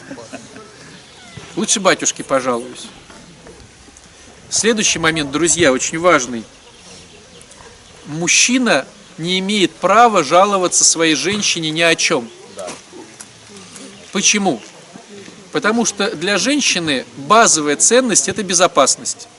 Лучше 1.56 1.80
батюшке 1.80 2.26
пожалуюсь. 2.26 2.88
Следующий 4.50 5.00
момент, 5.00 5.32
друзья, 5.32 5.72
очень 5.72 5.98
важный. 5.98 6.44
Мужчина 8.06 8.86
не 9.18 9.40
имеет 9.40 9.72
права 9.72 10.22
жаловаться 10.22 10.84
своей 10.84 11.16
женщине 11.16 11.72
ни 11.72 11.82
о 11.82 11.96
чем. 11.96 12.30
Почему? 14.12 14.62
Потому 15.54 15.86
что 15.86 16.14
для 16.18 16.38
женщины 16.38 17.06
базовая 17.16 17.78
ценность– 17.78 18.28
это 18.28 18.44
безопасность. 18.44 19.30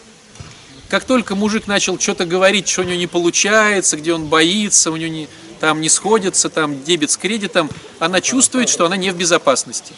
Как 0.88 1.04
только 1.04 1.34
мужик 1.34 1.66
начал 1.66 1.98
что-то 1.98 2.26
говорить, 2.26 2.68
что 2.68 2.82
у 2.82 2.84
него 2.84 2.96
не 2.96 3.06
получается, 3.06 3.96
где 3.96 4.12
он 4.12 4.26
боится, 4.26 4.90
у 4.90 4.96
него 4.96 5.10
не, 5.10 5.28
там 5.60 5.80
не 5.80 5.88
сходится, 5.88 6.50
там 6.50 6.84
дебет 6.84 7.10
с 7.10 7.16
кредитом, 7.16 7.70
она 7.98 8.20
чувствует, 8.20 8.68
что 8.68 8.84
она 8.86 8.96
не 8.96 9.10
в 9.10 9.16
безопасности. 9.16 9.94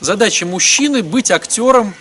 Задача 0.00 0.46
мужчины– 0.46 1.02
быть 1.04 1.30
актером, 1.30 1.94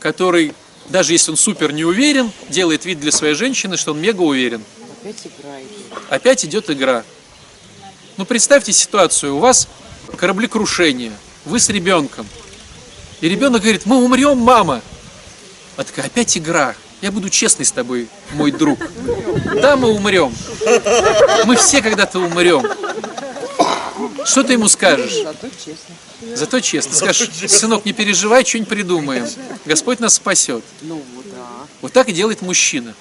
который, 0.00 0.54
даже 0.88 1.12
если 1.12 1.30
он 1.30 1.36
супер 1.36 1.72
не 1.72 1.84
уверен, 1.84 2.30
делает 2.48 2.84
вид 2.84 3.00
для 3.00 3.12
своей 3.12 3.34
женщины, 3.34 3.76
что 3.76 3.92
он 3.92 4.00
мега 4.00 4.22
уверен. 4.22 4.62
Опять 5.02 5.26
играет. 5.26 5.66
Опять 6.08 6.44
идет 6.44 6.70
игра. 6.70 7.04
Ну, 8.16 8.24
представьте 8.24 8.72
ситуацию. 8.72 9.36
У 9.36 9.38
вас 9.38 9.68
кораблекрушение. 10.16 11.12
Вы 11.44 11.58
с 11.58 11.68
ребенком. 11.68 12.26
И 13.20 13.28
ребенок 13.28 13.62
говорит, 13.62 13.86
мы 13.86 13.96
умрем, 13.96 14.38
мама. 14.38 14.82
А 15.76 15.84
такая, 15.84 16.06
опять 16.06 16.36
игра. 16.36 16.74
Я 17.00 17.10
буду 17.10 17.30
честный 17.30 17.64
с 17.64 17.72
тобой, 17.72 18.08
мой 18.34 18.52
друг. 18.52 18.78
Да, 19.60 19.76
мы 19.76 19.88
умрем. 19.88 20.32
Мы 21.46 21.56
все 21.56 21.82
когда-то 21.82 22.20
умрем. 22.20 22.64
Что 24.24 24.44
ты 24.44 24.52
ему 24.52 24.68
скажешь? 24.68 25.14
Зато 25.24 25.48
честно. 25.48 26.36
Зато 26.36 26.60
честно. 26.60 26.94
Скажешь, 26.94 27.30
сынок, 27.48 27.84
не 27.84 27.92
переживай, 27.92 28.44
что-нибудь 28.44 28.68
придумаем. 28.68 29.26
Господь 29.64 29.98
нас 29.98 30.14
спасет. 30.14 30.62
Ну, 30.82 31.02
да. 31.34 31.66
Вот 31.80 31.92
так 31.92 32.08
и 32.08 32.12
делает 32.12 32.42
мужчина. 32.42 32.94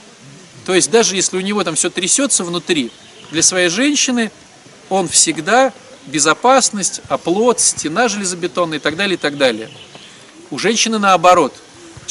То 0.65 0.73
есть 0.73 0.89
даже 0.89 1.15
если 1.15 1.37
у 1.37 1.41
него 1.41 1.63
там 1.63 1.75
все 1.75 1.89
трясется 1.89 2.43
внутри, 2.43 2.91
для 3.31 3.43
своей 3.43 3.69
женщины 3.69 4.31
он 4.89 5.07
всегда 5.07 5.73
безопасность, 6.07 7.01
оплот, 7.07 7.59
стена 7.59 8.07
железобетонная 8.07 8.79
и 8.79 8.81
так 8.81 8.95
далее, 8.95 9.15
и 9.15 9.17
так 9.17 9.37
далее. 9.37 9.69
У 10.49 10.57
женщины 10.57 10.97
наоборот. 10.97 11.53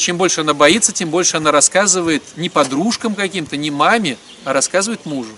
Чем 0.01 0.17
больше 0.17 0.41
она 0.41 0.55
боится, 0.55 0.91
тем 0.91 1.11
больше 1.11 1.37
она 1.37 1.51
рассказывает 1.51 2.23
не 2.35 2.49
подружкам 2.49 3.13
каким-то, 3.13 3.55
не 3.55 3.69
маме, 3.69 4.17
а 4.45 4.51
рассказывает 4.51 5.05
мужу. 5.05 5.29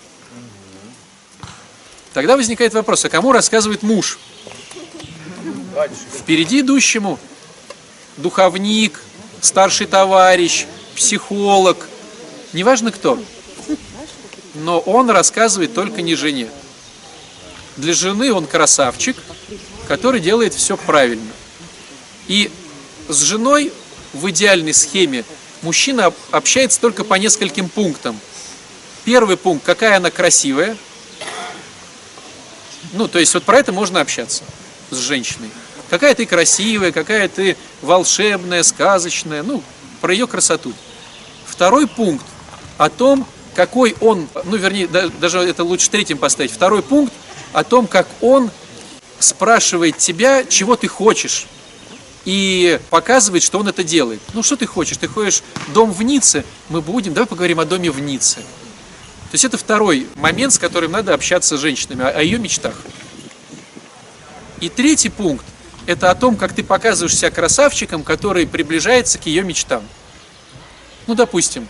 Тогда 2.14 2.38
возникает 2.38 2.74
вопрос, 2.74 3.04
а 3.04 3.10
кому 3.10 3.34
рассказывает 3.34 3.84
муж? 3.84 4.20
Впереди 6.18 6.62
идущему 6.62 7.20
духовник, 8.16 9.02
старший 9.42 9.86
товарищ, 9.86 10.66
психолог, 10.96 11.90
неважно 12.54 12.94
кто. 12.94 13.22
Но 14.56 14.80
он 14.80 15.10
рассказывает 15.10 15.74
только 15.74 16.02
не 16.02 16.16
жене. 16.16 16.48
Для 17.76 17.94
жены 17.94 18.32
он 18.32 18.48
красавчик, 18.48 19.18
который 19.90 20.22
делает 20.22 20.54
все 20.54 20.78
правильно. 20.78 21.34
И 22.30 22.50
с 23.10 23.20
женой 23.24 23.74
в 24.14 24.30
идеальной 24.30 24.74
схеме 24.74 25.26
мужчина 25.62 26.08
об- 26.08 26.16
общается 26.32 26.80
только 26.80 27.04
по 27.04 27.16
нескольким 27.16 27.70
пунктам. 27.70 28.20
Первый 29.06 29.38
пункт, 29.38 29.66
какая 29.66 29.98
она 29.98 30.12
красивая. 30.12 30.78
Ну, 32.94 33.08
то 33.08 33.20
есть 33.20 33.34
вот 33.34 33.44
про 33.44 33.60
это 33.60 33.72
можно 33.72 34.02
общаться 34.02 34.44
с 34.92 34.98
женщиной. 34.98 35.50
Какая 35.90 36.16
ты 36.16 36.26
красивая, 36.26 36.92
какая 36.92 37.28
ты 37.28 37.58
волшебная, 37.82 38.64
сказочная, 38.64 39.44
ну, 39.44 39.64
про 40.02 40.14
ее 40.14 40.28
красоту. 40.28 40.74
Второй 41.46 41.88
пункт 41.88 42.26
о 42.78 42.90
том, 42.90 43.28
какой 43.56 43.96
он, 44.00 44.28
ну, 44.46 44.56
вернее, 44.58 44.88
да- 44.88 45.10
даже 45.10 45.40
это 45.40 45.64
лучше 45.64 45.90
третьим 45.90 46.18
поставить. 46.18 46.52
Второй 46.52 46.82
пункт 46.82 47.14
о 47.52 47.64
том, 47.64 47.88
как 47.88 48.08
он 48.22 48.50
спрашивает 49.20 49.98
тебя, 49.98 50.44
чего 50.44 50.76
ты 50.76 50.88
хочешь, 50.88 51.46
и 52.26 52.80
показывает, 52.90 53.44
что 53.44 53.60
он 53.60 53.68
это 53.68 53.84
делает. 53.84 54.22
Ну, 54.34 54.44
что 54.44 54.56
ты 54.56 54.66
хочешь? 54.66 54.98
Ты 54.98 55.08
хочешь 55.08 55.44
дом 55.74 55.92
в 55.92 56.02
Ницце? 56.04 56.46
Мы 56.70 56.82
будем, 56.82 57.14
давай 57.14 57.28
поговорим 57.28 57.60
о 57.60 57.66
доме 57.66 57.92
в 57.92 58.00
Ницце. 58.00 58.38
То 58.38 59.36
есть 59.36 59.46
это 59.46 59.58
второй 59.58 60.08
момент, 60.16 60.54
с 60.54 60.60
которым 60.60 60.92
надо 60.92 61.14
общаться 61.14 61.58
с 61.58 61.60
женщинами, 61.60 62.06
о, 62.06 62.22
ее 62.22 62.38
мечтах. 62.38 62.76
И 64.60 64.70
третий 64.70 65.10
пункт– 65.10 65.46
это 65.88 66.12
о 66.12 66.16
том, 66.16 66.36
как 66.36 66.54
ты 66.54 66.64
показываешь 66.64 67.18
себя 67.18 67.32
красавчиком, 67.32 68.04
который 68.04 68.48
приближается 68.48 69.18
к 69.18 69.26
ее 69.26 69.44
мечтам. 69.44 69.84
Ну, 71.08 71.16
допустим, 71.16 71.68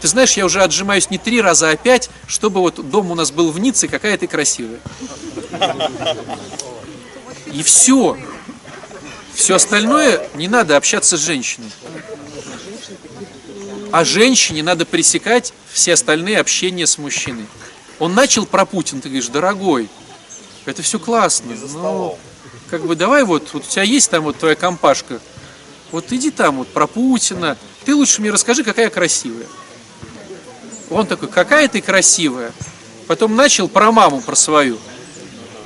ты 0.00 0.08
знаешь, 0.08 0.32
я 0.32 0.44
уже 0.44 0.62
отжимаюсь 0.62 1.10
не 1.10 1.18
три 1.18 1.40
раза, 1.40 1.70
а 1.70 1.76
пять, 1.76 2.10
чтобы 2.26 2.60
вот 2.60 2.90
дом 2.90 3.10
у 3.10 3.14
нас 3.14 3.30
был 3.30 3.52
в 3.52 3.58
Ницце, 3.60 3.86
какая 3.86 4.16
ты 4.16 4.26
красивая. 4.26 4.80
И 7.52 7.62
все. 7.62 8.16
Все 9.38 9.54
остальное 9.54 10.28
не 10.34 10.48
надо 10.48 10.76
общаться 10.76 11.16
с 11.16 11.20
женщиной. 11.20 11.70
А 13.92 14.04
женщине 14.04 14.64
надо 14.64 14.84
пресекать 14.84 15.54
все 15.72 15.94
остальные 15.94 16.40
общения 16.40 16.88
с 16.88 16.98
мужчиной. 16.98 17.46
Он 18.00 18.14
начал 18.14 18.46
про 18.46 18.66
Путина, 18.66 19.00
ты 19.00 19.08
говоришь, 19.08 19.28
дорогой, 19.28 19.88
это 20.64 20.82
все 20.82 20.98
классно, 20.98 21.54
но 21.72 22.18
как 22.68 22.84
бы 22.84 22.96
давай 22.96 23.22
вот, 23.22 23.48
вот 23.52 23.64
у 23.64 23.66
тебя 23.68 23.84
есть 23.84 24.10
там 24.10 24.24
вот 24.24 24.36
твоя 24.38 24.56
компашка, 24.56 25.20
вот 25.92 26.12
иди 26.12 26.32
там 26.32 26.56
вот 26.56 26.68
про 26.68 26.88
Путина, 26.88 27.56
ты 27.84 27.94
лучше 27.94 28.20
мне 28.20 28.32
расскажи, 28.32 28.64
какая 28.64 28.90
красивая. 28.90 29.46
Он 30.90 31.06
такой, 31.06 31.28
какая 31.28 31.68
ты 31.68 31.80
красивая. 31.80 32.52
Потом 33.06 33.36
начал 33.36 33.68
про 33.68 33.92
маму, 33.92 34.20
про 34.20 34.34
свою. 34.34 34.78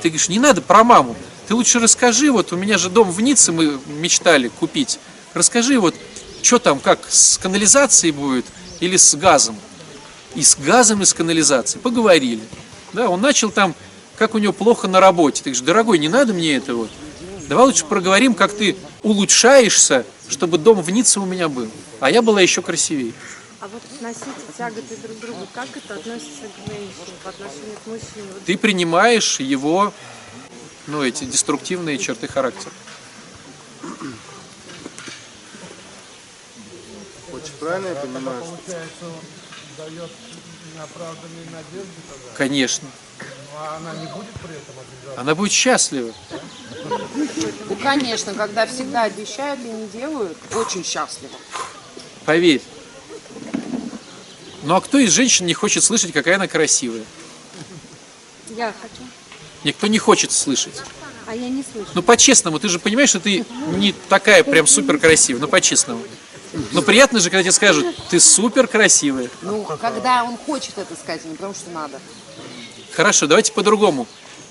Ты 0.03 0.09
говоришь, 0.09 0.29
не 0.29 0.37
надо 0.37 0.61
про 0.61 0.83
маму. 0.83 1.15
Ты 1.47 1.55
лучше 1.55 1.79
расскажи, 1.79 2.31
вот 2.31 2.53
у 2.53 2.57
меня 2.57 2.77
же 2.77 2.89
дом 2.89 3.11
в 3.11 3.21
Ницце 3.21 3.51
мы 3.51 3.79
мечтали 3.87 4.47
купить. 4.47 4.99
Расскажи 5.33 5.79
вот, 5.79 5.95
что 6.41 6.59
там, 6.59 6.79
как 6.79 6.99
с 7.09 7.37
канализацией 7.37 8.11
будет 8.11 8.45
или 8.79 8.97
с 8.97 9.15
газом. 9.15 9.57
И 10.35 10.43
с 10.43 10.55
газом, 10.55 11.01
и 11.01 11.05
с 11.05 11.13
канализацией. 11.13 11.81
Поговорили. 11.81 12.41
Да, 12.93 13.09
он 13.09 13.21
начал 13.21 13.51
там, 13.51 13.75
как 14.17 14.35
у 14.35 14.37
него 14.37 14.53
плохо 14.53 14.87
на 14.87 14.99
работе. 14.99 15.43
Ты 15.43 15.49
говоришь, 15.49 15.65
дорогой, 15.65 15.99
не 15.99 16.09
надо 16.09 16.33
мне 16.33 16.55
это 16.55 16.75
вот. 16.75 16.89
Давай 17.49 17.65
лучше 17.65 17.85
проговорим, 17.85 18.35
как 18.35 18.53
ты 18.53 18.77
улучшаешься, 19.01 20.05
чтобы 20.29 20.57
дом 20.57 20.81
в 20.81 20.89
Ницце 20.89 21.19
у 21.19 21.25
меня 21.25 21.49
был. 21.49 21.69
А 21.99 22.09
я 22.09 22.21
была 22.21 22.41
еще 22.41 22.61
красивее. 22.61 23.13
А 23.59 23.67
вот 23.67 23.81
носить 24.01 24.23
тяготы 24.57 24.97
друг 25.01 25.17
к 25.17 25.19
другу, 25.21 25.47
как 25.53 25.67
это 25.75 25.95
относится 25.95 26.41
к 26.41 26.67
женщине, 26.67 27.15
по 27.23 27.29
отношению 27.29 27.77
к 27.83 27.87
мужчине? 27.87 28.33
Ты 28.45 28.57
принимаешь 28.57 29.39
его, 29.39 29.93
ну, 30.87 31.03
эти 31.03 31.23
деструктивные 31.23 31.97
черты 31.97 32.27
характера. 32.27 32.71
Очень 37.31 37.53
правильно 37.59 37.87
я 37.87 37.95
понимаю, 37.95 38.43
что 38.43 39.11
Конечно. 42.35 42.87
Она 45.17 45.35
будет 45.35 45.51
счастлива. 45.51 46.13
Ну, 47.69 47.75
конечно, 47.81 48.33
когда 48.33 48.65
всегда 48.65 49.03
обещают 49.03 49.59
и 49.61 49.69
не 49.69 49.87
делают, 49.87 50.37
очень 50.55 50.83
счастливо. 50.83 51.33
Поверь. 52.25 52.61
Ну 54.63 54.75
а 54.75 54.81
кто 54.81 54.97
из 54.97 55.11
женщин 55.11 55.45
не 55.45 55.53
хочет 55.53 55.83
слышать, 55.83 56.13
какая 56.13 56.35
она 56.35 56.47
красивая? 56.47 57.03
я 58.55 58.73
хочу, 58.81 59.03
Никто 59.63 59.87
не 59.87 59.97
хочет 59.97 60.31
слышать. 60.31 60.73
а 61.25 61.35
я 61.35 61.49
не 61.49 61.63
слышу. 61.63 61.87
Ну 61.93 62.03
по-честному, 62.03 62.59
ты 62.59 62.69
же 62.69 62.79
понимаешь, 62.79 63.09
что 63.09 63.19
ты 63.19 63.45
не 63.77 63.93
такая 64.09 64.43
прям 64.43 64.67
супер 64.67 64.97
красивая. 64.97 65.41
Ну 65.41 65.47
по-честному. 65.47 66.01
Но 66.71 66.81
приятно 66.81 67.19
же, 67.19 67.29
когда 67.29 67.41
тебе 67.41 67.51
скажут, 67.51 67.85
ты 68.09 68.19
супер 68.19 68.67
красивая. 68.67 69.29
Ну, 69.41 69.63
когда 69.81 70.23
он 70.23 70.37
хочет 70.37 70.77
это 70.77 70.95
сказать, 70.95 71.21
а 71.25 71.27
не 71.27 71.35
потому 71.35 71.55
что 71.55 71.69
надо. 71.71 71.99
Хорошо, 72.91 73.25
давайте 73.25 73.51
по-другому. 73.53 74.05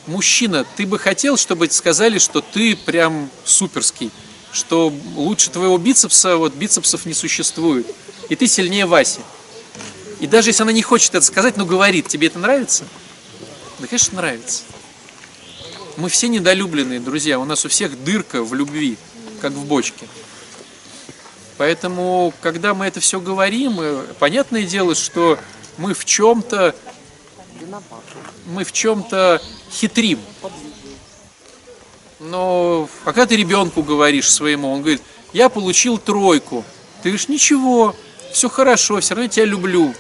Мужчина, 0.09 0.67
ты 0.77 0.85
бы 0.85 0.99
хотел, 0.99 1.37
чтобы 1.37 1.71
сказали, 1.71 2.19
что 2.19 2.41
ты 2.41 2.75
прям 2.75 3.31
суперский, 3.45 4.11
что 4.51 4.93
лучше 5.15 5.51
твоего 5.51 5.79
бицепса, 5.79 6.37
вот 6.37 6.55
бицепсов 6.55 7.07
не 7.07 7.15
существует, 7.15 7.87
и 8.29 8.35
ты 8.35 8.49
сильнее 8.49 8.87
Васи. 8.87 9.21
И 10.19 10.27
даже 10.27 10.51
если 10.51 10.65
она 10.65 10.73
не 10.73 10.83
хочет 10.83 11.15
это 11.15 11.25
сказать, 11.25 11.57
но 11.57 11.65
говорит, 11.65 12.09
тебе 12.09 12.27
это 12.27 12.41
нравится? 12.41 12.85
Да, 13.79 13.87
конечно, 13.87 14.17
нравится. 14.17 14.63
Мы 15.97 16.09
все 16.09 16.29
недолюбленные, 16.29 17.01
друзья, 17.01 17.39
у 17.39 17.45
нас 17.45 17.65
у 17.65 17.69
всех 17.69 18.03
дырка 18.03 18.43
в 18.43 18.55
любви, 18.55 18.97
как 19.41 19.53
в 19.53 19.65
бочке. 19.67 20.09
Поэтому, 21.59 22.33
когда 22.41 22.75
мы 22.75 22.87
это 22.87 23.01
все 23.01 23.21
говорим, 23.21 23.79
э, 23.81 24.03
понятное 24.19 24.65
дело, 24.65 24.95
что 24.95 25.39
мы 25.77 25.93
в 25.95 26.05
чем-то 26.05 26.75
мы 28.47 28.65
в 28.65 28.73
чем-то 28.73 29.41
хитрим. 29.71 30.19
Но 32.21 32.89
а 33.05 33.13
когда 33.13 33.27
ты 33.27 33.37
ребенку 33.37 33.83
говоришь 33.83 34.31
своему, 34.31 34.73
он 34.73 34.81
говорит, 34.81 35.03
я 35.33 35.49
получил 35.49 35.99
тройку. 35.99 36.65
Ты 37.03 37.11
говоришь, 37.11 37.29
ничего, 37.29 37.95
все 38.33 38.49
хорошо, 38.49 39.01
все 39.01 39.15
равно 39.15 39.25
я 39.25 39.29
тебя 39.29 39.45
люблю. 39.45 39.95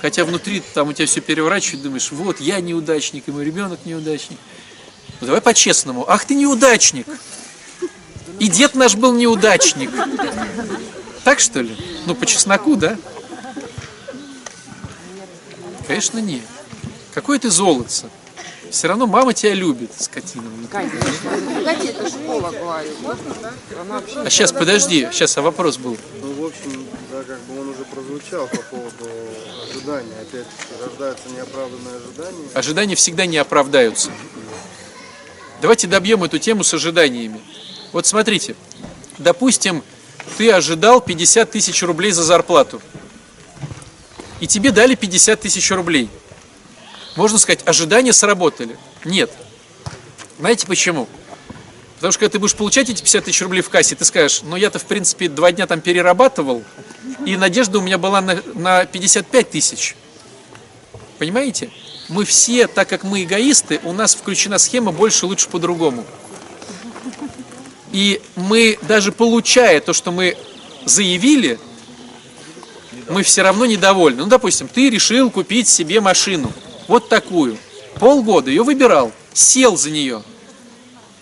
Хотя 0.00 0.24
внутри 0.24 0.62
там 0.74 0.88
у 0.88 0.92
тебя 0.92 1.06
все 1.06 1.20
переворачивает, 1.20 1.82
думаешь, 1.82 2.12
вот 2.12 2.40
я 2.40 2.60
неудачник, 2.60 3.24
и 3.26 3.30
мой 3.30 3.44
ребенок 3.44 3.80
неудачник. 3.84 4.38
Ну 5.20 5.26
давай 5.26 5.40
по-честному. 5.40 6.04
Ах 6.08 6.24
ты 6.24 6.34
неудачник. 6.34 7.06
И 8.38 8.48
дед 8.48 8.74
наш 8.74 8.96
был 8.96 9.12
неудачник. 9.12 9.90
Так 11.22 11.40
что 11.40 11.60
ли? 11.60 11.76
Ну 12.06 12.14
по 12.14 12.26
чесноку, 12.26 12.76
да? 12.76 12.96
Конечно, 15.86 16.18
нет. 16.18 16.42
Какой 17.12 17.38
ты 17.38 17.50
золотце. 17.50 18.06
Все 18.70 18.88
равно 18.88 19.06
мама 19.06 19.32
тебя 19.32 19.54
любит, 19.54 19.92
скотина. 19.96 20.44
Конечно. 20.68 20.98
Погоди, 21.54 21.88
это 21.88 22.08
школа, 22.08 22.50
говорю. 22.50 22.90
Она 23.80 23.94
вообще 24.00 24.20
А 24.20 24.30
сейчас, 24.30 24.50
подожди, 24.50 25.08
сейчас, 25.12 25.38
а 25.38 25.42
вопрос 25.42 25.76
был. 25.76 25.96
Ну, 26.20 26.32
в 26.32 26.46
общем, 26.46 26.84
да, 27.12 27.22
как 27.22 27.40
бы 27.42 27.60
он 27.60 27.68
уже 27.68 27.84
прозвучал 27.84 28.48
по 28.48 28.56
поводу 28.56 29.08
ожидания. 29.70 30.16
Опять-таки, 30.20 30.82
рождаются 30.84 31.28
неоправданные 31.28 31.96
ожидания. 31.96 32.48
Ожидания 32.54 32.94
всегда 32.96 33.26
не 33.26 33.38
оправдаются. 33.38 34.10
Давайте 35.60 35.86
добьем 35.86 36.24
эту 36.24 36.38
тему 36.38 36.64
с 36.64 36.74
ожиданиями. 36.74 37.40
Вот 37.92 38.06
смотрите, 38.06 38.56
допустим, 39.18 39.82
ты 40.36 40.50
ожидал 40.50 41.00
50 41.00 41.50
тысяч 41.50 41.82
рублей 41.82 42.12
за 42.12 42.22
зарплату. 42.22 42.80
И 44.40 44.46
тебе 44.46 44.72
дали 44.72 44.94
50 44.94 45.40
тысяч 45.40 45.70
рублей. 45.70 46.10
Можно 47.16 47.38
сказать, 47.38 47.60
ожидания 47.66 48.12
сработали. 48.12 48.76
Нет. 49.04 49.30
Знаете 50.38 50.66
почему? 50.66 51.08
Потому 51.96 52.12
что 52.12 52.20
когда 52.20 52.32
ты 52.32 52.38
будешь 52.38 52.56
получать 52.56 52.90
эти 52.90 53.00
50 53.00 53.24
тысяч 53.24 53.40
рублей 53.40 53.62
в 53.62 53.70
кассе, 53.70 53.94
ты 53.94 54.04
скажешь, 54.04 54.42
ну 54.42 54.56
я-то 54.56 54.78
в 54.78 54.84
принципе 54.84 55.28
два 55.28 55.52
дня 55.52 55.66
там 55.66 55.80
перерабатывал, 55.80 56.62
и 57.24 57.36
надежда 57.36 57.78
у 57.78 57.82
меня 57.82 57.96
была 57.96 58.20
на, 58.20 58.42
на 58.54 58.84
55 58.84 59.50
тысяч. 59.50 59.96
Понимаете? 61.18 61.70
Мы 62.08 62.24
все, 62.24 62.66
так 62.66 62.88
как 62.88 63.02
мы 63.02 63.22
эгоисты, 63.22 63.80
у 63.84 63.92
нас 63.92 64.14
включена 64.14 64.58
схема 64.58 64.92
больше, 64.92 65.26
лучше, 65.26 65.48
по-другому. 65.48 66.04
И 67.92 68.20
мы, 68.36 68.78
даже 68.82 69.12
получая 69.12 69.80
то, 69.80 69.92
что 69.92 70.10
мы 70.10 70.36
заявили, 70.84 71.58
мы 73.08 73.22
все 73.22 73.42
равно 73.42 73.66
недовольны. 73.66 74.22
Ну, 74.22 74.28
допустим, 74.28 74.68
ты 74.68 74.90
решил 74.90 75.30
купить 75.30 75.68
себе 75.68 76.00
машину, 76.00 76.52
вот 76.88 77.08
такую. 77.08 77.56
Полгода 78.00 78.50
ее 78.50 78.62
выбирал, 78.62 79.12
сел 79.32 79.76
за 79.76 79.90
нее. 79.90 80.22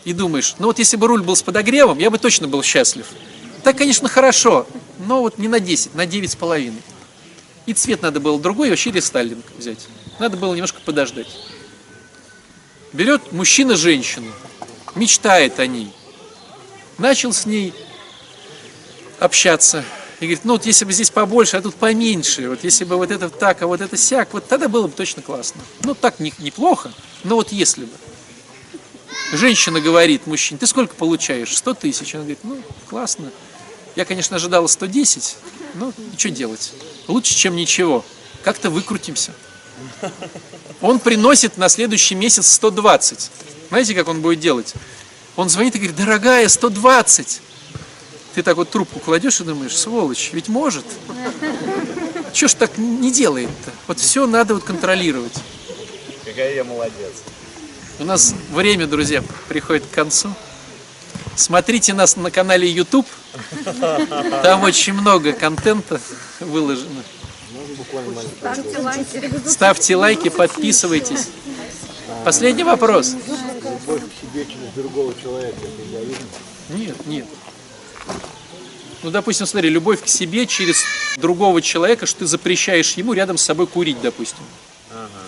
И 0.04 0.12
думаешь, 0.12 0.56
ну 0.58 0.66
вот 0.66 0.78
если 0.78 0.96
бы 0.96 1.06
руль 1.06 1.22
был 1.22 1.36
с 1.36 1.42
подогревом, 1.42 1.98
я 1.98 2.10
бы 2.10 2.18
точно 2.18 2.48
был 2.48 2.62
счастлив. 2.62 3.06
Так, 3.62 3.78
конечно, 3.78 4.08
хорошо, 4.08 4.66
но 5.06 5.20
вот 5.20 5.38
не 5.38 5.46
на 5.46 5.60
10, 5.60 5.94
на 5.94 6.06
9 6.06 6.30
с 6.30 6.34
половиной. 6.34 6.82
И 7.66 7.74
цвет 7.74 8.02
надо 8.02 8.18
было 8.18 8.40
другой, 8.40 8.70
вообще 8.70 8.90
рестайлинг 8.90 9.44
взять. 9.56 9.86
Надо 10.18 10.36
было 10.36 10.54
немножко 10.54 10.80
подождать. 10.80 11.28
Берет 12.92 13.32
мужчина 13.32 13.76
женщину, 13.76 14.30
мечтает 14.94 15.58
о 15.58 15.66
ней. 15.66 15.92
Начал 16.98 17.32
с 17.32 17.46
ней 17.46 17.72
общаться. 19.18 19.84
И 20.20 20.26
говорит, 20.26 20.44
ну 20.44 20.52
вот 20.52 20.66
если 20.66 20.84
бы 20.84 20.92
здесь 20.92 21.10
побольше, 21.10 21.56
а 21.56 21.62
тут 21.62 21.74
поменьше. 21.74 22.48
Вот 22.48 22.62
если 22.62 22.84
бы 22.84 22.96
вот 22.96 23.10
это 23.10 23.28
так, 23.28 23.62
а 23.62 23.66
вот 23.66 23.80
это 23.80 23.96
сяк, 23.96 24.32
вот 24.32 24.46
тогда 24.46 24.68
было 24.68 24.86
бы 24.86 24.92
точно 24.92 25.22
классно. 25.22 25.60
Ну 25.82 25.94
так 25.94 26.20
не, 26.20 26.32
неплохо, 26.38 26.92
но 27.24 27.36
вот 27.36 27.50
если 27.50 27.84
бы. 27.84 27.92
Женщина 29.32 29.80
говорит 29.80 30.26
мужчине, 30.26 30.58
ты 30.58 30.66
сколько 30.66 30.94
получаешь? 30.94 31.56
100 31.56 31.74
тысяч. 31.74 32.14
Он 32.14 32.20
говорит, 32.20 32.40
ну 32.42 32.62
классно. 32.88 33.30
Я, 33.96 34.04
конечно, 34.04 34.36
ожидала 34.36 34.66
110, 34.66 35.36
но 35.74 35.92
что 36.16 36.30
делать? 36.30 36.72
Лучше, 37.08 37.34
чем 37.34 37.56
ничего. 37.56 38.04
Как-то 38.44 38.70
выкрутимся. 38.70 39.32
Он 40.80 40.98
приносит 40.98 41.56
на 41.56 41.68
следующий 41.68 42.14
месяц 42.14 42.50
120. 42.52 43.30
Знаете, 43.68 43.94
как 43.94 44.08
он 44.08 44.20
будет 44.20 44.40
делать? 44.40 44.74
Он 45.36 45.48
звонит 45.48 45.74
и 45.76 45.78
говорит, 45.78 45.96
дорогая, 45.96 46.48
120. 46.48 47.40
Ты 48.34 48.42
так 48.42 48.56
вот 48.56 48.70
трубку 48.70 48.98
кладешь 48.98 49.40
и 49.40 49.44
думаешь, 49.44 49.76
сволочь, 49.76 50.30
ведь 50.32 50.48
может. 50.48 50.84
Что 52.32 52.48
ж 52.48 52.54
так 52.54 52.78
не 52.78 53.12
делает-то? 53.12 53.70
Вот 53.86 54.00
все 54.00 54.26
надо 54.26 54.54
вот 54.54 54.64
контролировать. 54.64 55.34
Какая 56.24 56.54
я 56.54 56.64
молодец. 56.64 57.12
У 57.98 58.04
нас 58.04 58.34
время, 58.50 58.86
друзья, 58.86 59.22
приходит 59.48 59.84
к 59.86 59.90
концу. 59.90 60.34
Смотрите 61.36 61.94
нас 61.94 62.16
на 62.16 62.30
канале 62.30 62.70
YouTube. 62.70 63.06
Там 64.42 64.62
очень 64.62 64.94
много 64.94 65.32
контента 65.32 66.00
выложено. 66.40 67.02
Ставьте 69.46 69.96
лайки, 69.96 70.28
подписывайтесь. 70.28 71.28
Последний 72.24 72.64
вопрос. 72.64 73.14
Любовь 73.14 74.02
к 74.02 74.20
себе 74.20 74.44
через 74.44 74.72
другого 74.74 75.12
человека. 75.20 75.56
Это 75.56 75.90
эгоизм. 75.90 76.26
Нет, 76.70 77.06
нет. 77.06 77.26
Ну, 79.02 79.10
допустим, 79.10 79.46
смотри, 79.46 79.68
любовь 79.68 80.02
к 80.02 80.06
себе 80.06 80.46
через 80.46 80.84
другого 81.16 81.60
человека, 81.60 82.06
что 82.06 82.20
ты 82.20 82.26
запрещаешь 82.26 82.92
ему 82.92 83.12
рядом 83.12 83.36
с 83.36 83.42
собой 83.42 83.66
курить, 83.66 84.00
допустим. 84.00 84.44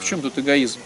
В 0.01 0.05
чем 0.07 0.23
тут 0.23 0.39
эгоизм? 0.39 0.79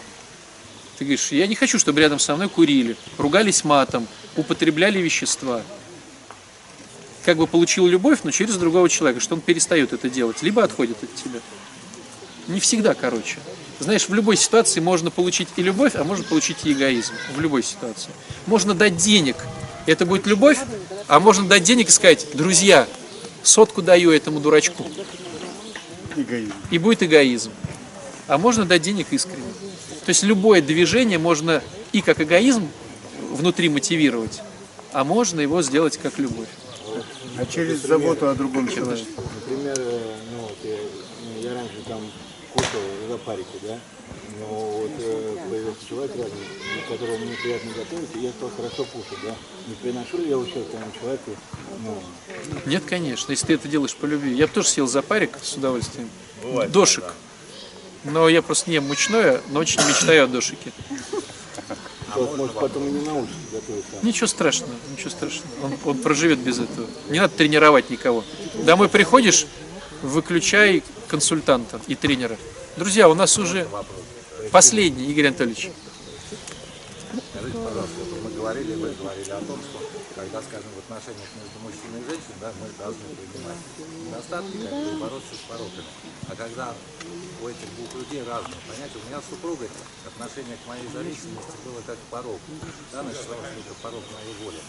Ты 0.97 1.05
говоришь, 1.05 1.31
я 1.31 1.47
не 1.47 1.55
хочу, 1.55 1.77
чтобы 1.77 2.01
рядом 2.01 2.19
со 2.19 2.35
мной 2.35 2.49
курили, 2.49 2.97
ругались 3.17 3.63
матом, 3.63 4.07
употребляли 4.35 4.99
вещества. 4.99 5.61
Как 7.23 7.37
бы 7.37 7.47
получил 7.47 7.85
любовь, 7.85 8.19
но 8.23 8.31
через 8.31 8.55
другого 8.55 8.89
человека, 8.89 9.19
что 9.19 9.35
он 9.35 9.41
перестает 9.41 9.93
это 9.93 10.09
делать, 10.09 10.41
либо 10.41 10.63
отходит 10.63 11.01
от 11.03 11.13
тебя. 11.15 11.39
Не 12.49 12.59
всегда, 12.59 12.95
короче. 12.95 13.37
Знаешь, 13.79 14.09
в 14.09 14.13
любой 14.13 14.35
ситуации 14.35 14.79
можно 14.79 15.11
получить 15.11 15.47
и 15.55 15.61
любовь, 15.61 15.95
а 15.95 16.03
можно 16.03 16.25
получить 16.25 16.57
и 16.65 16.73
эгоизм. 16.73 17.13
В 17.35 17.39
любой 17.39 17.63
ситуации. 17.63 18.09
Можно 18.47 18.73
дать 18.73 18.97
денег, 18.97 19.37
и 19.85 19.91
это 19.91 20.05
будет 20.05 20.25
любовь, 20.25 20.57
а 21.07 21.19
можно 21.19 21.47
дать 21.47 21.63
денег 21.63 21.89
и 21.89 21.91
сказать, 21.91 22.27
друзья, 22.33 22.87
сотку 23.43 23.83
даю 23.83 24.11
этому 24.11 24.39
дурачку. 24.39 24.85
Эгоизм. 26.15 26.53
И 26.71 26.79
будет 26.79 27.03
эгоизм. 27.03 27.51
А 28.27 28.37
можно 28.39 28.65
дать 28.65 28.81
денег 28.81 29.07
искренне. 29.11 29.53
То 30.05 30.09
есть 30.09 30.23
любое 30.23 30.61
движение 30.61 31.19
можно 31.19 31.61
и 31.91 32.01
как 32.01 32.19
эгоизм 32.19 32.67
внутри 33.31 33.69
мотивировать, 33.69 34.41
а 34.91 35.03
можно 35.03 35.39
его 35.39 35.61
сделать 35.61 35.97
как 35.97 36.17
любовь. 36.17 36.49
А 37.37 37.45
через 37.45 37.83
заботу 37.83 38.27
о 38.27 38.33
другом 38.33 38.67
человеке. 38.67 39.05
Например, 39.47 39.75
э, 39.77 39.99
ну, 40.31 40.41
вот 40.41 40.57
я, 40.63 40.77
ну, 41.23 41.41
я 41.41 41.53
раньше 41.53 41.75
там 41.87 42.01
парики, 43.19 43.59
да? 43.61 43.79
Но 44.39 44.45
вот 44.45 44.91
э, 44.99 45.37
появился 45.49 45.87
человек 45.87 46.15
рядом, 46.15 46.37
которого 46.87 47.17
мне 47.17 47.35
приятно 47.35 47.71
готовить, 47.73 48.09
и 48.15 48.19
я 48.19 48.31
стал 48.31 48.49
хорошо 48.55 48.85
кушать, 48.85 49.17
да? 49.23 49.35
Не 49.67 49.75
приношу 49.75 50.17
ли 50.17 50.29
я 50.29 50.37
ущерб 50.37 50.67
этому 50.69 50.91
человеку? 50.99 51.31
Ну, 51.83 52.01
Нет, 52.65 52.83
конечно, 52.85 53.31
если 53.31 53.47
ты 53.47 53.53
это 53.53 53.67
делаешь 53.67 53.95
по 53.95 54.05
любви. 54.05 54.33
Я 54.33 54.47
бы 54.47 54.53
тоже 54.53 54.69
съел 54.69 54.87
за 54.87 55.01
парик 55.01 55.37
с 55.41 55.53
удовольствием. 55.55 56.09
Дошик. 56.69 57.03
Но 58.05 58.29
я 58.29 58.41
просто 58.41 58.69
не 58.69 58.77
ем 58.77 58.87
мучное, 58.87 59.41
но 59.49 59.59
очень 59.59 59.81
мечтаю 59.87 60.23
о 60.23 60.27
дошике. 60.27 60.71
вот, 62.15 62.37
может, 62.37 62.55
потом 62.55 62.87
и 62.87 62.91
не 62.91 63.05
научится 63.05 63.37
готовить 63.51 63.85
сам. 63.91 64.05
Ничего 64.05 64.27
страшного, 64.27 64.73
ничего 64.91 65.09
страшного. 65.09 65.51
Он, 65.63 65.73
он 65.83 65.97
проживет 65.97 66.39
без 66.39 66.59
этого. 66.59 66.87
Не 67.09 67.19
надо 67.19 67.35
тренировать 67.35 67.89
никого. 67.89 68.23
Домой 68.63 68.87
приходишь, 68.87 69.47
выключай 70.01 70.81
консультанта 71.07 71.81
и 71.87 71.95
тренера. 71.95 72.37
Друзья, 72.79 73.09
у 73.09 73.13
нас 73.13 73.37
уже 73.37 73.67
последний, 74.55 75.11
Игорь 75.11 75.27
Анатольевич. 75.27 75.67
Скажите, 77.11 77.59
пожалуйста, 77.59 77.99
мы 78.23 78.31
говорили, 78.31 78.71
вы 78.79 78.95
говорили 78.95 79.31
о 79.35 79.43
том, 79.43 79.59
что 79.59 79.83
когда, 80.15 80.39
скажем, 80.39 80.71
в 80.71 80.79
отношениях 80.87 81.27
между 81.35 81.59
мужчиной 81.59 81.99
и 81.99 82.07
женщиной, 82.07 82.39
да, 82.39 82.55
мы 82.55 82.71
должны 82.79 83.03
принимать 83.19 83.59
недостатки, 84.07 84.55
как 84.63 84.71
бы 84.71 84.91
бороться 84.95 85.35
с 85.35 85.43
пороками. 85.51 85.91
А 86.31 86.35
когда 86.39 86.71
у 87.43 87.51
этих 87.51 87.67
двух 87.75 87.91
людей 87.99 88.23
разные 88.23 88.63
понятия, 88.63 88.95
у 88.95 89.05
меня 89.11 89.19
с 89.19 89.27
супругой 89.27 89.67
отношение 90.07 90.55
к 90.55 90.63
моей 90.63 90.87
зависимости 90.87 91.59
было 91.67 91.83
как 91.83 91.99
к 91.99 92.07
пороку. 92.07 92.47
Да, 92.95 93.03
началось 93.03 93.59
это 93.59 93.75
порог 93.83 94.07
моей 94.15 94.35
воли. 94.39 94.63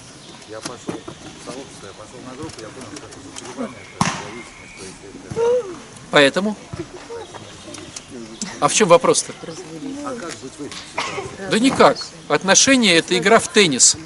Я 0.51 0.59
пошел 0.59 0.99
в 0.99 1.41
сообщество, 1.47 1.87
я 1.87 1.95
пошел 1.95 2.19
на 2.27 2.35
группу, 2.35 2.59
я 2.59 2.75
понял, 2.75 2.91
что 2.91 3.07
это 3.07 3.19
заболевание, 3.23 3.87
это 3.87 4.03
зависимость, 4.27 4.75
то 4.75 4.83
есть 4.83 4.99
это 4.99 5.71
Поэтому? 6.11 6.57
А 8.61 8.69
в 8.69 8.75
чем 8.75 8.89
вопрос-то? 8.89 9.33
Да 11.51 11.59
никак. 11.59 11.97
Отношения– 12.29 12.97
это 12.99 13.17
игра 13.17 13.39
в 13.39 13.49
теннис. 13.49 13.97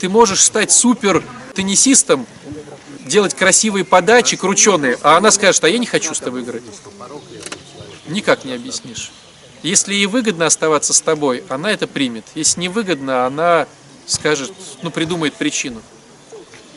Ты 0.00 0.08
можешь 0.08 0.42
стать 0.42 0.70
супер 0.70 1.24
теннисистом, 1.54 2.26
делать 3.00 3.34
красивые 3.34 3.84
подачи, 3.84 4.36
крученые, 4.36 4.98
а 5.02 5.16
она 5.16 5.30
скажет, 5.30 5.64
а 5.64 5.68
я 5.68 5.78
не 5.78 5.86
хочу 5.86 6.14
с 6.14 6.20
тобой 6.20 6.42
играть. 6.42 6.62
Никак 8.08 8.44
не 8.44 8.52
объяснишь. 8.52 9.10
Если 9.62 9.94
ей 9.94 10.06
выгодно 10.06 10.46
оставаться 10.46 10.92
с 10.92 11.00
тобой, 11.00 11.42
она 11.48 11.72
это 11.72 11.86
примет. 11.86 12.24
Если 12.34 12.60
не 12.60 12.68
выгодно, 12.68 13.26
она 13.26 13.66
скажет, 14.06 14.52
ну, 14.82 14.90
придумает 14.90 15.34
причину. 15.34 15.82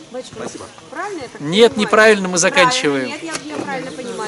Спасибо. 0.09 0.65
Правильно 0.89 1.21
я 1.21 1.27
так 1.27 1.41
Нет, 1.41 1.77
неправильно, 1.77 2.27
мы 2.27 2.39
заканчиваем. 2.39 3.09
Правильно, 3.09 3.25
Нет, 3.25 3.41
я, 3.45 3.55
я 3.55 3.61
правильно 3.61 3.91
понимаю. 3.91 4.18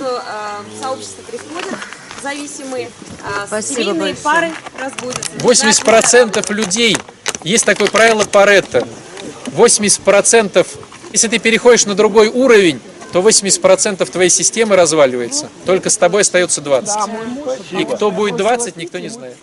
Кто 0.00 0.16
э, 0.16 0.20
в 0.64 0.82
сообщество 0.82 1.22
приходят, 1.24 1.74
зависимые, 2.22 2.90
э, 3.22 3.46
большое. 3.50 4.14
пары 4.14 4.50
разводятся. 4.78 5.30
80% 5.36 6.54
людей, 6.54 6.96
есть 7.44 7.66
такое 7.66 7.88
правило 7.88 8.24
Паретта, 8.24 8.88
80%, 9.48 10.66
если 11.12 11.28
ты 11.28 11.38
переходишь 11.38 11.84
на 11.84 11.94
другой 11.94 12.28
уровень, 12.28 12.80
то 13.12 13.20
80% 13.20 14.10
твоей 14.10 14.30
системы 14.30 14.74
разваливается. 14.74 15.50
Только 15.66 15.90
с 15.90 15.98
тобой 15.98 16.22
остается 16.22 16.62
20. 16.62 16.96
И 17.72 17.84
кто 17.84 18.10
будет 18.10 18.36
20, 18.36 18.78
никто 18.78 18.98
не 19.00 19.10
знает. 19.10 19.36